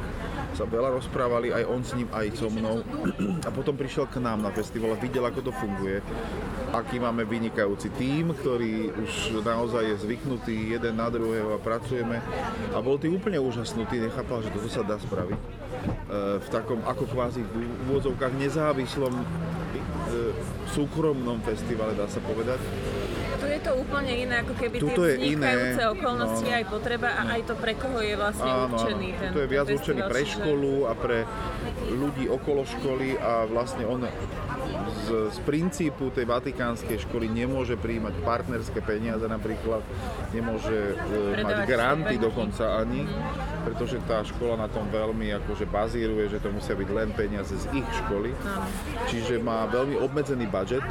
sa 0.53 0.65
veľa 0.65 0.97
rozprávali, 0.97 1.53
aj 1.53 1.63
on 1.69 1.81
s 1.85 1.93
ním, 1.93 2.09
aj 2.13 2.33
so 2.37 2.49
mnou. 2.49 2.81
A 3.47 3.49
potom 3.53 3.77
prišiel 3.77 4.09
k 4.09 4.21
nám 4.21 4.41
na 4.41 4.49
festival 4.53 4.93
a 4.93 5.01
videl, 5.01 5.23
ako 5.25 5.49
to 5.49 5.51
funguje. 5.53 6.01
Aký 6.73 6.97
máme 6.99 7.23
vynikajúci 7.23 7.93
tím, 7.95 8.33
ktorý 8.33 8.91
už 8.91 9.39
naozaj 9.45 9.87
je 9.87 9.95
zvyknutý 10.03 10.75
jeden 10.75 10.99
na 10.99 11.07
druhého 11.07 11.55
a 11.55 11.61
pracujeme. 11.61 12.19
A 12.73 12.77
bol 12.83 12.99
tým 12.99 13.15
úplne 13.15 13.39
úžasnutý, 13.39 14.01
nechápal, 14.01 14.43
že 14.43 14.51
toto 14.51 14.67
sa 14.67 14.83
dá 14.83 14.99
spraviť. 14.99 15.39
Eh, 15.87 16.39
V 16.41 16.47
takom, 16.49 16.79
ako 16.83 17.03
kvázi 17.07 17.43
v 17.43 17.53
úvodzovkách 17.87 18.33
nezávislom 18.35 19.13
eh, 19.13 19.25
súkromnom 20.73 21.39
festivale, 21.45 21.95
dá 21.95 22.09
sa 22.09 22.19
povedať. 22.23 22.59
Je 23.47 23.59
to 23.63 23.71
úplne 23.79 24.13
iné, 24.13 24.35
ako 24.43 24.53
keby 24.59 24.75
Tuto 24.83 25.01
tie 25.03 25.15
je 25.15 25.15
iné, 25.15 25.47
vznikajúce 25.47 25.81
okolnosti 25.95 26.47
no. 26.47 26.57
aj 26.59 26.63
potreba 26.67 27.09
a 27.15 27.21
aj 27.39 27.41
to 27.47 27.53
pre 27.55 27.73
koho 27.79 27.99
je 28.03 28.15
vlastne 28.19 28.51
Áno, 28.51 28.75
určený 28.75 29.07
ten 29.15 29.29
To 29.31 29.39
je 29.43 29.49
viac 29.49 29.67
určený 29.71 30.01
pre 30.05 30.21
školu 30.27 30.73
a 30.85 30.93
pre 30.93 31.17
ľudí 31.87 32.25
okolo 32.27 32.61
školy 32.67 33.15
a 33.17 33.47
vlastne 33.47 33.83
on 33.87 34.03
z, 35.07 35.31
z 35.31 35.37
princípu 35.47 36.11
tej 36.11 36.27
vatikánskej 36.27 37.07
školy 37.07 37.31
nemôže 37.31 37.79
príjmať 37.79 38.19
partnerské 38.23 38.79
peniaze 38.83 39.23
napríklad, 39.23 39.81
nemôže 40.35 40.95
e, 40.95 41.43
mať 41.43 41.57
granty 41.63 42.15
dokonca 42.19 42.83
ani, 42.83 43.07
pretože 43.63 44.03
tá 44.03 44.23
škola 44.27 44.59
na 44.59 44.67
tom 44.67 44.87
veľmi 44.91 45.31
akože 45.43 45.65
bazíruje, 45.67 46.31
že 46.31 46.39
to 46.43 46.51
musia 46.51 46.75
byť 46.75 46.89
len 46.91 47.09
peniaze 47.15 47.55
z 47.55 47.65
ich 47.71 47.89
školy. 48.05 48.31
Čiže 49.07 49.39
má 49.39 49.67
veľmi 49.71 49.95
obmedzený 49.99 50.47
budget, 50.51 50.83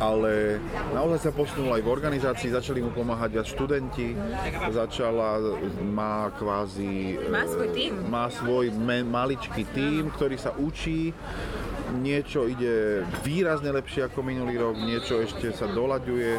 ale 0.00 0.56
naozaj 0.96 1.28
sa 1.28 1.30
posunul 1.30 1.76
aj 1.76 1.84
v 1.84 1.92
organizácii, 1.92 2.56
začali 2.56 2.80
mu 2.80 2.90
pomáhať 2.90 3.30
viac 3.36 3.46
študenti, 3.46 4.16
začala, 4.72 5.38
má 5.84 6.32
kvázi... 6.40 7.20
Má 7.28 7.44
svoj 7.44 7.68
tím. 7.76 7.92
Má 8.08 8.26
svoj 8.32 8.72
maličký 9.04 9.68
tím, 9.76 10.08
ktorý 10.16 10.40
sa 10.40 10.56
učí, 10.56 11.12
niečo 11.98 12.46
ide 12.46 13.02
výrazne 13.26 13.74
lepšie 13.74 14.06
ako 14.06 14.22
minulý 14.22 14.56
rok, 14.58 14.78
niečo 14.78 15.18
ešte 15.18 15.50
sa 15.50 15.66
doľaďuje, 15.66 16.32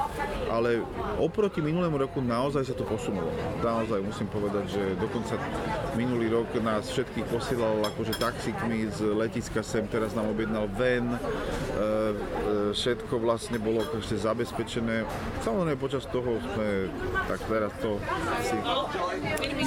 ale 0.48 0.82
oproti 1.20 1.60
minulému 1.60 2.00
roku 2.00 2.24
naozaj 2.24 2.72
sa 2.72 2.76
to 2.76 2.88
posunulo. 2.88 3.28
Naozaj 3.60 4.00
musím 4.02 4.28
povedať, 4.32 4.72
že 4.72 4.84
dokonca 4.98 5.36
minulý 6.00 6.32
rok 6.32 6.48
nás 6.64 6.88
všetkých 6.90 7.28
posielal 7.28 7.84
akože 7.94 8.16
taxikmi 8.18 8.88
z 8.92 9.12
letiska 9.12 9.62
sem, 9.62 9.86
teraz 9.92 10.16
nám 10.16 10.32
objednal 10.32 10.72
ven, 10.72 11.12
e, 11.12 11.18
e, 11.18 11.86
všetko 12.72 13.20
vlastne 13.20 13.60
bolo 13.60 13.84
ešte 13.98 14.16
zabezpečené. 14.16 15.04
Samozrejme 15.44 15.78
počas 15.78 16.08
toho 16.08 16.40
sme, 16.54 16.88
tak 17.28 17.40
teraz 17.46 17.72
to 17.84 18.00
si... 18.46 18.58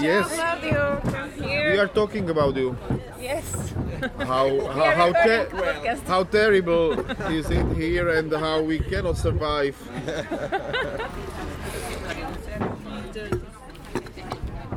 Yes, 0.01 0.29
we 1.47 1.77
are 1.79 1.91
talking 1.91 2.29
about 2.31 2.57
you. 2.57 2.77
Yes. 3.21 3.75
how 4.19 4.49
how 4.77 4.91
how, 4.93 5.11
te- 5.13 5.49
podcast. 5.75 6.07
how 6.07 6.25
terrible 6.25 6.93
is 7.31 7.51
it 7.51 7.77
here 7.77 8.09
and 8.09 8.33
how 8.33 8.63
we 8.63 8.79
cannot 8.79 9.17
survive. 9.17 9.77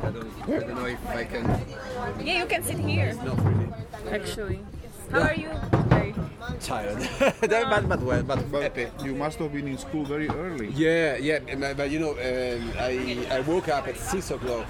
I 0.00 0.10
don't, 0.10 0.48
I 0.48 0.60
don't 0.60 0.74
know 0.74 0.86
if 0.86 1.06
I 1.08 1.24
can. 1.24 1.44
Yeah, 2.24 2.38
you 2.38 2.46
can 2.46 2.62
sit 2.62 2.78
here. 2.78 3.14
Not 3.24 3.44
really. 3.44 3.68
Actually. 4.10 4.60
How 5.10 5.20
are 5.20 5.34
you 5.34 5.50
today? 5.70 6.14
Tired. 6.60 7.08
but, 7.40 7.88
but 7.88 8.00
well, 8.00 8.22
but, 8.22 8.50
But 8.50 8.62
happy. 8.62 8.86
you 9.04 9.14
must 9.14 9.38
have 9.38 9.52
been 9.52 9.66
in 9.68 9.76
school 9.78 10.04
very 10.04 10.28
early. 10.28 10.68
Yeah, 10.68 11.16
yeah, 11.16 11.38
but, 11.58 11.76
but 11.76 11.90
you 11.90 11.98
know, 11.98 12.12
um, 12.12 12.72
I, 12.78 13.26
I 13.30 13.40
woke 13.40 13.68
up 13.68 13.88
at 13.88 13.96
6 13.96 14.30
o'clock 14.30 14.66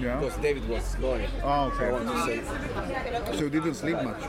Yeah. 0.00 0.18
because 0.18 0.36
David 0.38 0.68
was 0.68 0.94
going. 0.96 1.28
Oh, 1.42 1.72
So 1.76 1.84
I 1.84 1.88
okay. 1.88 1.92
want 1.92 2.08
to 2.08 2.24
say, 2.26 3.36
So 3.38 3.44
you 3.44 3.50
didn't 3.50 3.74
sleep 3.74 4.02
much. 4.02 4.20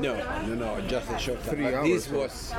no, 0.00 0.14
no, 0.46 0.54
no, 0.54 0.80
just 0.88 1.10
a 1.10 1.18
short. 1.18 1.42
Three 1.42 1.64
but 1.64 1.74
hours, 1.74 1.86
this 1.88 2.06
huh? 2.10 2.16
was, 2.16 2.54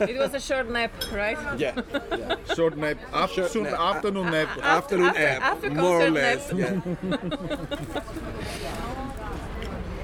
It 0.10 0.18
was 0.18 0.34
a 0.34 0.40
short 0.40 0.68
nap, 0.70 0.92
right? 1.12 1.38
yeah, 1.58 1.80
yeah. 2.18 2.36
Short 2.54 2.76
nap, 2.76 2.98
afternoon, 3.14 3.64
nap. 3.70 3.78
afternoon 3.80 4.30
nap. 4.30 4.58
Afternoon 4.58 5.06
after- 5.08 5.20
nap, 5.22 5.42
after 5.42 5.70
more 5.70 6.00
or 6.02 6.10
less. 6.10 6.52
nap. 6.52 6.84
Yeah. 7.02 8.00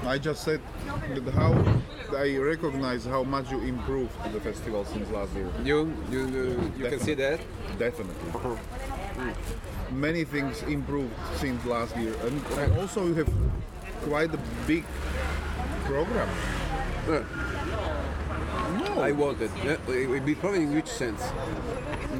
I 0.07 0.17
just 0.17 0.43
said 0.43 0.61
that 1.13 1.33
how 1.33 1.51
I 2.15 2.37
recognize 2.37 3.05
how 3.05 3.23
much 3.23 3.51
you 3.51 3.59
improved 3.59 4.13
the 4.31 4.39
festival 4.39 4.85
since 4.85 5.09
last 5.11 5.33
year. 5.33 5.51
You, 5.65 5.93
you, 6.09 6.27
you, 6.29 6.71
you 6.77 6.89
can 6.89 6.99
see 6.99 7.13
that. 7.15 7.41
Definitely. 7.77 8.29
Uh-huh. 8.33 8.55
Hmm. 8.55 9.99
Many 9.99 10.23
things 10.23 10.63
improved 10.63 11.13
since 11.35 11.63
last 11.65 11.95
year, 11.97 12.13
and, 12.23 12.41
and 12.45 12.79
also 12.79 13.05
you 13.05 13.15
have 13.15 13.29
quite 14.03 14.33
a 14.33 14.39
big 14.65 14.85
program. 15.83 16.29
No, 18.83 19.01
I 19.01 19.11
wanted. 19.11 19.51
Yeah, 19.63 19.77
it 19.87 20.09
would 20.09 20.25
be 20.25 20.35
probably 20.35 20.63
in 20.63 20.73
which 20.75 20.87
sense? 20.87 21.21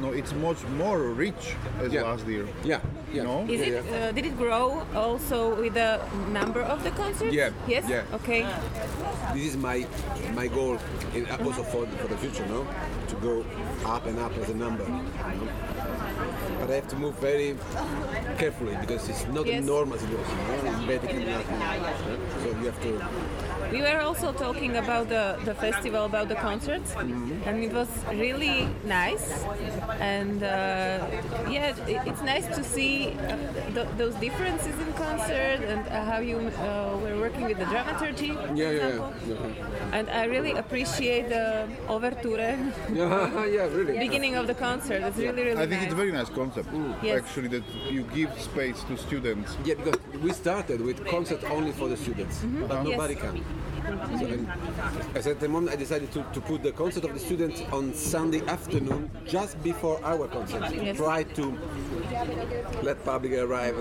no, 0.00 0.12
it's 0.12 0.32
much 0.34 0.62
more 0.78 0.98
rich 1.10 1.56
as 1.82 1.92
Yeah. 1.92 2.02
last 2.02 2.24
year. 2.26 2.46
Yeah, 2.64 2.80
yeah. 3.12 3.24
No? 3.24 3.44
Is 3.48 3.60
it? 3.60 3.74
Uh, 3.92 4.12
did 4.12 4.26
it 4.26 4.36
grow 4.38 4.86
also 4.94 5.54
with 5.60 5.74
the 5.74 6.00
number 6.30 6.60
of 6.62 6.84
the 6.84 6.90
concerts? 6.90 7.34
Yeah, 7.34 7.50
Yes. 7.66 7.84
yeah. 7.88 8.04
Okay. 8.18 8.46
this 9.34 9.44
is 9.50 9.56
my 9.56 9.86
my 10.34 10.46
goal 10.46 10.78
in, 11.14 11.26
also 11.44 11.62
for, 11.62 11.86
for 12.00 12.08
the 12.08 12.16
future 12.16 12.46
no 12.46 12.66
to 13.10 13.14
go 13.16 13.44
up 13.84 14.06
and 14.06 14.18
up 14.18 14.32
as 14.38 14.48
a 14.48 14.54
number 14.54 14.84
you 14.84 14.90
know? 14.90 15.48
but 16.60 16.70
I 16.70 16.74
have 16.80 16.88
to 16.88 16.96
move 16.96 17.14
very 17.20 17.56
carefully 18.38 18.76
because 18.80 19.08
it's 19.08 19.26
not 19.36 19.44
Yes. 19.46 19.62
a 19.62 19.66
normal 19.66 19.98
situation 19.98 20.36
you 20.38 20.46
know? 20.70 20.78
in 20.80 20.86
Vatican 20.86 21.26
nothing 21.26 21.60
so 22.42 22.48
you 22.60 22.66
have 22.70 22.80
to 22.86 22.92
We 23.76 23.80
were 23.82 24.00
also 24.00 24.32
talking 24.32 24.76
about 24.78 25.04
the, 25.10 25.36
the 25.44 25.54
festival, 25.54 26.02
about 26.12 26.28
the 26.32 26.37
concerts, 26.40 26.94
and 26.96 27.56
it 27.64 27.72
was 27.72 27.88
really 28.14 28.68
nice. 28.84 29.44
And 30.00 30.42
uh, 30.42 31.06
yeah, 31.50 31.74
it, 31.86 32.06
it's 32.06 32.22
nice 32.22 32.46
to 32.56 32.62
see 32.64 33.10
uh, 33.12 33.36
th- 33.74 33.88
those 33.96 34.14
differences 34.16 34.74
in 34.84 34.92
concert 34.94 35.60
and 35.72 35.80
uh, 35.88 36.04
how 36.04 36.18
you 36.20 36.38
uh, 36.38 36.96
were 37.02 37.18
working 37.20 37.44
with 37.44 37.58
the 37.58 37.64
dramaturgy. 37.66 38.32
for 38.32 38.54
yeah 38.54 38.70
yeah 38.70 39.10
yeah 39.28 39.96
And 39.96 40.08
I 40.10 40.24
really 40.24 40.52
appreciate 40.52 41.28
the 41.28 41.66
overture, 41.88 42.38
yeah, 42.92 43.44
yeah 43.46 43.66
really 43.78 43.98
beginning 43.98 44.34
of 44.36 44.46
the 44.46 44.54
concert. 44.54 45.02
It's 45.02 45.16
really, 45.18 45.42
really 45.48 45.60
I 45.62 45.66
think 45.66 45.80
nice. 45.80 45.84
it's 45.84 45.92
a 45.92 46.02
very 46.04 46.12
nice 46.12 46.28
concept. 46.30 46.68
Yes. 47.02 47.18
Actually, 47.22 47.48
that 47.56 47.64
you 47.90 48.02
give 48.14 48.30
space 48.40 48.78
to 48.88 48.94
students. 48.96 49.56
yeah 49.64 49.74
because 49.80 49.98
we 50.22 50.30
started 50.32 50.80
with 50.88 50.98
concert 51.06 51.40
only 51.56 51.72
for 51.72 51.88
the 51.92 51.96
students 51.96 52.36
but 52.68 52.82
nobody 52.90 53.14
Yes. 53.14 53.22
can 53.24 53.34
so, 54.18 54.26
and 54.26 54.48
as 55.16 55.26
at 55.26 55.40
the 55.40 55.48
moment 55.48 55.72
I 55.72 55.76
decided 55.76 56.12
to, 56.12 56.24
to 56.32 56.40
put 56.40 56.62
the 56.62 56.72
concert 56.72 57.04
of 57.04 57.14
the 57.14 57.20
students 57.20 57.62
on 57.72 57.94
Sunday 57.94 58.42
afternoon 58.46 59.10
just 59.26 59.62
before 59.62 60.00
our 60.04 60.28
concert 60.28 60.62
Yes. 60.74 60.96
try 60.96 61.22
to 61.38 61.44
let 62.82 63.02
public 63.04 63.32
arrive 63.34 63.76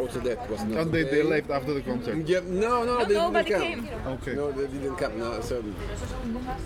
also 0.00 0.20
that 0.20 0.38
was 0.50 0.64
not 0.64 0.80
And 0.80 0.92
they, 0.92 1.04
they 1.04 1.22
left 1.22 1.50
after 1.50 1.74
the 1.74 1.82
concert. 1.82 2.16
Yeah, 2.26 2.40
no, 2.46 2.82
no, 2.82 2.98
No, 3.00 3.04
they 3.04 3.14
nobody 3.14 3.48
didn't 3.50 3.62
came. 3.62 3.88
come. 3.88 4.12
Okay. 4.14 4.34
No, 4.34 4.50
they 4.50 4.66
didn't 4.66 4.96
come. 4.96 5.18
No, 5.18 5.40
so, 5.42 5.62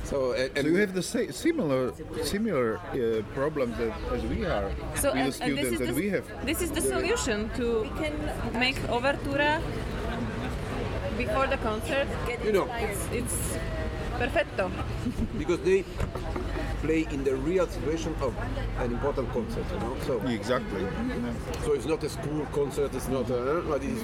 so, 0.05 0.32
and, 0.32 0.51
So 0.57 0.62
you 0.68 0.76
have 0.76 0.95
the 0.95 1.03
sa- 1.03 1.30
similar 1.32 1.93
similar 2.22 2.78
uh, 2.78 3.22
problems 3.34 3.76
that, 3.78 3.93
as 4.14 4.22
we 4.32 4.45
are 4.47 4.70
So 4.95 5.12
with 5.12 5.20
and, 5.20 5.32
the 5.32 5.45
and 5.45 5.59
this 5.59 5.66
students 5.66 5.72
is 5.72 5.78
that 5.80 5.87
the, 5.89 5.95
we 5.95 6.09
have. 6.11 6.24
this 6.47 6.62
is 6.62 6.70
the 6.70 6.80
solution 6.80 7.51
to 7.57 7.66
make 8.55 8.76
overtura 8.97 9.61
before 11.16 11.46
the 11.46 11.56
concert. 11.58 12.08
You 12.44 12.52
know. 12.52 12.68
it's, 12.78 13.08
it's 13.12 13.58
Perfetto. 14.18 14.70
because 15.38 15.60
they 15.60 15.84
play 16.80 17.06
in 17.10 17.22
the 17.24 17.36
real 17.36 17.66
situation 17.66 18.14
of 18.22 18.34
an 18.78 18.92
important 18.92 19.30
concert, 19.32 19.64
you 19.72 19.78
know. 19.80 19.96
So 20.06 20.20
Exactly. 20.28 20.86
so 21.64 21.74
it's 21.74 21.84
not 21.86 22.02
a 22.02 22.08
school 22.08 22.46
concert. 22.52 22.94
It's 22.94 23.08
not 23.08 23.28
a, 23.30 23.62
but 23.68 23.82
it's 23.82 24.02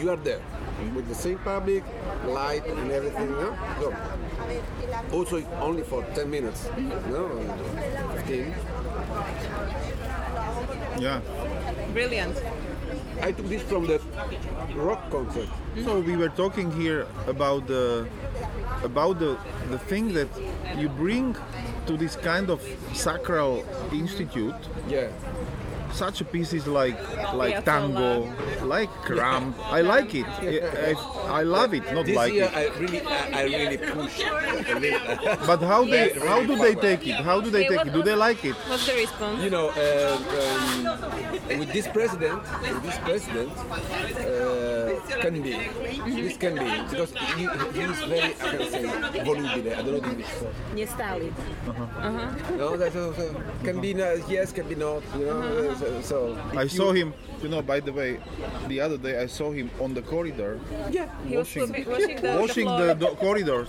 you 0.00 0.10
are 0.10 0.16
there 0.16 0.40
with 0.94 1.06
the 1.08 1.14
same 1.14 1.38
public, 1.38 1.84
light 2.26 2.66
and 2.66 2.90
everything. 2.90 3.28
You 3.28 3.36
know? 3.36 3.56
So 3.80 3.96
also 5.12 5.44
only 5.60 5.82
for 5.82 6.02
10 6.14 6.30
minutes, 6.30 6.68
you 6.76 6.82
know, 7.12 7.28
15. 8.16 8.54
Yeah. 10.98 11.20
Brilliant. 11.92 12.36
I 13.20 13.32
took 13.32 13.48
this 13.48 13.62
from 13.62 13.86
the 13.86 14.00
rock 14.74 15.10
concert. 15.10 15.48
So 15.84 16.00
we 16.00 16.16
were 16.16 16.28
talking 16.30 16.70
here 16.72 17.06
about 17.26 17.66
the 17.66 18.08
about 18.82 19.18
the 19.18 19.38
the 19.70 19.78
thing 19.78 20.12
that 20.14 20.28
you 20.76 20.88
bring 20.88 21.36
to 21.86 21.96
this 21.96 22.16
kind 22.16 22.50
of 22.50 22.60
sacral 22.94 23.64
institute 23.92 24.54
Yeah. 24.88 25.08
Such 25.92 26.20
a 26.20 26.24
pieces 26.24 26.66
like 26.66 26.98
like 27.34 27.56
Piazzolla. 27.56 27.64
tango, 27.64 28.66
like 28.66 28.90
cramp. 29.08 29.56
I 29.70 29.80
like 29.82 30.14
it. 30.14 30.26
I, 30.26 30.94
I 31.40 31.42
love 31.42 31.74
it. 31.74 31.84
Not 31.92 32.06
This 32.06 32.16
like 32.16 32.32
year 32.32 32.50
it. 32.52 32.56
I 32.56 32.64
really, 32.78 33.00
I, 33.02 33.40
I 33.40 33.42
really 33.44 33.78
push. 33.78 34.22
Really, 34.72 34.92
But 35.46 35.60
how 35.62 35.84
they 35.84 36.10
how 36.28 36.42
do 36.44 36.56
they 36.56 36.74
take 36.74 37.06
it? 37.06 37.16
How 37.16 37.40
do 37.40 37.50
they 37.50 37.66
take 37.68 37.86
it? 37.86 37.92
Do 37.92 38.02
they 38.02 38.14
like 38.14 38.44
it? 38.44 38.54
What's 38.68 38.86
the 38.86 38.94
response? 38.94 39.42
you 39.42 39.50
know, 39.50 39.68
uh, 39.70 40.16
um, 40.40 41.58
with 41.58 41.72
this 41.72 41.86
president, 41.88 42.42
with 42.62 42.82
this 42.82 42.98
president, 42.98 43.50
uh, 43.56 45.20
can 45.20 45.42
be, 45.42 45.52
this 46.22 46.36
can 46.36 46.54
be, 46.54 46.70
because 46.90 47.12
he, 47.36 47.46
he 47.74 47.80
is 47.80 48.00
very, 48.00 48.34
I 48.40 48.56
can 48.56 48.70
say, 48.70 48.84
volubile. 49.26 49.72
I 49.78 49.82
don't 49.82 49.92
know 49.92 50.00
the 50.00 50.08
English. 50.10 50.32
Nestály. 50.74 51.32
No, 52.58 52.76
that 52.76 52.94
uh, 52.96 53.12
can 53.64 53.80
be 53.80 53.94
uh, 54.02 54.18
yes, 54.28 54.52
can 54.52 54.68
be 54.68 54.74
not. 54.74 55.02
You 55.18 55.26
know, 55.26 55.40
uh, 55.40 55.74
so, 55.82 56.00
so 56.02 56.38
I 56.56 56.66
saw 56.66 56.92
you- 56.92 57.06
him. 57.06 57.14
You 57.42 57.48
know, 57.48 57.60
by 57.60 57.80
the 57.80 57.92
way, 57.92 58.20
the 58.68 58.80
other 58.80 58.96
day 58.96 59.18
I 59.20 59.26
saw 59.26 59.50
him 59.50 59.68
on 59.80 59.94
the 59.94 60.02
corridor 60.02 60.60
He 61.26 61.36
was 61.36 61.48
washing, 61.48 61.72
washing, 61.72 61.86
washing 61.90 62.16
the, 62.22 62.38
washing 62.40 62.66
the, 62.66 62.94
the, 62.94 62.94
floor. 62.94 63.10
do- 63.10 63.16
corridors, 63.16 63.68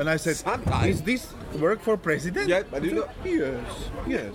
and 0.00 0.10
I 0.10 0.16
said, 0.16 0.34
Sometimes. 0.34 0.86
"Is 0.88 1.02
this 1.02 1.22
work 1.60 1.80
for 1.82 1.96
president?" 1.96 2.48
Yeah, 2.48 2.64
but 2.68 2.82
you 2.82 2.92
know, 2.98 3.06
Yes, 3.24 3.62
yes. 4.08 4.34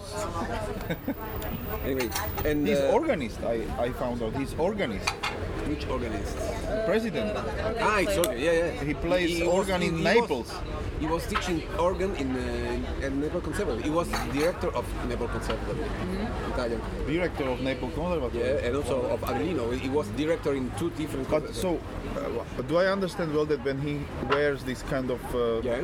anyway, 1.84 2.10
and 2.46 2.66
He's 2.66 2.80
uh, 2.80 2.92
organist. 2.94 3.44
I, 3.44 3.60
I 3.78 3.92
found 4.00 4.24
out 4.24 4.34
he's 4.38 4.54
organist. 4.56 5.10
Which 5.70 5.88
organist? 5.88 6.36
President. 6.86 7.32
Ah, 7.80 8.00
it's 8.00 8.18
organ. 8.18 8.40
Yeah, 8.40 8.52
yeah. 8.52 8.84
He 8.84 8.94
plays 8.94 9.40
was- 9.40 9.48
organ 9.48 9.82
in 9.82 9.98
he 9.98 10.04
Naples. 10.04 10.48
Was, 10.48 10.62
he 11.00 11.06
was 11.08 11.26
teaching 11.28 11.62
organ 11.78 12.16
in 12.16 12.30
uh, 12.36 13.10
Naples 13.10 13.44
Conservatory. 13.44 13.84
He 13.84 13.90
was 13.90 14.08
director 14.34 14.70
of 14.76 14.86
Naples 15.08 15.30
Conservatory, 15.32 15.80
Italian. 16.54 16.82
Director 17.06 17.44
of 17.50 17.62
Naples 17.62 17.94
Conservatory. 17.94 18.44
Yeah, 18.44 18.66
and 18.66 18.76
also 18.76 19.02
of 19.14 19.22
Avellino. 19.22 19.78
He 19.78 19.90
was 19.90 20.08
director 20.18 20.54
in 20.56 20.72
two 20.80 20.90
different. 20.92 21.30
But 21.30 21.54
so, 21.54 21.80
uh, 22.18 22.62
do 22.64 22.78
I 22.78 22.88
understand 22.88 23.34
well 23.34 23.46
that 23.46 23.64
when 23.64 23.80
he 23.80 24.00
wears 24.30 24.64
this 24.64 24.82
kind 24.84 25.12
of, 25.12 25.22
uh, 25.36 25.62
yeah, 25.62 25.82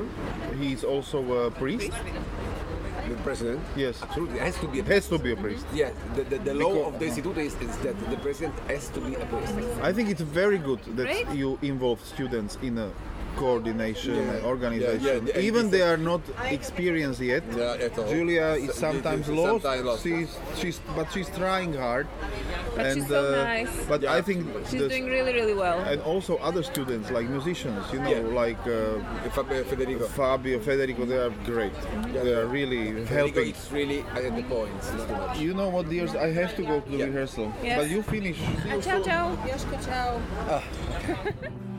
he's 0.59 0.83
also 0.83 1.19
a 1.45 1.51
priest? 1.51 1.91
The 3.23 3.29
president. 3.29 3.61
Yes. 3.75 4.01
Absolutely, 4.03 4.39
it 4.39 4.43
has 4.43 4.59
to 4.59 4.67
be. 4.67 4.79
A 4.79 4.83
Has 4.83 5.07
to 5.09 5.17
be 5.17 5.31
a 5.31 5.35
priest. 5.35 5.65
Yeah, 5.73 5.91
the, 6.15 6.23
the, 6.23 6.37
the 6.39 6.53
law 6.53 6.73
Because- 6.91 6.93
of 6.93 6.99
the 6.99 7.05
Instituto 7.21 7.37
is, 7.37 7.55
is 7.61 7.77
that 7.77 7.95
the 8.09 8.17
president 8.17 8.53
has 8.67 8.89
to 8.89 8.99
be 9.01 9.15
a 9.15 9.25
priest. 9.25 9.53
I 9.81 9.93
think 9.93 10.09
it's 10.09 10.21
very 10.21 10.57
good 10.57 10.79
that 10.97 11.03
Great. 11.05 11.29
you 11.29 11.57
involve 11.61 12.03
students 12.05 12.57
in 12.61 12.77
a 12.77 12.91
coordination 13.35 14.15
Yeah. 14.15 14.21
and 14.33 14.45
organization. 14.45 15.27
Yeah, 15.27 15.33
yeah, 15.35 15.47
Even 15.47 15.69
they 15.69 15.81
are 15.81 15.97
not 15.97 16.21
experienced 16.49 17.21
yet. 17.21 17.43
Yeah, 17.55 17.77
at 17.87 17.97
all. 17.97 18.07
Julia 18.09 18.55
is 18.59 18.73
sometimes 18.75 19.25
sometimes 19.25 19.63
lost. 19.63 19.65
lost. 19.85 20.03
She's, 20.03 20.37
she's, 20.59 20.79
but 20.95 21.11
she's 21.11 21.29
trying 21.29 21.73
hard. 21.73 22.07
But 22.75 22.85
and, 22.85 22.93
she's 22.95 23.07
so 23.07 23.33
uh, 23.33 23.43
nice. 23.43 23.73
But 23.87 24.01
Yeah. 24.01 24.13
I 24.17 24.21
think 24.21 24.47
She's 24.69 24.81
the- 24.81 24.89
doing 24.89 25.05
really, 25.05 25.33
really 25.33 25.53
well. 25.53 25.79
and 25.91 26.01
also 26.01 26.37
other 26.37 26.63
students 26.63 27.11
like 27.11 27.27
musicians, 27.29 27.83
you 27.93 27.99
know, 27.99 28.09
Yeah. 28.09 28.41
like 28.43 28.61
uh, 28.67 29.29
Fa- 29.35 29.41
uh, 29.41 29.63
Federico. 29.69 30.07
Fabio, 30.07 30.59
Federico, 30.59 31.05
they 31.05 31.17
are 31.17 31.33
great. 31.45 31.73
They 32.13 32.33
are 32.33 32.47
really 32.47 32.83
Federico 33.05 33.13
helping. 33.15 33.55
is 33.55 33.71
really 33.71 33.99
at 34.17 34.35
the 34.35 34.43
point. 34.43 34.71
It's 34.77 34.91
not 34.93 35.07
too 35.07 35.15
much. 35.15 35.39
You 35.39 35.53
know 35.53 35.69
what, 35.69 35.89
dears? 35.89 36.15
I 36.15 36.31
have 36.41 36.55
to 36.55 36.63
go 36.63 36.79
to 36.81 36.89
the 36.89 36.97
Yeah. 36.97 37.05
rehearsal. 37.05 37.53
Yes. 37.63 37.77
But 37.79 37.89
you 37.89 38.01
finish. 38.03 38.39
Ciao, 38.81 38.99
ciao. 39.01 39.35
Joško, 39.47 39.77
čau. 39.85 40.21
Thursday, 41.03 41.72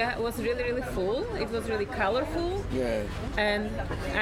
yeah, 0.00 0.18
was 0.18 0.36
really, 0.46 0.64
really 0.70 0.86
full. 0.96 1.20
It 1.44 1.48
was 1.56 1.64
really 1.72 1.88
colorful. 2.02 2.50
Yeah. 2.72 3.02
And 3.36 3.64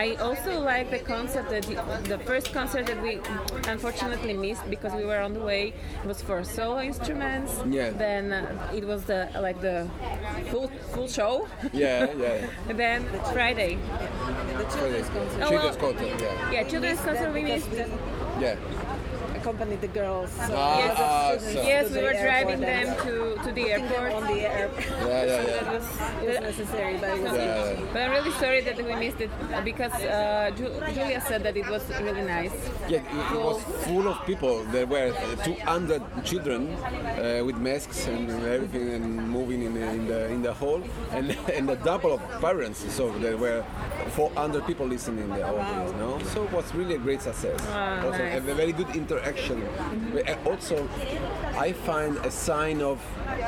I 0.04 0.06
also 0.26 0.52
like 0.72 0.86
the 0.96 1.02
concert 1.14 1.46
that 1.54 1.64
the 2.12 2.18
first 2.30 2.46
concert 2.58 2.84
that 2.90 3.00
we 3.06 3.12
unfortunately 3.74 4.34
missed 4.46 4.64
because 4.74 4.92
we 5.00 5.04
were 5.10 5.20
on 5.26 5.32
the 5.38 5.44
way 5.50 5.64
was 6.04 6.18
for 6.26 6.38
solo 6.42 6.80
instruments. 6.90 7.52
Yeah. 7.78 7.90
Then 8.04 8.24
uh, 8.32 8.78
it 8.78 8.84
was 8.92 9.00
the 9.04 9.20
like 9.46 9.58
the 9.68 9.78
full 10.50 10.68
full 10.94 11.08
show. 11.18 11.32
Yeah, 11.72 12.12
yeah. 12.24 12.68
and 12.68 12.78
then 12.84 12.98
Friday. 13.36 13.72
The 14.60 14.66
children's 14.74 15.10
concert. 15.16 15.42
Oh, 15.44 15.48
Children's 15.50 15.78
well- 15.78 15.92
concert, 15.92 16.20
yeah. 16.24 16.52
Yeah, 16.54 16.62
children's 16.70 17.00
concert 17.06 17.30
we 17.38 17.42
missed. 17.50 17.70
Yeah. 18.44 18.56
Accompanied 19.40 19.80
the 19.80 19.92
girls. 20.00 20.30
So 20.46 20.54
Ah, 20.56 20.78
yes, 20.78 20.96
so- 20.98 21.38
students 21.38 21.68
Yes, 21.72 21.84
to 21.88 21.94
we 21.94 21.98
the 22.00 22.06
were 22.06 22.18
driving 22.28 22.60
them 22.60 22.86
to, 23.06 23.12
to 23.44 23.50
the 23.58 23.64
airport. 23.74 24.10
on 24.18 24.22
the 24.32 24.40
airport. 24.58 24.86
Yeah, 24.86 25.06
yeah, 25.08 25.26
That 25.26 25.48
yeah. 25.48 25.72
was, 25.74 25.84
It 26.22 26.28
was 26.30 26.40
necessary, 26.50 26.94
but 27.02 27.10
it 27.16 27.22
was 27.22 27.32
Yeah. 27.32 27.92
But 27.92 28.00
I'm 28.04 28.10
really 28.18 28.32
sorry 28.42 28.60
that 28.68 28.76
we 28.88 28.94
missed 29.04 29.20
it 29.26 29.30
because 29.64 29.94
uh, 29.94 30.50
Ju- 30.58 30.74
Julia 30.94 31.20
said 31.28 31.40
that 31.46 31.56
it 31.56 31.68
was 31.74 31.82
really 32.06 32.22
nice. 32.38 32.56
Yeah, 32.88 32.98
it, 32.98 33.36
it 33.36 33.40
was 33.48 33.58
full 33.86 34.06
of 34.12 34.16
people. 34.26 34.64
There 34.76 34.86
were 34.86 35.12
200 35.44 36.02
children 36.24 36.60
uh, 36.74 37.42
with 37.46 37.56
masks 37.56 38.06
and 38.06 38.28
everything 38.56 38.86
and 38.96 39.04
moving 39.38 39.62
in 39.62 39.72
the, 39.74 39.86
in 39.98 40.06
the 40.12 40.20
in 40.34 40.42
the 40.42 40.52
hall, 40.52 40.80
and 41.12 41.26
and 41.56 41.70
a 41.70 41.76
double 41.76 42.12
of 42.14 42.20
parents. 42.40 42.80
So 42.98 43.10
there 43.24 43.36
were 43.36 43.62
400 44.10 44.66
people 44.66 44.86
listening 44.86 45.24
in 45.24 45.30
the 45.30 45.44
audience. 45.46 45.92
No, 45.98 46.18
so 46.34 46.44
it 46.44 46.52
was 46.52 46.66
really 46.74 46.94
a 46.94 46.98
great 47.06 47.20
success. 47.22 47.58
Also, 48.04 48.18
nice. 48.18 48.38
a 48.38 48.54
very 48.54 48.72
good 48.72 48.90
interaction. 48.96 49.37
Also, 50.44 50.88
I 51.56 51.72
find 51.72 52.16
a 52.18 52.30
sign 52.30 52.80
of 52.82 53.00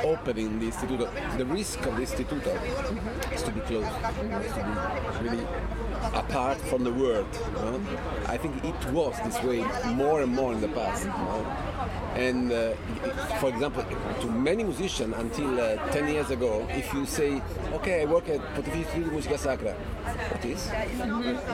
opening 0.05 0.59
the 0.59 0.67
institute. 0.67 1.09
The 1.37 1.47
risk 1.47 1.85
of 1.87 1.97
the 1.97 2.03
institute 2.03 2.47
is 3.33 3.43
to 3.43 3.51
be 3.51 3.61
closed, 3.61 3.89
is 4.43 4.53
to 4.53 4.63
be 5.23 5.29
really 5.29 5.47
apart 6.15 6.59
from 6.59 6.85
the 6.85 6.93
world. 6.93 7.27
you 7.47 7.53
know? 7.53 7.81
I 8.27 8.37
think 8.37 8.65
it 8.65 8.87
was 8.93 9.17
this 9.25 9.43
way 9.43 9.65
more 9.95 10.23
and 10.23 10.33
more 10.35 10.53
in 10.53 10.61
the 10.61 10.69
past. 10.69 11.05
you 11.05 11.11
know? 11.11 11.70
And 12.21 12.53
uh, 12.53 12.75
for 13.41 13.49
example, 13.49 13.83
to 14.21 14.27
many 14.31 14.63
musicians 14.63 15.15
until 15.17 15.59
uh, 15.59 15.77
10 15.89 16.09
years 16.09 16.31
ago, 16.31 16.67
if 16.69 16.93
you 16.93 17.07
say, 17.07 17.41
okay, 17.73 18.03
I 18.03 18.05
work 18.05 18.29
at 18.29 18.41
Pontificio 18.55 19.03
di 19.03 19.11
Musica 19.11 19.39
Sacra, 19.39 19.73
what 19.73 20.45
is? 20.45 20.71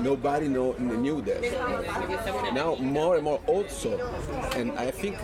Nobody 0.03 0.49
know, 0.49 0.73
knew 0.73 1.23
that. 1.23 1.41
Now 2.53 2.75
more 2.81 3.15
and 3.15 3.23
more 3.23 3.41
also, 3.47 3.97
and 4.57 4.73
I 4.73 4.91
think 4.91 5.17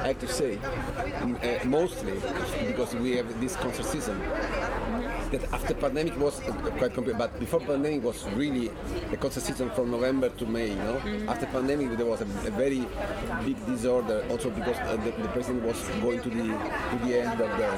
I 0.00 0.08
have 0.08 0.18
to 0.20 0.28
say, 0.28 0.56
uh, 0.56 1.66
mostly 1.66 2.14
because 2.66 2.94
we 2.94 3.16
have 3.16 3.28
this 3.38 3.56
concert 3.56 3.84
season, 3.84 4.18
that 5.30 5.52
after 5.52 5.74
pandemic 5.74 6.18
was 6.18 6.40
quite 6.78 6.94
compared, 6.94 7.18
but 7.18 7.38
before 7.38 7.60
pandemic 7.60 8.02
was 8.02 8.24
really 8.30 8.70
the 9.10 9.16
concert 9.16 9.42
season 9.42 9.70
from 9.70 9.90
November 9.90 10.28
to 10.30 10.46
May. 10.46 10.70
You 10.70 10.76
know, 10.76 11.00
after 11.28 11.46
pandemic 11.46 11.96
there 11.96 12.06
was 12.06 12.20
a, 12.20 12.24
a 12.24 12.50
very 12.50 12.86
big 13.44 13.58
disorder, 13.66 14.24
also 14.30 14.50
because 14.50 14.76
uh, 14.78 14.96
the, 15.04 15.10
the 15.22 15.28
president 15.28 15.64
was 15.64 15.76
going 16.00 16.20
to 16.22 16.30
the 16.30 16.42
to 16.90 16.96
the 17.04 17.20
end 17.20 17.40
of 17.40 17.50
the 17.58 17.68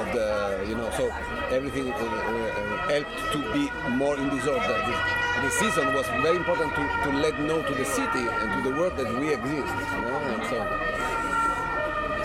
of 0.00 0.06
the 0.12 0.66
you 0.68 0.76
know, 0.76 0.90
so 0.96 1.10
everything 1.50 1.92
uh, 1.92 1.96
uh, 1.96 2.88
helped 2.88 3.32
to 3.32 3.38
be 3.52 3.70
more 3.96 4.16
in 4.16 4.28
disorder. 4.30 4.60
The, 4.60 5.26
the 5.42 5.50
season 5.50 5.92
was 5.94 6.06
very 6.22 6.36
important 6.36 6.74
to, 6.74 6.82
to 7.04 7.10
let 7.18 7.38
know 7.40 7.62
to 7.62 7.74
the 7.74 7.84
city 7.84 8.24
and 8.26 8.64
to 8.64 8.70
the 8.70 8.76
world 8.76 8.96
that 8.96 9.08
we 9.20 9.32
exist. 9.34 9.74
You 9.94 10.00
know, 10.00 10.18
and 10.32 10.42
so 10.48 10.95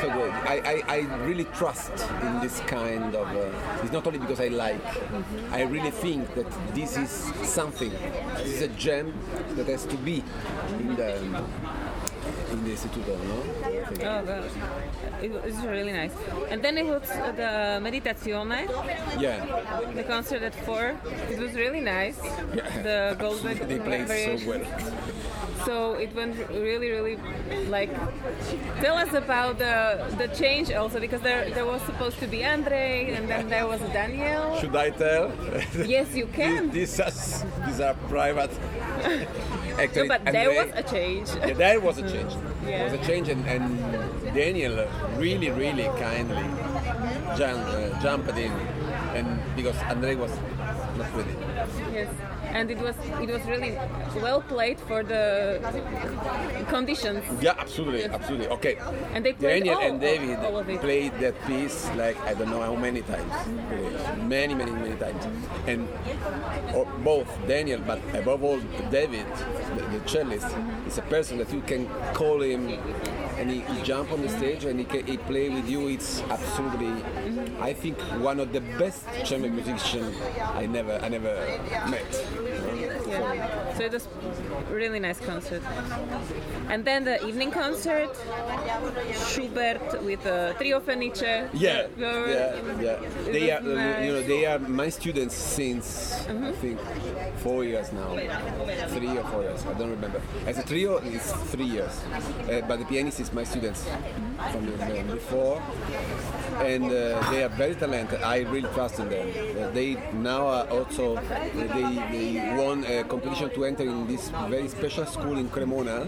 so 0.01 0.11
good. 0.11 0.31
I, 0.31 0.83
I, 0.87 0.95
I 0.95 1.25
really 1.25 1.45
trust 1.45 1.91
in 2.21 2.39
this 2.39 2.59
kind 2.61 3.15
of. 3.15 3.27
Uh, 3.27 3.81
it's 3.83 3.91
not 3.91 4.05
only 4.07 4.19
because 4.19 4.41
I 4.41 4.47
like. 4.47 4.81
I 5.51 5.61
really 5.63 5.91
think 5.91 6.33
that 6.35 6.47
this 6.73 6.97
is 6.97 7.11
something. 7.43 7.91
This 8.37 8.53
is 8.55 8.61
a 8.63 8.67
gem 8.69 9.13
that 9.55 9.67
has 9.67 9.85
to 9.85 9.97
be 9.97 10.23
in 10.79 10.95
the 10.95 11.17
in 12.51 12.63
the 12.63 12.71
Instituto, 12.71 13.13
no? 13.31 13.39
Oh 14.11 14.25
god, 14.25 14.49
it 15.21 15.31
was 15.31 15.55
really 15.65 15.91
nice. 15.91 16.11
And 16.49 16.61
then 16.61 16.77
it 16.77 16.85
was 16.85 17.07
the 17.07 17.79
Meditazione, 17.85 18.61
Yeah, 19.19 19.37
the 19.95 20.03
concert 20.03 20.41
at 20.41 20.55
four. 20.65 20.97
It 21.29 21.39
was 21.39 21.53
really 21.53 21.81
nice. 21.81 22.19
Yeah. 22.53 22.81
The 22.87 23.15
Goldberg 23.19 23.59
they 23.67 23.79
played 23.79 24.07
so 24.07 24.49
well. 24.49 24.65
So 25.65 25.93
it 25.93 26.13
went 26.15 26.35
really, 26.49 26.89
really 26.89 27.17
like. 27.69 27.89
Tell 28.81 28.95
us 28.97 29.13
about 29.13 29.59
the 29.59 29.75
the 30.17 30.27
change 30.29 30.71
also 30.71 30.99
because 30.99 31.21
there 31.21 31.49
there 31.51 31.65
was 31.65 31.81
supposed 31.83 32.19
to 32.19 32.27
be 32.27 32.43
Andre 32.45 33.13
and 33.15 33.29
then 33.29 33.49
there 33.49 33.67
was 33.67 33.79
Daniel. 33.93 34.57
Should 34.59 34.75
I 34.75 34.89
tell? 34.89 35.31
Yes, 35.85 36.15
you 36.15 36.27
can. 36.39 36.71
these, 36.71 36.99
are, 36.99 37.11
these 37.65 37.79
are 37.79 37.93
private. 38.09 38.51
Actually, 39.79 40.07
No, 40.07 40.17
but 40.17 40.25
there 40.25 40.51
was 40.51 40.71
a 40.75 40.83
change. 40.83 41.29
Yeah, 41.29 41.53
there 41.53 41.79
was 41.79 41.97
a 41.97 42.01
change. 42.03 42.33
There 42.63 42.83
was 42.83 42.93
a 42.93 43.05
change, 43.05 43.29
and, 43.29 43.45
and 43.47 43.63
Daniel 44.35 44.87
really, 45.17 45.49
really 45.49 45.89
kindly 45.99 46.43
jumped, 47.37 47.69
uh, 47.69 48.01
jumped 48.01 48.37
in, 48.37 48.51
and 49.15 49.27
because 49.55 49.77
Andre 49.83 50.15
was 50.15 50.31
not 50.97 51.13
with 51.15 51.27
it. 51.27 51.37
Yes, 51.93 52.09
and 52.53 52.69
it 52.71 52.77
was 52.79 52.95
it 53.21 53.29
was 53.29 53.43
really 53.45 53.77
well 54.21 54.41
played 54.41 54.79
for 54.79 55.03
the 55.03 55.59
conditions. 56.69 57.23
Yeah, 57.41 57.55
absolutely, 57.57 58.05
absolutely. 58.05 58.47
Okay. 58.47 58.75
And 59.13 59.25
they 59.25 59.33
played 59.33 59.63
Daniel 59.63 59.75
all- 59.75 59.87
and 59.87 59.99
David 60.01 60.39
all 60.39 60.63
played 60.79 61.13
that 61.19 61.35
piece 61.47 61.89
like 61.95 62.17
I 62.21 62.33
don't 62.33 62.49
know 62.49 62.61
how 62.61 62.75
many 62.75 63.01
times, 63.01 63.33
many, 64.27 64.53
many, 64.53 64.71
many 64.71 64.95
times, 64.95 65.23
and 65.67 65.87
or 66.73 66.85
both 67.03 67.27
Daniel, 67.47 67.79
but 67.85 67.99
above 68.13 68.43
all 68.43 68.59
David, 68.89 69.25
the, 69.75 69.83
the 69.97 70.09
cellist, 70.09 70.47
is 70.87 70.97
a 70.97 71.01
person 71.03 71.37
that 71.37 71.51
you 71.53 71.61
can 71.61 71.87
call 72.13 72.41
him, 72.41 72.67
and 73.41 73.49
he, 73.49 73.61
he 73.73 73.81
jump 73.81 74.11
on 74.11 74.21
the 74.21 74.29
stage 74.29 74.65
and 74.65 74.79
he, 74.79 74.85
can, 74.85 75.05
he 75.05 75.17
play 75.17 75.49
with 75.49 75.67
you. 75.67 75.87
It's 75.87 76.21
absolutely, 76.29 76.93
I 77.59 77.73
think, 77.73 77.97
one 78.21 78.39
of 78.39 78.53
the 78.53 78.61
best 78.77 79.03
chamber 79.25 79.49
musicians 79.49 80.15
I 80.53 80.67
never, 80.67 80.99
I 81.01 81.09
never 81.09 81.33
met. 81.89 82.11
Yeah. 83.07 83.73
So 83.77 83.83
it 83.83 83.93
was 83.93 84.07
really 84.69 84.99
nice 84.99 85.19
concert. 85.19 85.63
And 86.69 86.85
then 86.85 87.03
the 87.03 87.25
evening 87.27 87.51
concert, 87.51 88.15
Schubert 89.27 90.03
with 90.03 90.25
uh, 90.25 90.53
Trio 90.53 90.79
Fenice. 90.79 91.21
Yeah, 91.21 91.87
yeah, 91.97 92.15
yeah. 92.79 92.97
They 93.25 93.51
are, 93.51 93.59
uh, 93.59 94.01
you 94.01 94.11
know, 94.13 94.21
they 94.21 94.45
are 94.45 94.59
my 94.59 94.89
students 94.89 95.35
since 95.35 96.27
I 96.27 96.51
think 96.53 96.79
four 97.37 97.63
years 97.63 97.91
now, 97.91 98.15
three 98.87 99.17
or 99.17 99.23
four 99.25 99.41
years. 99.41 99.65
I 99.65 99.73
don't 99.73 99.89
remember. 99.89 100.21
As 100.45 100.57
a 100.59 100.63
trio, 100.63 100.97
it's 100.97 101.31
three 101.51 101.65
years, 101.65 101.99
uh, 102.49 102.61
but 102.67 102.79
the 102.79 102.85
pianist 102.85 103.19
is 103.19 103.30
my 103.33 103.43
students 103.43 103.87
from 104.51 104.65
the, 104.65 105.03
before, 105.13 105.61
and 106.59 106.85
uh, 106.85 107.19
they 107.31 107.43
are 107.43 107.49
very 107.49 107.75
talented. 107.75 108.21
I 108.21 108.39
really 108.39 108.69
trust 108.73 108.99
in 108.99 109.09
them. 109.09 109.27
Uh, 109.29 109.69
they 109.71 109.97
now 110.13 110.47
are 110.47 110.67
also 110.69 111.15
they, 111.15 112.03
they 112.11 112.55
won 112.57 112.83
a 112.85 113.03
competition 113.03 113.49
to 113.51 113.65
enter 113.65 113.83
in 113.83 114.07
this 114.07 114.29
very 114.49 114.67
special 114.67 115.05
school 115.05 115.37
in 115.37 115.49
Cremona. 115.49 116.07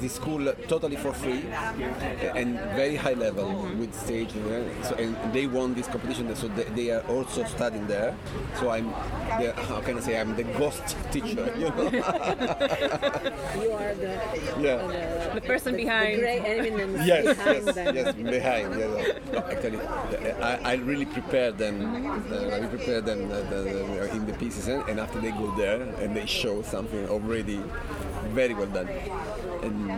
this 0.00 0.14
school 0.14 0.52
totally 0.68 0.96
for 0.96 1.12
free 1.12 1.44
uh, 1.52 2.34
and 2.34 2.58
very 2.76 2.96
high 2.96 3.14
level 3.14 3.48
with 3.78 3.94
stage. 3.94 4.34
uh, 4.36 4.64
So 4.84 4.94
and 4.96 5.16
they 5.32 5.46
won 5.46 5.74
this 5.74 5.86
competition, 5.86 6.34
so 6.36 6.48
they, 6.48 6.64
they 6.64 6.90
are 6.90 7.02
also 7.08 7.44
studying 7.44 7.86
there. 7.86 8.14
So 8.58 8.70
I'm, 8.70 8.90
the, 9.40 9.52
how 9.68 9.80
can 9.80 9.98
I 9.98 10.00
say, 10.00 10.20
I'm 10.20 10.34
the 10.36 10.44
ghost 10.44 10.96
teacher. 11.12 11.46
You 11.58 11.70
know? 11.70 11.90
You 11.90 13.72
are 13.72 13.94
the, 13.94 14.20
yeah. 14.60 15.34
The 15.34 15.40
person 15.40 15.72
the, 15.74 15.84
behind. 15.84 16.14
the 16.16 16.20
grey 16.20 16.38
eminence 16.40 17.06
Yes, 17.06 17.24
behind 17.36 17.64
yes, 17.66 17.74
them. 17.74 17.94
yes, 17.96 18.14
behind. 18.14 18.78
Yes. 18.78 19.18
No, 19.32 19.38
actually, 19.38 19.77
I, 20.42 20.58
I 20.64 20.74
really 20.76 21.04
prepare 21.06 21.52
them. 21.52 21.74
Uh, 22.32 22.56
I 22.56 22.66
prepare 22.66 23.00
them 23.00 23.30
uh, 23.30 23.40
the, 23.50 23.56
the, 23.62 24.10
in 24.14 24.26
the 24.26 24.32
pieces, 24.34 24.68
and, 24.68 24.82
and 24.88 25.00
after 25.00 25.20
they 25.20 25.30
go 25.30 25.54
there 25.56 25.82
and 26.00 26.16
they 26.16 26.26
show 26.26 26.62
something 26.62 27.08
already 27.08 27.60
very 28.34 28.54
well 28.54 28.66
done. 28.66 28.88
And 29.62 29.90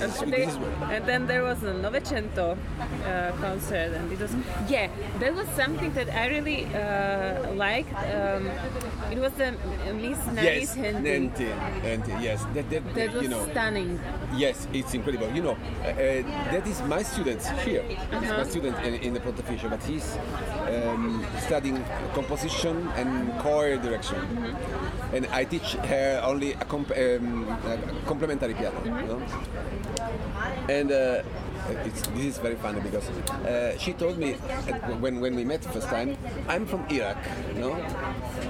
this 0.00 0.20
is, 0.22 0.30
they- 0.30 0.48
and 0.94 1.04
then 1.06 1.26
there 1.26 1.42
was 1.42 1.62
a 1.62 1.72
Novecento 1.72 2.56
uh, 2.56 3.32
concert, 3.40 3.92
and 3.96 4.12
it 4.12 4.20
was 4.20 4.34
yeah, 4.68 4.88
that 5.20 5.34
was 5.34 5.48
something 5.56 5.92
that 5.94 6.08
I 6.14 6.28
really 6.28 6.66
uh, 6.74 7.52
liked. 7.54 7.92
Um, 7.94 8.50
it 9.10 9.18
was 9.18 9.32
the 9.34 9.52
Miss 9.94 10.18
yes, 10.18 10.34
Nice 10.34 10.74
Handy. 10.74 11.10
Nenti, 11.10 11.48
Nenti, 11.82 12.22
yes, 12.22 12.44
that, 12.54 12.68
that, 12.70 12.94
That 12.94 13.14
was 13.14 13.22
you 13.22 13.28
know, 13.28 13.46
stunning. 13.50 14.00
Yes, 14.34 14.66
it's 14.72 14.94
incredible. 14.94 15.30
You 15.30 15.42
know, 15.42 15.56
uh, 15.82 15.88
uh, 15.88 15.94
that 16.52 16.66
is 16.66 16.82
my 16.82 17.02
student 17.02 17.42
here. 17.64 17.84
It's 17.88 18.30
my 18.30 18.44
student 18.44 18.78
in, 18.84 18.94
in 18.94 19.14
the 19.14 19.20
Pontificio, 19.20 19.70
but 19.70 19.82
he's 19.82 20.16
um, 20.68 21.24
studying 21.38 21.84
composition 22.14 22.88
and 22.96 23.32
choir 23.40 23.76
direction. 23.76 24.18
And 25.12 25.26
I 25.32 25.44
teach 25.44 25.72
her 25.72 26.20
only 26.24 26.52
a 26.52 26.64
comp- 26.64 26.96
um, 26.96 27.48
a 27.64 27.78
complementary 28.06 28.54
piano. 28.54 28.80
You 28.84 28.90
know? 28.90 29.22
And 30.68 30.92
uh, 30.92 31.22
this 31.68 32.24
is 32.24 32.38
very 32.38 32.54
funny 32.56 32.80
because 32.80 33.08
uh, 33.08 33.76
she 33.78 33.92
told 33.92 34.18
me 34.18 34.36
that 34.66 35.00
when, 35.00 35.20
when 35.20 35.34
we 35.34 35.44
met 35.44 35.62
the 35.62 35.68
first 35.68 35.88
time, 35.88 36.16
I'm 36.48 36.66
from 36.66 36.86
Iraq, 36.88 37.16
you 37.54 37.60
know? 37.60 37.74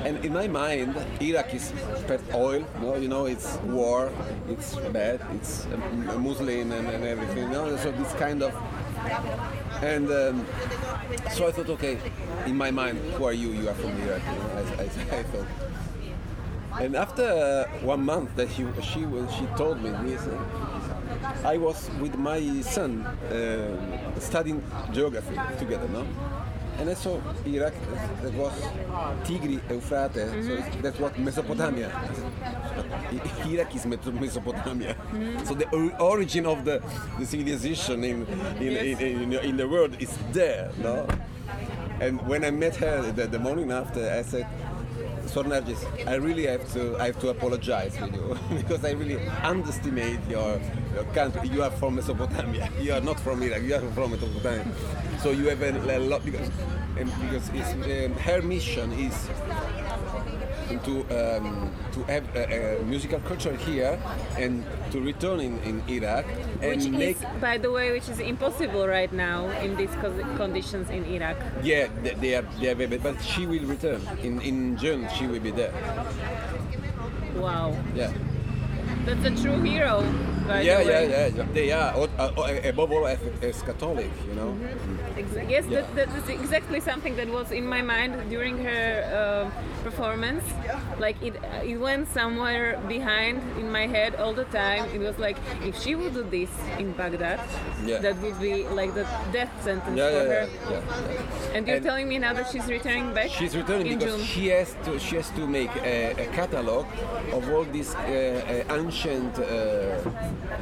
And 0.04 0.24
in 0.24 0.32
my 0.32 0.48
mind, 0.48 0.94
Iraq 1.20 1.54
is 1.54 1.72
per 2.06 2.20
oil, 2.34 2.64
no? 2.80 2.96
you 2.96 3.08
know, 3.08 3.26
it's 3.26 3.56
war, 3.64 4.12
it's 4.48 4.76
bad, 4.92 5.20
it's 5.34 5.66
a 5.66 6.18
Muslim 6.18 6.72
and, 6.72 6.88
and 6.88 7.04
everything, 7.04 7.38
you 7.38 7.48
know? 7.48 7.76
So 7.76 7.90
this 7.92 8.12
kind 8.14 8.42
of. 8.42 8.54
And 9.82 10.10
um, 10.10 10.46
so 11.32 11.46
I 11.46 11.52
thought, 11.52 11.68
okay, 11.70 11.98
in 12.46 12.56
my 12.56 12.70
mind, 12.70 12.98
who 13.14 13.24
are 13.24 13.32
you? 13.32 13.50
You 13.52 13.68
are 13.68 13.74
from 13.74 13.90
Iraq, 14.02 14.22
you 14.26 14.38
know? 14.38 14.50
I, 14.78 14.82
I, 14.82 14.84
I 15.18 15.22
thought. 15.24 15.46
And 16.80 16.94
after 16.94 17.24
uh, 17.24 17.64
one 17.84 18.04
month 18.04 18.36
that 18.36 18.48
she 18.50 18.64
she 18.82 19.00
she 19.36 19.46
told 19.56 19.82
me 19.82 19.90
this, 20.06 20.26
uh, 20.26 20.67
I 21.44 21.56
was 21.56 21.90
with 22.00 22.16
my 22.16 22.40
son 22.62 23.02
uh, 23.06 24.20
studying 24.20 24.62
geography 24.92 25.36
together, 25.58 25.88
no? 25.88 26.06
And 26.78 26.88
I 26.90 26.94
saw 26.94 27.18
Iraq, 27.44 27.72
that 28.22 28.32
was 28.34 28.52
Tigris, 29.24 29.60
Euphrates, 29.68 30.30
so 30.46 30.52
it's- 30.52 30.76
that 30.82 31.00
was 31.00 31.12
Mesopotamia. 31.18 31.90
I 31.92 32.14
said, 32.14 33.46
Iraq 33.52 33.74
is 33.74 33.84
Meso- 33.84 34.20
Mesopotamia. 34.20 34.94
So 35.44 35.54
the 35.54 35.68
or- 35.70 36.00
origin 36.00 36.46
of 36.46 36.64
the, 36.64 36.80
the 37.18 37.26
civilization 37.26 38.04
in 38.04 38.26
in, 38.60 38.76
in, 38.76 38.98
in, 39.00 39.32
in 39.32 39.56
the 39.56 39.66
world 39.66 39.96
is 40.00 40.16
there, 40.32 40.70
no? 40.78 41.06
And 42.00 42.20
when 42.28 42.44
I 42.44 42.52
met 42.52 42.76
her 42.76 43.10
the, 43.10 43.26
the 43.26 43.40
morning 43.40 43.72
after, 43.72 44.08
I 44.08 44.22
said, 44.22 44.46
Sor 45.28 45.44
I 46.06 46.14
really 46.14 46.46
have 46.46 46.72
to 46.72 46.96
I 46.98 47.06
have 47.06 47.20
to 47.20 47.28
apologize 47.28 48.00
with 48.00 48.14
you 48.14 48.38
because 48.56 48.84
I 48.84 48.92
really 48.92 49.18
underestimate 49.42 50.20
your, 50.28 50.60
your 50.94 51.04
country. 51.14 51.48
You 51.48 51.62
are 51.62 51.70
from 51.70 51.96
Mesopotamia. 51.96 52.70
You 52.80 52.94
are 52.94 53.00
not 53.00 53.20
from 53.20 53.42
Iraq. 53.42 53.62
You 53.62 53.74
are 53.74 53.80
from 53.92 54.12
Mesopotamia. 54.12 54.66
So 55.22 55.30
you 55.30 55.48
have 55.48 55.62
a, 55.62 55.96
a 55.96 55.98
lot 55.98 56.24
because 56.24 56.48
it's, 57.54 57.72
um, 57.72 58.12
her 58.22 58.40
mission 58.42 58.92
is 58.92 59.28
to 60.84 61.00
um, 61.16 61.70
to 61.92 62.02
have 62.04 62.24
a, 62.36 62.76
a 62.80 62.84
musical 62.84 63.18
culture 63.20 63.54
here 63.56 63.98
and 64.36 64.64
to 64.92 65.00
return 65.00 65.40
in, 65.40 65.58
in 65.64 65.82
Iraq 65.88 66.24
and 66.62 66.82
Which 66.82 66.88
make 66.90 67.16
is, 67.16 67.24
by 67.40 67.56
the 67.58 67.70
way, 67.72 67.92
which 67.92 68.08
is 68.08 68.20
impossible 68.20 68.86
right 68.86 69.12
now 69.12 69.48
in 69.64 69.76
these 69.76 69.90
co- 70.00 70.12
conditions 70.36 70.90
in 70.90 71.04
Iraq. 71.06 71.36
yeah 71.62 71.88
they, 72.02 72.14
they 72.14 72.34
are 72.36 72.46
they 72.60 72.68
are 72.70 72.74
very, 72.74 72.98
but 72.98 73.16
she 73.22 73.46
will 73.46 73.64
return 73.64 74.00
in 74.22 74.40
in 74.42 74.76
June 74.76 75.08
she 75.16 75.26
will 75.26 75.40
be 75.40 75.50
there 75.50 75.72
Wow, 77.36 77.76
yeah 77.94 78.12
that's 79.06 79.24
a 79.24 79.30
true 79.42 79.60
hero. 79.62 80.02
By 80.48 80.62
yeah, 80.62 80.82
the 80.82 80.90
yeah 80.90 81.00
way. 81.00 81.08
yeah 81.10 81.26
yeah 81.36 81.46
they 81.52 81.72
are 81.72 81.90
or, 81.94 82.08
or, 82.38 82.48
above 82.64 82.90
all 82.92 83.06
as, 83.06 83.18
as 83.42 83.60
Catholic 83.62 84.10
you 84.28 84.34
know 84.34 84.56
Exa- 85.16 85.48
Yes, 85.48 85.64
Yeah. 85.68 85.80
that, 85.82 85.94
that 85.96 86.08
is 86.16 86.28
exactly 86.28 86.80
something 86.80 87.16
that 87.16 87.28
was 87.28 87.50
in 87.50 87.66
my 87.66 87.82
mind 87.82 88.12
during 88.30 88.56
her 88.64 88.86
uh, 89.18 89.50
performance. 89.82 90.44
Like 90.98 91.16
it, 91.22 91.34
it 91.64 91.76
went 91.78 92.08
somewhere 92.08 92.78
behind 92.88 93.42
in 93.58 93.70
my 93.72 93.86
head 93.86 94.14
all 94.16 94.32
the 94.32 94.44
time. 94.46 94.84
It 94.94 95.00
was 95.00 95.18
like 95.18 95.36
if 95.64 95.74
she 95.82 95.94
would 95.94 96.14
do 96.14 96.22
this 96.22 96.50
in 96.78 96.92
Baghdad, 96.92 97.40
Yeah. 97.84 97.98
that 97.98 98.16
would 98.22 98.38
be 98.40 98.64
like 98.80 98.94
the 98.94 99.06
death 99.32 99.50
sentence 99.64 99.96
yeah 99.96 100.10
for 100.10 100.22
yeah, 100.22 100.32
her. 100.34 100.48
yeah, 100.48 100.70
yeah, 100.70 100.80
yeah. 101.12 101.54
And 101.56 101.66
you're 101.66 101.76
And- 101.76 101.84
telling 101.84 102.08
me 102.08 102.18
now 102.18 102.32
that 102.34 102.46
she's 102.52 102.66
returning 102.66 103.12
back? 103.12 103.28
She's 103.30 103.56
returning 103.56 103.86
in 103.88 103.98
because 103.98 104.16
June. 104.18 104.26
she 104.26 104.46
has 104.48 104.76
to 104.84 104.98
she 105.00 105.16
has 105.16 105.28
to 105.30 105.46
make 105.46 105.74
a, 105.82 106.12
a 106.24 106.26
catalog 106.38 106.86
of 107.32 107.42
all 107.52 107.64
these 107.64 107.94
uh, 107.94 108.00
uh, 108.70 108.74
ancient 108.78 109.32
uh, 109.38 109.46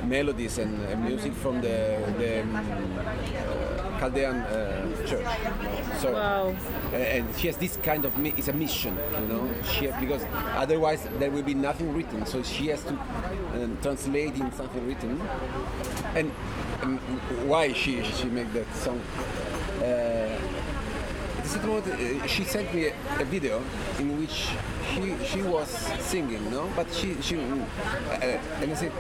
melodies 0.04 0.58
and 0.58 0.78
music 1.04 1.32
from 1.34 1.60
the, 1.60 1.98
the 2.18 2.42
um, 2.42 2.56
uh, 2.56 3.98
Chaldean 4.00 4.36
uh, 4.36 5.06
church. 5.06 5.26
So 6.00 6.12
Wow. 6.12 6.54
and 6.92 7.24
she 7.36 7.46
has 7.48 7.56
this 7.56 7.76
kind 7.78 8.04
of 8.04 8.16
mi- 8.18 8.34
it's 8.36 8.48
a 8.48 8.52
mission, 8.52 8.96
you 9.20 9.26
know. 9.26 9.50
She 9.64 9.86
because 10.00 10.22
otherwise 10.54 11.06
there 11.18 11.30
will 11.30 11.42
be 11.42 11.54
nothing 11.54 11.94
written. 11.94 12.26
So 12.26 12.42
she 12.42 12.68
has 12.68 12.82
to 12.84 12.90
um, 13.54 13.78
translate 13.82 14.34
in 14.36 14.52
something 14.52 14.86
written. 14.86 15.20
And 16.14 16.30
um, 16.82 16.98
why 17.48 17.72
she 17.72 18.02
she 18.04 18.26
make 18.26 18.52
that 18.52 18.72
song? 18.74 19.00
Uh, 19.82 20.38
the 21.46 21.52
second 21.52 21.70
one, 21.70 21.82
uh, 21.82 22.26
she 22.26 22.42
sent 22.44 22.74
me 22.74 22.88
a, 22.88 23.24
video 23.24 23.62
in 23.98 24.18
which 24.18 24.50
she 24.90 25.14
she 25.24 25.42
was 25.42 25.68
singing, 26.00 26.50
no? 26.50 26.68
But 26.74 26.92
she 26.92 27.14
she 27.22 27.36
uh, 27.36 27.54
uh, 28.10 28.38
and 28.60 28.72
I 28.72 28.74
said, 28.74 28.92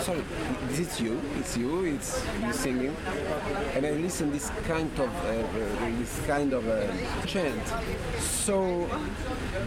sorry, 0.00 0.22
this 0.68 0.80
is 0.80 1.00
you, 1.00 1.20
it's 1.38 1.56
you, 1.56 1.84
it's 1.84 2.22
you 2.42 2.52
singing, 2.52 2.96
and 3.74 3.86
I 3.86 3.92
listened 3.92 4.32
this 4.34 4.50
kind 4.66 4.90
of 4.98 5.08
uh, 5.24 5.28
uh, 5.28 5.98
this 5.98 6.20
kind 6.26 6.52
of 6.52 6.64
chant, 7.26 7.62
so 8.20 8.88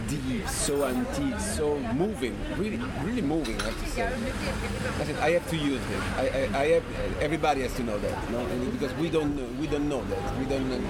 deep, 0.08 0.46
so 0.48 0.86
antique, 0.86 1.40
so 1.40 1.78
moving, 1.94 2.36
really 2.56 2.80
really 3.02 3.22
moving. 3.22 3.60
I 3.60 3.64
have 3.64 3.82
to 3.82 3.88
say. 3.90 4.02
I 4.06 5.04
said 5.04 5.16
I 5.18 5.30
have 5.32 5.50
to 5.50 5.56
use 5.56 5.82
it. 5.82 6.02
I, 6.16 6.24
I, 6.28 6.62
I 6.62 6.66
have 6.78 6.84
everybody 7.20 7.62
has 7.62 7.74
to 7.74 7.82
know 7.82 7.98
that, 7.98 8.30
no? 8.30 8.38
And 8.38 8.70
because 8.72 8.94
we 8.94 9.10
don't 9.10 9.34
know, 9.36 9.48
we 9.60 9.66
don't 9.66 9.88
know 9.88 10.02
that. 10.04 10.38
We 10.38 10.44
don't. 10.46 10.68
know. 10.68 10.80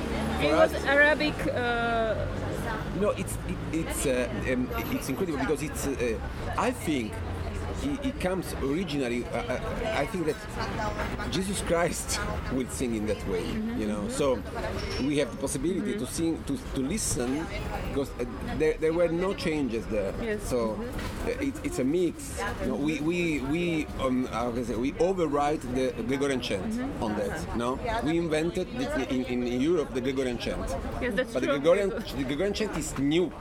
It 0.41 0.51
For 0.51 0.57
was 0.57 0.74
us- 0.74 0.84
Arabic. 0.84 1.29
Uh, 1.48 2.26
no, 3.00 3.10
it's 3.10 3.34
it, 3.48 3.56
it's 3.72 4.06
uh, 4.06 4.28
um, 4.52 4.68
it's 4.92 5.08
incredible 5.08 5.38
because 5.38 5.62
it's. 5.62 5.86
Uh, 5.86 6.18
I 6.58 6.70
think 6.70 7.12
it, 7.84 8.06
it 8.06 8.20
comes 8.20 8.54
originally. 8.62 9.24
Uh, 9.26 9.38
uh, 9.38 9.60
I 9.96 10.06
think 10.06 10.26
that 10.26 10.36
Jesus 11.30 11.60
Christ 11.62 12.20
will 12.52 12.68
sing 12.68 12.94
in 12.94 13.06
that 13.06 13.26
way. 13.28 13.44
You 13.78 13.86
know, 13.86 14.08
so 14.08 14.40
we 15.02 15.18
have 15.18 15.30
the 15.30 15.36
possibility 15.36 15.94
to 15.98 16.06
sing 16.06 16.42
to, 16.44 16.58
to 16.74 16.80
listen 16.80 17.46
because 17.88 18.10
uh, 18.20 18.24
there, 18.58 18.74
there 18.80 18.92
were 18.92 19.08
no 19.08 19.34
changes 19.34 19.86
there. 19.86 20.12
Yes. 20.22 20.42
So 20.48 20.78
uh, 21.26 21.30
it, 21.40 21.54
it's 21.64 21.78
a 21.78 21.84
mix. 21.84 22.40
You 22.62 22.68
know, 22.68 22.74
we 22.76 23.00
we 23.00 23.40
we 23.40 23.86
um, 24.00 24.26
how 24.26 24.50
can 24.50 24.60
I 24.60 24.64
say 24.64 24.74
we 24.76 24.94
override 24.98 25.60
the 25.74 25.92
Gregorian 26.06 26.40
chant 26.40 26.80
on 27.00 27.16
that. 27.16 27.56
No, 27.56 27.78
we 28.04 28.18
invented 28.18 28.68
the, 28.76 29.14
in, 29.14 29.24
in 29.24 29.60
Europe 29.60 29.94
the 29.94 30.00
Gregorian 30.00 30.38
chant. 30.38 30.64
Yes, 31.00 31.14
that's 31.14 31.32
but 31.32 31.42
true. 31.42 31.52
the 31.52 31.58
Gregorian 31.58 31.90
the 31.90 32.24
Gregorian 32.24 32.54
chant 32.54 32.76
is 32.76 32.96
new 32.98 33.32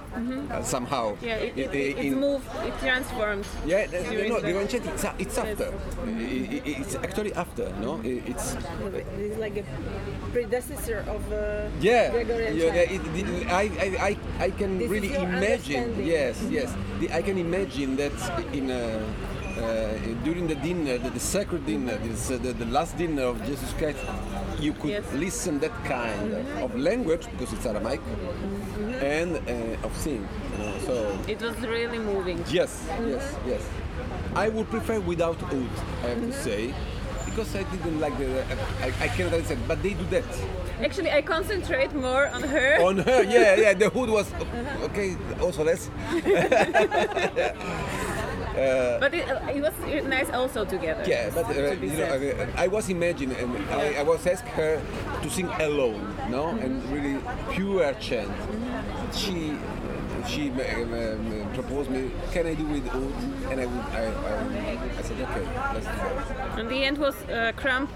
uh, 0.52 0.62
somehow. 0.64 1.16
yeah, 1.22 1.36
it, 1.36 1.58
it, 1.58 1.70
I- 1.70 1.74
it, 1.74 1.98
it's 2.06 2.16
moved. 2.16 2.48
It 2.66 2.74
transformed. 2.80 3.46
yeah, 3.66 3.88
during 3.88 4.29
no, 4.30 4.40
the- 4.40 4.68
chant 4.68 4.86
it's, 4.86 5.04
a- 5.04 5.16
it's 5.20 5.38
after. 5.38 5.74
It's 6.08 6.96
actually 6.96 7.34
after. 7.34 7.66
No, 7.82 8.00
it's 8.04 8.56
It's 9.18 9.38
like 9.40 9.58
a 9.58 9.64
predecessor 10.32 11.00
of 11.08 11.22
uh, 11.34 11.70
yeah, 11.82 12.12
Gregorian 12.12 12.56
yeah. 12.58 12.74
it- 12.96 13.02
it- 13.16 13.48
I, 13.52 13.64
I, 13.86 14.18
I, 14.46 14.50
can 14.52 14.78
This 14.78 14.90
really 14.90 15.14
imagine. 15.16 16.06
Yes, 16.06 16.38
yes. 16.50 16.70
The- 17.00 17.12
I 17.14 17.22
can 17.22 17.38
imagine 17.38 17.96
that 17.98 18.14
in. 18.54 18.72
Uh, 18.72 19.04
uh, 19.60 19.92
during 20.24 20.48
the 20.48 20.56
dinner, 20.56 20.98
the, 20.98 21.10
the 21.10 21.20
sacred 21.20 21.66
dinner, 21.66 21.98
this, 21.98 22.32
uh, 22.32 22.38
the, 22.38 22.54
the 22.54 22.66
last 22.68 22.98
dinner 22.98 23.24
of 23.24 23.44
Jesus 23.46 23.74
Christ, 23.74 24.00
you 24.58 24.72
could 24.72 24.92
Yes. 24.92 25.04
listen 25.14 25.60
that 25.60 25.76
kind 25.84 26.32
of 26.64 26.74
language 26.80 27.28
because 27.32 27.52
it's 27.52 27.66
Aramaic 27.66 28.00
and 28.80 29.36
uh, 29.38 29.86
of 29.86 29.96
sing. 29.98 30.28
You 30.54 30.58
know, 30.64 30.74
so 30.86 31.20
It 31.28 31.42
was 31.42 31.58
really 31.60 32.00
moving. 32.00 32.44
Yes, 32.50 32.86
yes, 33.06 33.36
yes. 33.46 33.62
I 34.36 34.50
would 34.50 34.70
prefer 34.70 35.00
without 35.00 35.42
oud, 35.44 35.70
I 36.04 36.08
have 36.08 36.22
to 36.22 36.34
say, 36.34 36.74
because 37.26 37.56
I 37.56 37.64
didn't 37.64 38.00
like 38.00 38.18
the. 38.18 38.44
I, 38.82 38.88
I 39.02 39.08
cannot 39.08 39.34
understand, 39.34 39.62
but 39.68 39.82
they 39.84 39.94
do 39.94 40.06
that. 40.12 40.26
Actually, 40.82 41.12
I 41.12 41.22
concentrate 41.22 41.94
more 41.94 42.28
on 42.30 42.44
her. 42.44 42.80
On 42.82 42.98
her, 42.98 43.24
yeah, 43.36 43.56
yeah, 43.56 43.74
the 43.74 43.90
hood 43.90 44.10
was 44.10 44.32
okay, 44.84 45.18
also 45.42 45.64
less. 45.64 45.90
But 48.60 49.14
it, 49.14 49.30
uh, 49.30 49.40
it 49.56 49.62
was 49.62 49.74
nice 50.06 50.30
also 50.32 50.66
together. 50.66 51.04
Yeah, 51.08 51.30
but 51.34 51.46
uh, 51.46 51.54
to 51.54 51.76
you 51.80 51.94
know. 51.98 52.46
I, 52.58 52.66
I 52.66 52.68
was 52.68 52.90
imagining, 52.90 53.38
and 53.38 53.56
I, 53.72 54.00
I 54.00 54.04
was 54.04 54.26
asking 54.28 54.52
her 54.52 54.82
to 55.22 55.30
sing 55.30 55.48
alone, 55.60 56.16
no, 56.30 56.50
and 56.50 56.84
really 56.92 57.20
pure 57.52 57.94
chant. 57.94 58.32
She 59.14 59.58
she 60.28 60.50
um, 60.50 61.50
proposed 61.54 61.90
me, 61.90 62.12
can 62.32 62.46
I 62.46 62.54
do 62.54 62.66
with 62.66 62.88
oud? 62.90 63.52
And 63.52 63.62
I 63.62 63.66
would, 63.66 63.86
I, 63.86 64.04
I, 64.06 64.98
I 64.98 65.02
said, 65.02 65.22
okay, 65.22 65.46
let's 65.74 65.86
do 65.86 65.92
that. 65.92 66.60
And 66.60 66.70
the 66.70 66.84
end 66.84 66.98
was 66.98 67.16
uh, 67.30 67.52
Crump, 67.56 67.90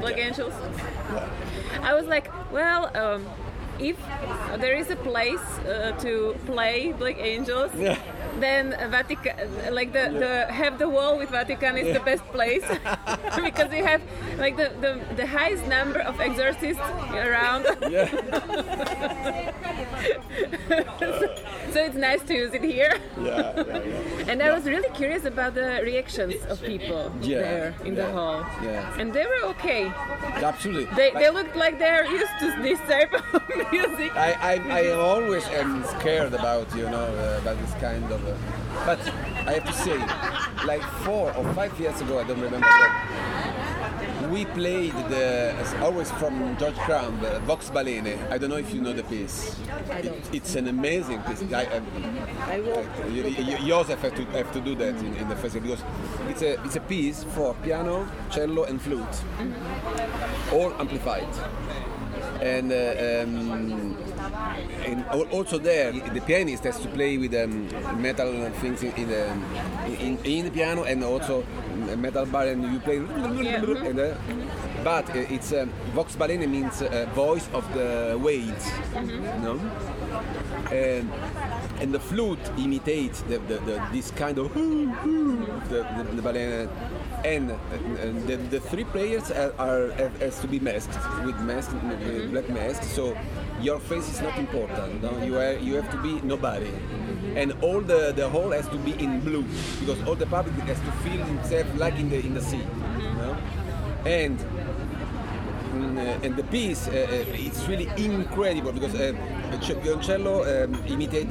Black 0.00 0.18
Angels. 0.18 0.52
I 1.82 1.94
was 1.94 2.06
like, 2.06 2.30
well, 2.52 2.90
um, 2.96 3.26
if 3.78 3.96
there 4.58 4.76
is 4.76 4.90
a 4.90 4.96
place 4.96 5.40
uh, 5.40 5.92
to 6.00 6.36
play 6.46 6.92
Black 6.92 7.18
Angels, 7.18 7.72
Yeah. 7.76 7.98
Then 8.40 8.70
Vatican, 8.90 9.34
like 9.74 9.92
the, 9.92 10.08
the 10.22 10.52
have 10.52 10.78
the 10.78 10.88
wall 10.88 11.18
with 11.18 11.30
Vatican 11.30 11.76
is 11.76 11.92
the 11.92 12.00
best 12.00 12.24
place 12.32 12.64
because 13.44 13.70
you 13.72 13.84
have 13.84 14.00
like 14.38 14.56
the, 14.56 14.70
the, 14.80 15.00
the 15.16 15.26
highest 15.26 15.66
number 15.66 16.00
of 16.00 16.20
exorcists 16.20 16.80
around. 17.12 17.66
Yeah. 17.90 18.08
so 21.72 21.78
it's 21.86 21.96
nice 21.96 22.22
to 22.22 22.34
use 22.34 22.52
it 22.54 22.62
here. 22.62 22.98
Yeah, 23.20 23.52
yeah, 23.56 23.64
yeah. 23.66 24.30
And 24.30 24.42
I 24.42 24.52
was 24.52 24.64
really 24.64 24.88
curious 24.90 25.24
about 25.24 25.54
the 25.54 25.80
reactions 25.82 26.34
of 26.48 26.60
people 26.62 27.12
Yeah, 27.20 27.38
there 27.40 27.74
in 27.84 27.94
the 27.94 28.10
hall. 28.12 28.44
yeah. 28.62 28.98
And 28.98 29.12
they 29.12 29.26
were 29.26 29.42
okay. 29.54 29.86
Absolutely. 30.50 30.94
They, 30.96 31.10
Like- 31.12 31.22
they 31.22 31.30
looked 31.30 31.56
like 31.56 31.78
they're 31.78 32.06
used 32.06 32.32
to 32.40 32.62
this 32.62 32.78
type 32.80 33.12
of 33.34 33.42
music. 33.72 34.14
I, 34.16 34.32
I, 34.52 34.80
I 34.80 34.90
always 34.92 35.46
am 35.48 35.84
scared 35.98 36.32
about 36.34 36.74
you 36.76 36.88
know 36.88 37.04
uh, 37.04 37.38
about 37.42 37.58
this 37.60 37.74
kind 37.80 38.04
of. 38.10 38.21
Uh, 38.26 38.34
but 38.86 39.00
I 39.46 39.52
have 39.54 39.64
to 39.64 39.72
say, 39.72 39.98
like 40.66 40.82
four 41.04 41.32
or 41.34 41.54
five 41.54 41.78
years 41.80 42.00
ago, 42.00 42.18
I 42.20 42.24
don't 42.24 42.40
remember. 42.40 42.68
We 44.30 44.44
played 44.46 44.94
the 45.10 45.52
as 45.58 45.74
always 45.74 46.10
from 46.12 46.56
George 46.56 46.76
Crumb, 46.76 47.22
uh, 47.24 47.40
Vox 47.40 47.70
Balene. 47.70 48.16
I 48.30 48.38
don't 48.38 48.50
know 48.50 48.56
if 48.56 48.72
you 48.72 48.80
know 48.80 48.92
the 48.92 49.02
piece. 49.02 49.58
It, 49.90 50.14
it's 50.32 50.54
an 50.54 50.68
amazing 50.68 51.20
piece. 51.22 51.42
I, 51.52 51.62
I, 51.62 51.82
I 52.54 52.60
will. 52.60 52.86
you, 53.10 53.24
you, 53.24 53.58
Joseph 53.68 54.00
have 54.00 54.14
to 54.14 54.24
have 54.26 54.52
to 54.52 54.60
do 54.60 54.74
that 54.76 54.94
in, 54.94 55.14
in 55.16 55.28
the 55.28 55.36
festival 55.36 55.70
because 55.70 55.84
it's 56.28 56.42
a 56.42 56.62
it's 56.64 56.76
a 56.76 56.80
piece 56.80 57.24
for 57.24 57.54
piano, 57.62 58.08
cello, 58.30 58.64
and 58.64 58.80
flute, 58.80 59.22
all 60.52 60.72
amplified. 60.74 61.28
And, 62.40 62.72
uh, 62.72 63.22
um, 63.22 63.96
and 64.84 65.04
also 65.30 65.58
there, 65.58 65.92
the 65.92 66.20
pianist 66.20 66.64
has 66.64 66.78
to 66.80 66.88
play 66.88 67.16
with 67.18 67.34
um, 67.34 67.68
metal 68.02 68.50
things 68.60 68.82
in, 68.82 68.92
in, 68.94 69.08
the, 69.08 69.30
in, 70.00 70.18
in 70.24 70.44
the 70.46 70.50
piano 70.50 70.84
and 70.84 71.04
also 71.04 71.44
a 71.90 71.96
metal 71.96 72.26
bar, 72.26 72.46
and 72.48 72.64
you 72.72 72.80
play. 72.80 72.96
And, 72.96 73.98
uh, 74.00 74.14
but 74.82 75.08
it's 75.14 75.52
um, 75.52 75.70
vox 75.94 76.16
balene 76.16 76.48
means 76.48 76.82
uh, 76.82 77.06
voice 77.14 77.48
of 77.52 77.72
the 77.74 78.18
waves, 78.20 78.70
no? 79.40 79.60
And, 80.72 81.10
and 81.80 81.94
the 81.94 82.00
flute 82.00 82.40
imitates 82.58 83.20
the, 83.22 83.38
the, 83.38 83.58
the, 83.58 83.82
this 83.92 84.10
kind 84.10 84.38
of 84.38 84.52
the, 84.54 84.60
the, 85.68 86.16
the 86.16 86.22
balena. 86.22 86.68
And, 87.24 87.50
the, 88.26 88.36
the 88.36 88.60
three 88.60 88.84
players 88.84 89.30
are, 89.30 89.54
are 89.58 89.90
has 90.18 90.40
to 90.40 90.48
be 90.48 90.58
masked 90.58 90.94
with 91.24 91.38
mask, 91.40 91.72
with 91.72 92.30
black 92.30 92.48
mask. 92.50 92.82
So 92.82 93.16
your 93.60 93.78
face 93.78 94.08
is 94.08 94.20
not 94.20 94.36
important. 94.38 95.02
No? 95.02 95.16
You 95.22 95.38
are, 95.38 95.54
you 95.54 95.74
have 95.74 95.90
to 95.92 95.98
be 96.02 96.20
nobody, 96.26 96.70
and 97.36 97.52
all 97.62 97.80
the 97.80 98.12
the 98.12 98.28
hall 98.28 98.50
has 98.50 98.68
to 98.68 98.78
be 98.78 98.92
in 98.98 99.20
blue 99.20 99.44
because 99.80 100.02
all 100.06 100.16
the 100.16 100.26
public 100.26 100.54
has 100.66 100.80
to 100.80 100.92
feel 101.06 101.22
himself 101.24 101.66
like 101.78 101.98
in 101.98 102.10
the 102.10 102.18
in 102.18 102.34
the 102.34 102.42
sea. 102.42 102.64
No? 103.18 103.36
And 104.04 104.38
mm, 104.38 105.98
uh, 105.98 106.26
and 106.26 106.36
the 106.36 106.44
piece 106.44 106.88
uh, 106.88 106.90
uh, 106.90 107.46
it's 107.46 107.68
really 107.68 107.88
incredible 107.96 108.72
because 108.72 108.94
uh, 108.94 109.14
Violoncello 109.62 110.42
um, 110.42 110.72
the, 110.82 111.24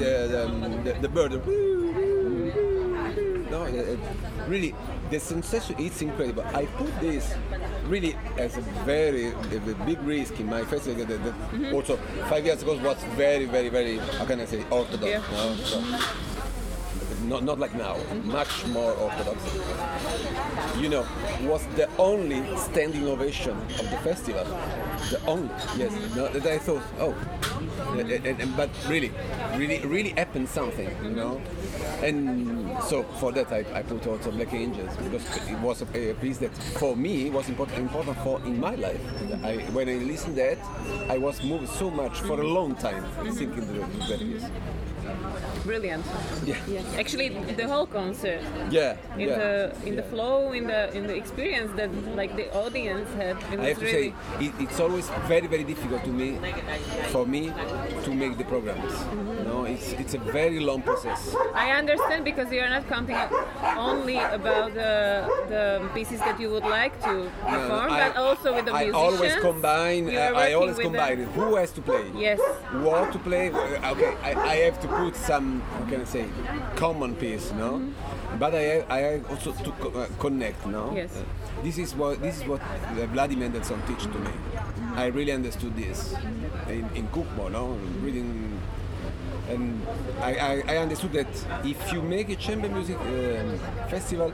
the, 0.83 0.97
the, 1.01 1.09
bird. 1.09 1.33
No, 3.51 3.63
uh, 3.63 3.97
really, 4.47 4.73
the 5.11 5.19
sensation 5.19 5.75
it's 5.77 6.01
incredible. 6.01 6.43
I 6.53 6.65
put 6.65 6.99
this 7.01 7.33
really 7.85 8.15
as 8.37 8.57
a 8.57 8.61
very 8.85 9.27
a 9.27 9.75
big 9.85 10.01
risk 10.03 10.39
in 10.39 10.47
my 10.47 10.63
that 10.63 11.33
Mhm. 11.51 11.73
Also, 11.73 11.97
five 12.29 12.45
years 12.45 12.61
ago 12.63 12.77
was 12.81 12.97
very, 13.17 13.45
very, 13.45 13.69
very. 13.69 13.97
How 14.17 14.25
can 14.25 14.39
I 14.39 14.45
say 14.45 14.63
orthodox? 14.71 15.11
Yeah. 15.11 15.21
no? 15.31 15.55
So, 15.55 15.83
not, 17.27 17.43
not 17.43 17.59
like 17.59 17.75
now, 17.75 17.97
much 18.23 18.65
more 18.67 18.93
orthodox. 18.93 19.37
You 20.79 20.89
know, 20.89 21.05
was 21.43 21.61
the 21.75 21.87
only 21.97 22.41
standing 22.57 23.07
ovation 23.07 23.55
of 23.79 23.85
the 23.91 23.97
festival. 23.97 24.45
The 25.09 25.19
only, 25.25 25.49
yes. 25.77 25.91
Mm-hmm. 25.91 26.15
No, 26.15 26.27
that 26.27 26.45
I 26.45 26.57
thought, 26.57 26.83
oh, 26.99 27.15
but 28.55 28.69
really, 28.87 29.11
really, 29.55 29.79
really 29.85 30.09
happened 30.09 30.47
something, 30.47 30.87
you 30.87 30.93
mm-hmm. 30.93 31.15
know. 31.15 31.41
And 32.03 32.81
so 32.83 33.03
for 33.03 33.31
that, 33.31 33.51
I, 33.51 33.65
I 33.73 33.83
put 33.83 34.05
also 34.07 34.31
Black 34.31 34.53
Angels 34.53 34.95
because 34.97 35.25
it 35.47 35.59
was 35.59 35.81
a, 35.81 36.11
a 36.11 36.13
piece 36.15 36.37
that 36.37 36.55
for 36.79 36.95
me 36.95 37.29
was 37.29 37.49
important, 37.49 37.79
important 37.79 38.17
for 38.19 38.39
in 38.45 38.59
my 38.59 38.75
life. 38.75 39.01
Mm-hmm. 39.01 39.45
I, 39.45 39.55
when 39.71 39.89
I 39.89 39.95
listened 39.95 40.37
that, 40.37 40.57
I 41.09 41.17
was 41.17 41.43
moved 41.43 41.69
so 41.69 41.89
much 41.89 42.19
for 42.21 42.39
a 42.39 42.47
long 42.47 42.75
time 42.75 43.03
thinking 43.33 43.65
that, 43.73 44.07
that 44.07 44.19
piece. 44.19 44.45
Brilliant. 45.63 46.05
Yeah. 46.45 46.81
Actually, 46.97 47.29
the 47.29 47.67
whole 47.67 47.85
concert. 47.85 48.41
Yeah, 48.71 48.97
In 49.15 49.19
yeah, 49.29 49.37
the 49.37 49.75
in 49.85 49.95
the 49.95 50.03
flow, 50.03 50.51
in 50.53 50.65
the 50.67 50.81
in 50.97 51.05
the 51.07 51.15
experience 51.15 51.71
that 51.77 51.89
like 52.15 52.35
the 52.35 52.47
audience 52.63 53.07
had. 53.13 53.37
I 53.59 53.67
have 53.69 53.79
to 53.79 53.87
say, 53.87 54.13
it, 54.39 54.53
it's 54.59 54.79
always 54.79 55.07
very, 55.27 55.47
very 55.47 55.63
difficult 55.63 56.03
to 56.03 56.09
me, 56.21 56.39
for 57.13 57.25
me, 57.27 57.53
to 58.05 58.11
make 58.13 58.37
the 58.37 58.43
programs. 58.45 58.93
You 59.37 59.43
know, 59.49 59.63
it's 59.65 59.91
it's 59.93 60.13
a 60.15 60.21
very 60.39 60.59
long 60.59 60.81
process. 60.81 61.35
I 61.53 61.71
understand 61.81 62.25
because 62.25 62.51
you 62.51 62.61
are 62.61 62.69
not 62.77 62.87
counting 62.89 63.17
only 63.77 64.17
about 64.17 64.73
the, 64.73 65.27
the 65.53 65.89
pieces 65.93 66.19
that 66.21 66.39
you 66.39 66.49
would 66.49 66.63
like 66.79 66.95
to 67.03 67.29
perform, 67.45 67.91
I- 67.91 68.09
but 68.09 68.17
also 68.17 68.55
with 68.55 68.65
the 68.65 68.73
I 68.73 68.85
musicians. 68.85 69.13
always 69.15 69.35
combine. 69.35 70.03
Uh, 70.09 70.45
I 70.45 70.53
always 70.53 70.77
combine. 70.79 71.19
Who 71.37 71.55
has 71.55 71.71
to 71.77 71.81
play? 71.81 72.05
Yes. 72.15 72.39
What 72.85 73.11
to 73.13 73.19
play? 73.19 73.51
Uh, 73.51 73.89
Okay, 73.91 74.13
I, 74.23 74.31
I 74.53 74.55
have 74.67 74.79
to 74.81 74.87
put 74.87 75.15
some. 75.15 75.50
How 75.59 75.85
can 75.89 76.01
I 76.01 76.05
say? 76.05 76.25
Common 76.75 77.15
piece, 77.15 77.51
no. 77.51 77.79
Mm-hmm. 77.79 78.37
But 78.39 78.55
I 78.55 78.85
I 78.89 79.21
also 79.29 79.51
to 79.51 79.71
co- 79.71 79.91
uh, 79.99 80.07
connect, 80.19 80.65
no. 80.65 80.93
Yes. 80.95 81.15
Uh, 81.15 81.23
this 81.63 81.77
is 81.77 81.95
what 81.95 82.21
this 82.21 82.37
is 82.41 82.47
what 82.47 82.61
uh, 82.61 83.05
Vladimir 83.07 83.49
Mendelssohn 83.49 83.81
teach 83.87 84.03
to 84.03 84.19
me. 84.19 84.31
I 84.95 85.07
really 85.07 85.31
understood 85.31 85.75
this 85.75 86.13
in, 86.67 86.89
in 86.95 87.07
Cookmo, 87.09 87.51
no, 87.51 87.77
reading. 88.01 88.59
And 89.49 89.81
I, 90.21 90.35
I, 90.35 90.63
I 90.67 90.77
understood 90.77 91.11
that 91.13 91.27
if 91.65 91.91
you 91.91 92.01
make 92.01 92.29
a 92.29 92.35
chamber 92.35 92.69
music 92.69 92.97
um, 92.99 93.59
festival 93.89 94.31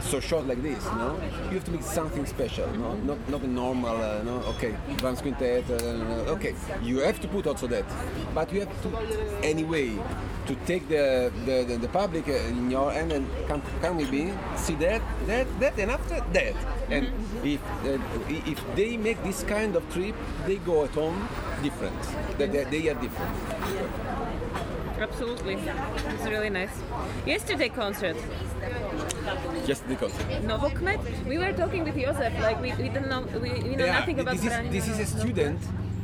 so 0.00 0.20
short 0.20 0.46
like 0.46 0.62
this, 0.62 0.84
no, 0.96 1.18
you 1.48 1.54
have 1.56 1.64
to 1.64 1.70
make 1.70 1.82
something 1.82 2.26
special, 2.26 2.66
no, 2.78 2.94
not 2.94 3.18
not 3.28 3.42
normal, 3.42 3.96
uh, 3.96 4.22
no, 4.22 4.36
okay, 4.54 4.74
Brahms 4.98 5.20
quintet, 5.20 5.64
uh, 5.70 6.32
okay, 6.34 6.54
you 6.82 6.98
have 7.00 7.20
to 7.20 7.28
put 7.28 7.46
also 7.46 7.66
that, 7.66 7.84
but 8.34 8.52
you 8.52 8.60
have 8.60 8.82
to 8.82 8.88
anyway 9.42 9.98
to 10.46 10.54
take 10.66 10.88
the 10.88 11.30
the, 11.46 11.64
the, 11.64 11.76
the 11.76 11.88
public 11.88 12.28
uh, 12.28 12.32
in 12.32 12.70
your 12.70 12.90
hand 12.92 13.12
and 13.12 13.26
come 13.46 13.62
come 13.80 13.96
with 13.96 14.10
me, 14.10 14.32
see 14.56 14.74
that, 14.76 15.02
that, 15.26 15.46
that, 15.60 15.78
and 15.78 15.90
after 15.90 16.20
that, 16.32 16.54
and 16.90 17.06
if 17.44 17.60
uh, 17.84 17.98
if 18.28 18.58
they 18.76 18.96
make 18.96 19.22
this 19.22 19.42
kind 19.44 19.76
of 19.76 19.82
trip, 19.92 20.14
they 20.46 20.56
go 20.56 20.84
at 20.84 20.90
home 20.90 21.28
different, 21.62 22.02
that 22.38 22.52
they, 22.52 22.64
they 22.64 22.88
are 22.88 22.94
different. 22.94 24.29
Absolutely, 25.00 25.54
it's 25.54 26.24
really 26.24 26.50
nice. 26.50 26.70
Yesterday 27.26 27.68
concert, 27.70 28.16
Just 29.66 29.88
the 29.88 29.96
concert. 29.96 30.26
Novokmet. 30.44 31.00
We 31.26 31.38
were 31.38 31.52
talking 31.54 31.84
with 31.84 31.96
Josef, 31.96 32.32
like 32.40 32.60
we, 32.60 32.74
we 32.74 32.88
don't 32.90 33.08
know 33.08 33.22
we, 33.40 33.50
we 33.62 33.76
know 33.76 33.86
Yeah, 33.86 33.98
nothing 34.00 34.20
about 34.20 34.36
this 34.36 34.44
is, 34.44 34.70
this 34.70 34.88
is 34.88 34.98
a 35.00 35.06
student. 35.20 35.58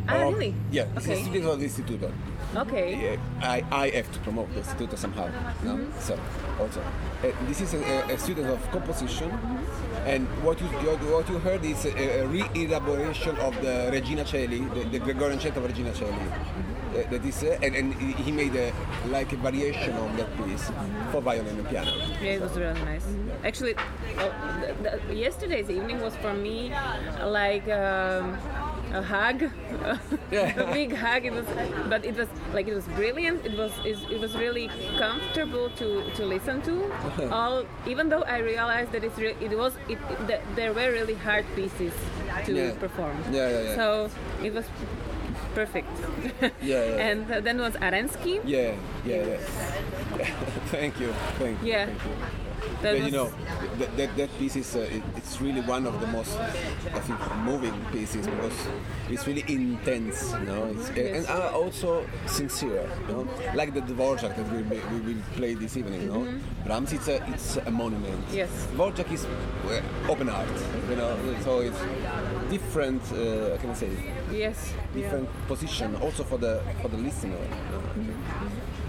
Ah, 0.08 0.14
of- 0.22 0.32
really? 0.34 0.54
Yeah, 0.70 0.84
this 0.94 1.04
is 1.08 1.18
a 1.20 1.22
student 1.24 1.44
of 1.52 1.60
the 1.60 1.66
Instituto. 1.66 2.10
Okay. 2.56 2.88
Yeah, 2.96 3.20
I, 3.42 3.62
I 3.70 3.90
have 3.90 4.10
to 4.12 4.18
promote 4.20 4.48
the 4.54 4.60
Instituto 4.60 4.96
somehow. 4.96 5.26
No? 5.62 5.76
Mm-hmm. 5.76 6.00
So, 6.00 6.18
also, 6.60 6.80
uh, 6.80 7.32
this 7.48 7.60
is 7.60 7.74
a, 7.74 7.82
a- 8.14 8.18
student 8.18 8.48
of 8.48 8.60
composition, 8.70 9.28
Mm-hmm. 9.30 10.08
and 10.08 10.26
what 10.44 10.60
you 10.60 10.68
you- 10.80 11.12
what 11.12 11.28
you 11.28 11.38
heard 11.38 11.62
is 11.64 11.84
a, 11.84 12.20
a 12.20 12.26
re-elaboration 12.28 13.36
of 13.38 13.52
the 13.60 13.90
Regina 13.92 14.24
Celi, 14.24 14.60
the, 14.72 14.84
the 14.88 14.98
Gregorian 15.00 15.38
chant 15.38 15.56
of 15.58 15.64
Regina 15.64 15.92
Celi. 15.94 16.14
That 17.10 17.24
is, 17.24 17.42
uh, 17.42 17.58
and, 17.62 17.74
and 17.74 17.94
he 17.94 18.32
made 18.32 18.54
a, 18.56 18.72
like 19.08 19.32
a 19.32 19.36
variation 19.36 19.92
of 19.94 20.16
that 20.16 20.30
piece 20.44 20.70
for 21.12 21.20
violin 21.20 21.58
and 21.58 21.68
piano. 21.68 21.92
Yeah, 22.22 22.32
it 22.36 22.40
was 22.40 22.56
really 22.56 22.80
nice. 22.82 23.04
Actually, 23.44 23.74
oh, 24.18 24.32
the, 24.82 25.00
the, 25.08 25.14
yesterday's 25.14 25.70
evening 25.70 26.00
was 26.00 26.16
for 26.16 26.32
me 26.34 26.72
like 27.22 27.68
um, 27.68 28.36
a 28.92 29.02
hug, 29.02 29.42
a 30.32 30.70
big 30.72 30.94
hug. 30.94 31.24
It 31.26 31.32
was, 31.32 31.46
but 31.88 32.04
it 32.04 32.16
was 32.16 32.28
like 32.52 32.68
it 32.68 32.74
was 32.74 32.86
brilliant. 32.88 33.44
It 33.44 33.56
was 33.56 33.72
it, 33.84 34.18
was 34.20 34.36
really 34.36 34.68
comfortable 34.98 35.70
to, 35.76 36.10
to 36.14 36.24
listen 36.24 36.62
to. 36.62 37.30
All 37.30 37.64
even 37.86 38.08
though 38.08 38.22
I 38.22 38.38
realized 38.38 38.92
that 38.92 39.04
it's 39.04 39.18
re- 39.18 39.36
it 39.40 39.56
was 39.56 39.74
it, 39.88 39.98
it, 40.28 40.40
there 40.56 40.72
were 40.72 40.90
really 40.90 41.14
hard 41.14 41.44
pieces 41.54 41.92
to 42.44 42.52
Yeah. 42.52 42.74
perform. 42.78 43.16
Yeah, 43.30 43.48
yeah, 43.50 43.62
yeah. 43.62 43.74
So 43.76 44.10
it 44.42 44.52
was 44.54 44.64
perfect. 45.56 45.88
Yeah, 46.42 46.84
yeah. 46.84 47.06
and 47.08 47.26
then 47.46 47.56
was 47.58 47.74
Arensky. 47.80 48.40
Yeah, 48.44 48.74
yeah, 49.06 49.24
yeah. 49.24 49.38
thank 50.74 51.00
you, 51.00 51.12
thank 51.40 51.56
you. 51.62 51.68
Yeah. 51.72 51.86
Thank 51.86 52.04
you. 52.04 52.46
That 52.82 52.92
But, 52.98 53.04
you 53.06 53.10
know, 53.10 53.32
that, 53.78 53.96
that, 53.96 54.16
that 54.16 54.38
piece 54.38 54.56
is 54.56 54.76
uh, 54.76 54.80
it, 54.80 55.02
it's 55.16 55.40
really 55.40 55.60
one 55.62 55.86
of 55.86 55.98
the 56.00 56.06
most 56.08 56.36
I 56.38 57.00
think 57.06 57.18
moving 57.50 57.72
pieces 57.92 58.26
because 58.26 58.52
it's 59.08 59.26
really 59.26 59.44
intense, 59.48 60.32
you 60.40 60.46
know, 60.46 60.66
it's, 60.76 60.90
Yes. 60.94 61.26
and 61.26 61.26
uh, 61.28 61.50
also 61.60 62.06
sincere, 62.26 62.84
you 63.08 63.12
know, 63.12 63.28
like 63.54 63.72
the 63.72 63.80
Dvorak 63.80 64.36
that 64.36 64.52
we, 64.52 64.62
we 64.62 65.00
will 65.14 65.22
play 65.36 65.54
this 65.54 65.76
evening, 65.76 66.02
you 66.02 66.08
know. 66.12 66.24
Mhm. 66.26 66.40
Brahms, 66.66 66.92
it's 66.92 67.08
a 67.08 67.16
it's 67.32 67.56
a 67.56 67.70
monument. 67.70 68.20
Yes. 68.32 68.50
Dvorak 68.74 69.10
is 69.12 69.24
uh, 69.24 69.80
open 70.12 70.28
art, 70.28 70.56
you 70.90 70.96
know, 70.96 71.16
so 71.44 71.60
it's 71.60 71.80
different. 72.50 73.02
Uh, 73.12 73.56
can 73.60 73.70
I 73.70 73.74
say? 73.74 73.90
Yes. 74.32 74.72
Different 74.94 75.28
position 75.48 75.96
also 75.96 76.24
for 76.24 76.38
the 76.38 76.60
for 76.82 76.88
the 76.88 76.96
listener. 76.98 77.36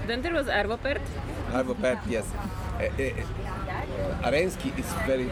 Then 0.08 0.22
there 0.22 0.34
was 0.34 0.48
Arvopert. 0.48 1.02
Arvo 1.52 1.74
Pärt, 1.76 2.00
yes. 2.10 2.26
Uh, 2.80 2.88
Arensky 4.24 4.72
is 4.80 4.86
very 5.06 5.30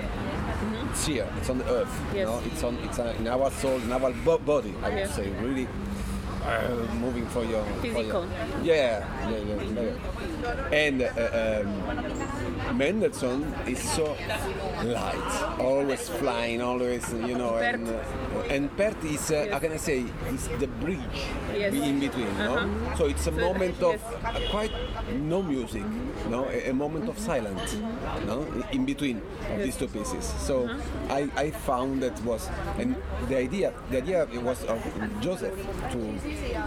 it's 0.91 1.05
here. 1.05 1.27
It's 1.37 1.49
on 1.49 1.57
the 1.59 1.69
earth. 1.69 1.93
You 2.13 2.23
know? 2.25 2.41
It's 2.45 2.63
on. 2.63 2.75
It's 2.83 2.99
uh, 2.99 3.13
in 3.19 3.27
our 3.27 3.51
soul, 3.51 3.79
in 3.81 3.91
our 3.91 4.11
bo- 4.25 4.37
body. 4.39 4.73
I 4.83 4.89
would 4.89 4.97
Yeah. 4.99 5.07
say 5.07 5.29
really 5.41 5.67
uh, 6.43 6.69
moving 6.99 7.25
for 7.27 7.43
your 7.43 7.63
for 7.63 7.87
your- 7.87 7.95
Physical. 7.95 8.25
yeah, 8.63 9.03
yeah, 9.29 9.37
yeah, 9.37 9.61
yeah. 9.61 10.75
And 10.75 11.01
uh, 11.01 11.07
um, 11.41 11.67
Mendelssohn 12.73 13.53
is 13.67 13.79
so 13.81 14.15
light, 14.83 15.57
always 15.59 16.09
flying, 16.09 16.61
always 16.61 17.11
you 17.13 17.37
know. 17.37 17.55
And, 17.57 17.87
uh, 17.87 17.93
and 18.49 18.75
Pärt 18.77 19.01
is, 19.03 19.31
uh, 19.31 19.47
how 19.51 19.59
can 19.59 19.71
I 19.73 19.77
say, 19.77 20.05
is 20.33 20.47
the 20.59 20.67
bridge 20.67 20.99
Yes. 21.55 21.73
in 21.73 21.99
between. 21.99 22.37
No? 22.37 22.55
Uh-huh. 22.57 22.95
So 22.97 23.05
it's 23.05 23.21
a 23.27 23.31
So, 23.31 23.31
moment 23.31 23.81
of 23.81 23.93
yes. 23.93 24.25
uh, 24.25 24.39
quite 24.51 24.71
no 25.13 25.41
music, 25.41 25.83
no, 26.29 26.45
a, 26.49 26.69
a 26.69 26.73
moment 26.73 27.07
of 27.07 27.17
silence, 27.17 27.77
no, 28.25 28.45
in 28.71 28.85
between 28.85 29.21
of 29.53 29.59
these 29.63 29.77
two 29.77 29.87
pieces. 29.87 30.25
So 30.39 30.69
I, 31.09 31.29
I 31.35 31.51
found 31.51 32.03
that 32.03 32.19
was, 32.23 32.49
and 32.77 32.95
the 33.29 33.37
idea, 33.37 33.73
the 33.89 33.97
idea 33.97 34.23
it 34.33 34.41
was 34.41 34.63
of 34.65 34.79
Joseph 35.21 35.55
to 35.91 35.97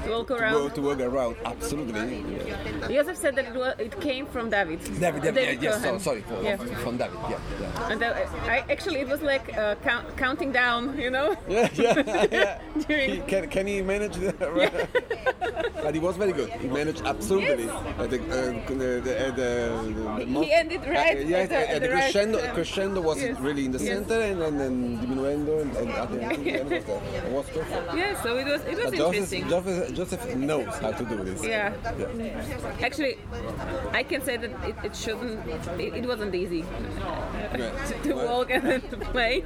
To 0.04 0.10
walk 0.10 0.28
to 0.28 0.34
around. 0.34 0.52
go 0.54 0.68
to 0.70 0.80
walk 0.82 1.00
around. 1.00 1.36
Absolutely. 1.44 2.24
Yeah. 2.46 2.88
Josef 2.88 3.16
said 3.16 3.36
that 3.36 3.46
it, 3.48 3.54
was, 3.54 3.74
it 3.78 4.00
came 4.00 4.26
from 4.26 4.48
David. 4.50 4.80
David, 4.98 5.22
David, 5.22 5.62
yeah, 5.62 5.70
yes, 5.70 5.84
so, 5.92 5.98
sorry, 5.98 6.22
for, 6.22 6.42
Yeah. 6.42 6.56
from 6.84 6.96
David, 6.96 7.18
yeah, 7.30 7.38
yeah. 7.60 7.90
And 7.92 8.04
I 8.04 8.64
actually 8.70 9.00
it 9.00 9.08
was 9.08 9.22
like 9.22 9.56
uh, 9.56 9.74
count, 9.82 10.04
counting 10.16 10.52
down, 10.52 10.98
you 10.98 11.10
know. 11.10 11.36
Yeah, 11.48 11.68
yeah, 11.74 12.26
yeah. 12.30 12.60
During- 12.88 13.10
He, 13.10 13.18
can, 13.30 13.48
can 13.48 13.66
he 13.66 13.82
manage 13.82 14.16
that? 14.16 14.38
but 15.82 15.94
he 15.94 16.00
was 16.00 16.16
very 16.16 16.32
good. 16.32 16.50
He 16.64 16.68
managed 16.68 17.02
absolutely. 17.04 17.68
Uh, 17.68 18.06
the, 18.06 18.18
uh, 18.20 18.68
the, 18.68 19.00
the, 19.06 19.14
uh, 19.28 19.30
the, 19.40 20.24
the 20.24 20.44
He 20.44 20.52
ended 20.52 20.82
right 20.86 21.16
Uh, 21.16 21.20
yes, 21.20 21.44
at 21.44 21.48
the- 21.50 21.56
uh, 21.56 21.74
at 21.74 21.80
the 21.82 21.88
the 21.88 21.94
right 21.94 22.12
crescendo, 22.12 22.38
crescendo 22.54 23.00
was 23.00 23.18
Yes, 23.22 23.38
really 23.40 23.64
in 23.64 23.72
the 23.72 23.78
yes. 23.82 23.88
center 23.94 24.20
and 24.20 24.40
then, 24.42 24.58
then 24.58 24.98
diminuendo 24.98 25.62
and, 25.62 25.76
and 25.76 25.90
at 25.90 26.10
the 26.10 26.20
end 26.22 26.72
it 26.72 26.86
was, 26.86 26.88
uh, 26.88 27.30
was 27.30 27.46
perfect. 27.50 27.94
Yeah, 27.96 28.22
so 28.22 28.36
it 28.36 28.46
was 28.46 28.60
it 28.62 28.76
was 28.76 28.90
But 28.90 28.94
interesting. 28.94 29.48
Joseph, 29.48 29.94
Joseph 29.94 30.36
knows 30.36 30.74
how 30.82 30.92
to 30.92 31.04
do 31.04 31.16
this. 31.24 31.42
Yeah. 31.44 31.72
Actually, 32.82 33.18
I 33.92 34.02
can 34.02 34.20
say 34.22 34.36
that 34.36 34.50
it, 34.70 34.76
it 34.84 34.94
shouldn't. 34.96 35.40
It, 35.78 35.94
it 35.94 36.06
wasn't 36.06 36.34
easy 36.34 36.62
to, 37.54 38.02
to 38.02 38.14
walk 38.14 38.50
and 38.50 38.82
to 38.90 38.96
play, 38.96 39.44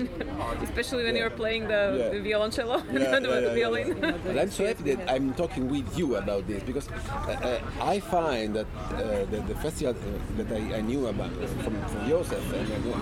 especially 0.62 1.04
when 1.04 1.16
you're 1.16 1.30
playing 1.30 1.68
the, 1.68 2.10
the 2.12 2.20
violoncello, 2.30 2.82
Yeah, 2.92 3.18
the 3.18 3.28
yeah, 3.28 3.38
yeah, 3.40 3.54
violin. 3.54 3.98
yeah. 4.00 4.28
And 4.30 4.40
I'm 4.40 4.50
so 4.50 4.66
happy 4.66 4.94
that 4.94 5.10
I'm 5.10 5.34
talking 5.34 5.68
with 5.68 5.98
you 5.98 6.16
about 6.16 6.46
this 6.46 6.62
because 6.62 6.88
uh, 6.90 7.30
uh, 7.42 7.60
I 7.82 8.00
find 8.00 8.54
that 8.56 8.66
uh, 8.92 9.24
the, 9.30 9.42
the 9.48 9.54
festival 9.56 9.94
uh, 9.94 10.42
that 10.42 10.52
I, 10.52 10.76
I 10.78 10.80
knew 10.80 11.06
about 11.08 11.32
from, 11.62 11.74
from 11.88 12.08
Joseph 12.08 12.52
and 12.52 12.94
uh, 12.94 12.98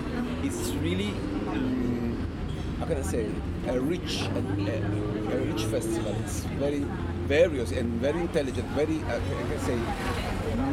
it's 0.47 0.69
really 0.81 1.11
mm, 1.11 2.17
how 2.79 2.85
can 2.85 2.97
I 2.97 3.01
say 3.01 3.27
a 3.67 3.79
rich 3.79 4.23
a, 4.23 4.39
a, 4.39 5.35
a 5.35 5.39
rich 5.45 5.63
festival. 5.65 6.15
It's 6.23 6.39
very 6.59 6.85
various 7.27 7.71
and 7.71 8.01
very 8.01 8.19
intelligent, 8.19 8.67
very 8.75 8.99
uh, 9.03 9.15
I 9.15 9.43
can 9.49 9.59
say 9.59 9.77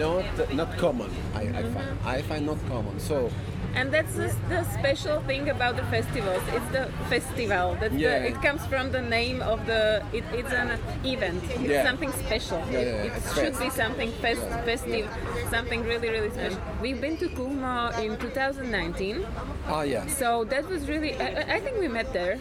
not 0.01 0.55
not 0.55 0.71
common. 0.79 1.11
I, 1.35 1.43
I 1.61 1.63
find 1.75 1.89
I 2.05 2.23
find 2.23 2.47
not 2.47 2.59
common. 2.69 2.99
So. 2.99 3.31
And 3.75 3.93
that's 3.93 4.15
the, 4.15 4.35
the 4.49 4.65
special 4.79 5.21
thing 5.23 5.49
about 5.49 5.77
the 5.77 5.85
festivals. 5.85 6.43
It's 6.53 6.69
the 6.73 6.89
festival. 7.09 7.77
That's 7.81 7.95
Yeah. 7.95 8.29
it 8.31 8.41
comes 8.43 8.67
from 8.67 8.91
the 8.93 9.01
name 9.03 9.41
of 9.43 9.65
the. 9.67 10.03
It, 10.13 10.25
it's 10.33 10.53
an 10.53 10.79
event. 11.05 11.43
It's 11.51 11.61
Yeah. 11.61 11.85
something 11.85 12.13
special. 12.13 12.59
Yeah, 12.71 12.81
yeah, 12.81 13.07
it 13.07 13.13
it 13.17 13.23
should 13.35 13.57
be 13.59 13.71
something 13.71 14.11
fest, 14.23 14.43
festive, 14.65 15.07
something 15.51 15.81
really, 15.85 16.09
really 16.11 16.31
special. 16.31 16.59
We've 16.83 17.01
been 17.01 17.17
to 17.19 17.29
Kulmo 17.29 17.93
in 18.05 18.17
2019. 18.19 19.25
Ah 19.69 19.83
yeah. 19.83 20.07
So 20.07 20.45
that 20.45 20.69
was 20.69 20.89
really. 20.89 21.15
I, 21.17 21.57
I- 21.57 21.61
think 21.61 21.79
we 21.79 21.89
met 21.89 22.13
there. 22.13 22.39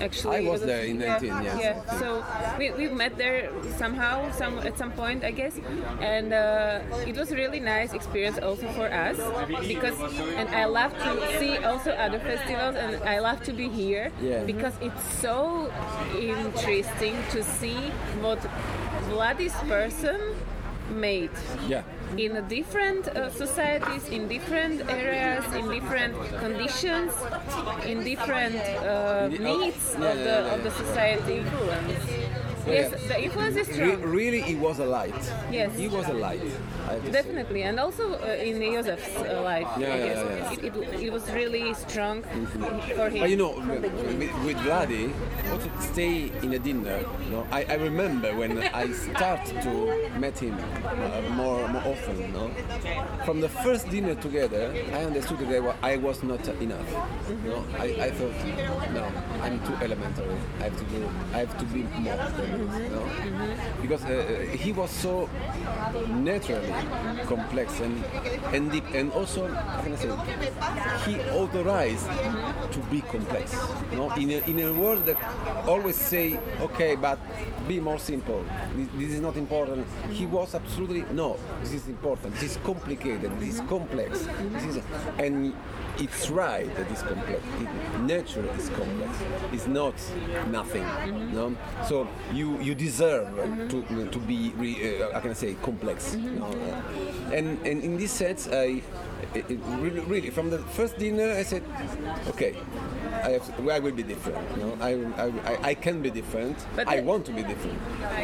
Actually, 0.00 0.46
I 0.46 0.50
was 0.50 0.60
was- 0.60 0.70
there 0.70 0.84
in 0.84 1.00
yeah, 1.00 1.18
19, 1.18 1.42
yes. 1.42 1.58
Yeah. 1.60 1.98
So 2.00 2.24
we, 2.58 2.70
we 2.70 2.86
met 2.88 3.18
there 3.18 3.50
somehow, 3.76 4.30
some 4.32 4.58
at 4.60 4.78
some 4.78 4.92
point, 4.92 5.24
I 5.24 5.32
guess, 5.32 5.54
and 6.00 6.32
uh, 6.32 6.80
it 7.10 7.16
was 7.16 7.30
a 7.32 7.36
really 7.36 7.60
nice 7.60 7.92
experience 7.92 8.38
also 8.38 8.66
for 8.78 8.86
us 8.88 9.18
because, 9.66 9.98
and 10.38 10.48
I 10.48 10.61
love 10.64 10.92
to 10.98 11.38
see 11.38 11.56
also 11.58 11.90
other 11.92 12.18
festivals, 12.18 12.76
and 12.76 13.02
I 13.04 13.18
love 13.20 13.42
to 13.44 13.52
be 13.52 13.68
here 13.68 14.10
Yeah. 14.20 14.44
because 14.44 14.74
it's 14.80 15.04
so 15.20 15.70
interesting 16.18 17.16
to 17.30 17.42
see 17.42 17.90
what 18.20 18.38
Vladis 19.10 19.54
person 19.68 20.20
made 20.90 21.30
Yeah. 21.68 21.82
in 22.16 22.32
different 22.48 23.08
uh, 23.08 23.30
societies, 23.30 24.08
in 24.08 24.28
different 24.28 24.82
areas, 24.90 25.44
in 25.54 25.68
different 25.70 26.14
conditions, 26.38 27.12
in 27.86 28.04
different 28.04 28.56
uh, 28.84 29.28
needs 29.28 29.94
of 29.94 30.16
the 30.26 30.36
of 30.54 30.62
the 30.64 30.70
society. 30.70 31.42
Yes, 32.66 32.90
the 33.08 33.22
influence 33.22 33.56
is 33.56 33.68
Re- 33.68 33.74
strong. 33.74 34.02
really, 34.02 34.40
he 34.40 34.54
was 34.54 34.78
a 34.78 34.84
light. 34.84 35.14
Yes. 35.50 35.76
He 35.76 35.88
was 35.88 36.08
a 36.08 36.12
light. 36.12 36.40
Definitely, 37.10 37.62
and 37.62 37.80
also 37.80 38.14
uh, 38.14 38.26
in 38.34 38.60
Joseph's 38.60 39.16
uh, 39.16 39.40
life, 39.42 39.66
Yeah, 39.78 39.94
I 39.94 39.96
yeah, 39.96 40.04
guess 40.04 40.24
yeah, 40.24 40.52
It, 40.52 40.76
it, 40.76 41.00
it 41.06 41.12
was 41.12 41.30
really 41.32 41.74
strong 41.74 42.22
for 42.96 43.08
him. 43.08 43.20
But 43.20 43.30
you 43.30 43.36
know, 43.36 43.52
with, 43.56 44.44
with 44.44 44.56
Vladi, 44.58 45.12
also 45.50 45.70
stay 45.80 46.30
in 46.42 46.52
a 46.52 46.58
dinner. 46.58 46.98
You 47.24 47.30
know, 47.30 47.46
I, 47.50 47.64
I 47.64 47.74
remember 47.74 48.34
when 48.36 48.58
I 48.58 48.92
start 48.92 49.44
to 49.46 50.08
meet 50.18 50.38
him 50.38 50.54
uh, 50.84 51.22
more 51.34 51.66
more 51.68 51.82
often. 51.86 52.18
You 52.20 52.28
know, 52.28 52.50
from 53.24 53.40
the 53.40 53.48
first 53.48 53.88
dinner 53.90 54.14
together, 54.14 54.72
I 54.92 55.04
understood 55.04 55.38
that 55.38 55.54
I 55.56 55.60
wa- 55.60 55.76
I 55.82 55.96
was 55.96 56.22
not 56.22 56.46
enough. 56.60 56.88
You 57.44 57.50
know, 57.50 57.64
I, 57.78 57.86
I 58.06 58.10
thought, 58.10 58.36
no, 58.92 59.04
I'm 59.42 59.58
too 59.66 59.74
elementary. 59.82 60.36
I 60.60 60.64
have 60.64 60.76
to 60.78 60.84
do, 60.84 61.08
I 61.32 61.38
have 61.38 61.58
to 61.58 61.64
be 61.66 61.82
more. 61.98 62.18
Know? 62.52 63.08
Because 63.80 64.04
uh, 64.04 64.08
uh, 64.08 64.56
he 64.56 64.72
was 64.72 64.90
so 64.90 65.28
naturally 66.08 66.72
complex 67.26 67.80
and 67.80 68.04
and 68.52 68.70
deep, 68.70 68.84
and 68.94 69.12
also, 69.12 69.48
say, 69.96 70.08
he 71.06 71.20
authorized 71.30 72.06
to 72.72 72.78
be 72.90 73.00
complex. 73.00 73.54
You 73.90 73.96
know, 73.96 74.10
in 74.14 74.30
a, 74.30 74.38
in 74.50 74.60
a 74.60 74.72
world 74.72 75.06
that 75.06 75.16
always 75.66 75.96
say, 75.96 76.38
okay, 76.60 76.96
but 76.96 77.18
be 77.68 77.80
more 77.80 77.98
simple. 77.98 78.44
This, 78.76 78.88
this 78.96 79.10
is 79.12 79.20
not 79.20 79.36
important. 79.36 79.86
He 80.10 80.26
was 80.26 80.54
absolutely 80.54 81.04
no. 81.12 81.36
This 81.62 81.72
is 81.72 81.88
important. 81.88 82.34
This 82.34 82.52
is 82.52 82.58
complicated. 82.64 83.30
This 83.40 83.54
is 83.54 83.60
complex. 83.68 84.26
This 84.52 84.64
is, 84.64 84.84
and 85.18 85.54
it's 85.98 86.30
right 86.30 86.74
that 86.76 86.90
it's 86.90 87.02
complex. 87.02 87.42
It, 87.60 88.00
nature 88.00 88.44
is 88.56 88.68
complex. 88.70 89.18
It's 89.52 89.66
not 89.66 89.94
nothing. 90.50 90.84
No. 91.32 91.54
So 91.88 92.08
you 92.32 92.41
you 92.60 92.74
deserve 92.74 93.28
to 93.70 93.82
to 94.10 94.18
be 94.18 94.52
re, 94.56 95.02
uh, 95.02 95.12
how 95.12 95.20
can 95.20 95.34
say 95.34 95.54
complex. 95.62 96.14
you 96.16 96.30
know, 96.38 96.50
and 97.32 97.58
and 97.66 97.82
in 97.82 97.96
this 97.96 98.12
sense, 98.12 98.48
I 98.48 98.82
it, 99.34 99.44
it 99.48 99.60
really, 99.78 100.00
really 100.00 100.30
from 100.30 100.50
the 100.50 100.58
first 100.76 100.98
dinner 100.98 101.32
I 101.32 101.42
said, 101.42 101.62
okay, 102.28 102.56
I, 103.12 103.30
have, 103.30 103.68
I 103.68 103.78
will 103.78 103.92
be 103.92 104.02
different. 104.02 104.38
You 104.56 104.64
know, 104.64 104.76
I, 104.80 104.92
I, 105.52 105.58
I- 105.70 105.74
can 105.74 106.00
be 106.02 106.10
different. 106.10 106.56
But 106.76 106.86
I 106.88 107.00
want 107.00 107.24
to 107.26 107.32
be 107.32 107.42
different. 107.42 107.78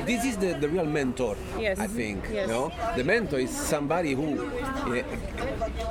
This 0.07 0.25
is 0.25 0.37
the, 0.37 0.55
the 0.55 0.69
real 0.69 0.85
mentor. 0.87 1.37
Yes. 1.59 1.79
I 1.79 1.87
think. 1.87 2.25
Yes. 2.33 2.47
You 2.49 2.55
know, 2.55 2.73
the 2.97 3.05
mentor 3.05 3.39
is 3.41 3.51
somebody 3.51 4.15
who 4.15 4.47
uh, 4.47 5.03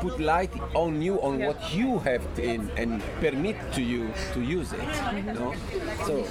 put 0.01 0.19
light 0.19 0.51
on 0.73 1.01
you 1.01 1.21
on 1.21 1.39
Yeah. 1.39 1.47
what 1.47 1.73
you 1.73 1.99
have 1.99 2.21
in 2.39 2.69
and 2.77 3.01
permit 3.19 3.57
to 3.73 3.81
you 3.81 4.11
to 4.33 4.41
use 4.41 4.71
it. 4.73 4.89
You 5.15 5.33
know, 5.33 5.53
so 6.05 6.25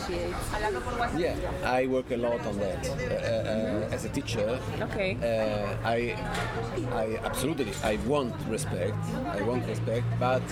yeah, 1.16 1.36
I 1.64 1.86
work 1.86 2.10
a 2.10 2.16
lot 2.16 2.40
on 2.47 2.59
that 2.59 2.88
uh, 2.88 2.93
uh, 2.93 3.94
as 3.94 4.05
a 4.05 4.09
teacher. 4.09 4.59
Okay. 4.80 5.16
Uh, 5.20 5.76
I, 5.86 6.16
I 6.93 7.18
absolutely, 7.24 7.72
I 7.84 7.97
want 8.06 8.34
respect. 8.48 8.97
I 9.26 9.43
want 9.43 9.66
respect, 9.66 10.06
but 10.18 10.43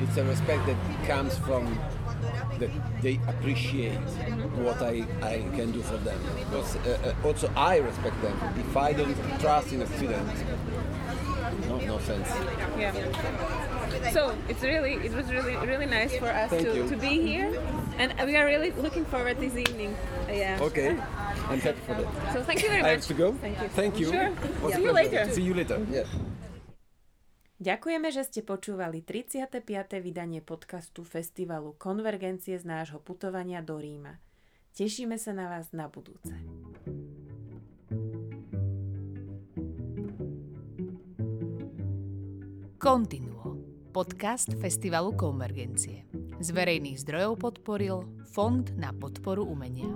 it's 0.00 0.16
a 0.16 0.24
respect 0.24 0.66
that 0.66 0.76
comes 1.06 1.36
from 1.38 1.78
that 2.58 2.70
they 3.02 3.20
appreciate 3.26 3.98
what 4.64 4.80
I, 4.82 5.04
I 5.22 5.44
can 5.56 5.72
do 5.72 5.82
for 5.82 5.96
them. 5.98 6.18
Because 6.38 6.76
uh, 6.76 7.14
uh, 7.22 7.26
also 7.26 7.50
I 7.56 7.78
respect 7.78 8.20
them. 8.22 8.38
If 8.56 8.76
I 8.76 8.92
don't 8.92 9.16
trust 9.40 9.72
in 9.72 9.82
a 9.82 9.86
student, 9.86 10.28
no, 11.68 11.78
no 11.78 11.98
sense. 11.98 12.28
Yeah. 12.78 12.92
So 14.12 14.36
it's 14.48 14.62
really, 14.62 14.94
it 14.94 15.12
was 15.12 15.30
really, 15.30 15.56
really 15.56 15.86
nice 15.86 16.16
for 16.16 16.28
us 16.28 16.50
Thank 16.50 16.66
to, 16.66 16.74
you. 16.74 16.88
to 16.88 16.96
be 16.96 17.20
here, 17.20 17.60
and 17.98 18.12
we 18.26 18.36
are 18.36 18.46
really 18.46 18.70
looking 18.72 19.04
forward 19.04 19.38
this 19.38 19.56
evening. 19.56 19.96
Yeah. 20.28 20.58
Okay, 20.60 20.90
I'm 21.48 21.60
happy 21.60 21.80
for 21.86 21.94
that. 21.94 22.32
So 22.32 22.42
thank 22.42 22.62
you 22.62 22.68
very 22.68 22.82
much. 22.82 22.88
I 22.88 22.94
have 22.94 23.06
to 23.06 23.14
go. 23.14 23.32
Thank 23.34 23.60
you. 23.60 23.68
Thank 23.68 23.98
you. 23.98 24.06
Sure. 24.10 24.72
See 24.72 24.82
you 24.82 24.92
later. 24.92 25.30
See 25.30 25.42
you 25.42 25.54
later. 25.54 25.86
Yeah. 25.90 26.04
Ďakujeme, 27.64 28.12
že 28.12 28.28
ste 28.28 28.44
počúvali 28.44 29.00
35. 29.00 29.64
vydanie 30.04 30.44
podcastu 30.44 31.00
festivalu 31.00 31.72
Konvergencie 31.80 32.60
z 32.60 32.64
nášho 32.68 33.00
putovania 33.00 33.64
do 33.64 33.80
Ríma. 33.80 34.20
Tešíme 34.76 35.16
sa 35.16 35.32
na 35.32 35.48
vás 35.48 35.72
na 35.72 35.88
budúce. 35.88 36.36
Continuo. 42.76 43.56
Podcast 43.96 44.52
Festivalu 44.60 45.16
Konvergencie. 45.16 46.04
Z 46.44 46.48
verejných 46.52 47.00
zdrojov 47.00 47.40
podporil 47.40 48.04
Fond 48.28 48.76
na 48.76 48.92
podporu 48.92 49.48
umenia. 49.48 49.88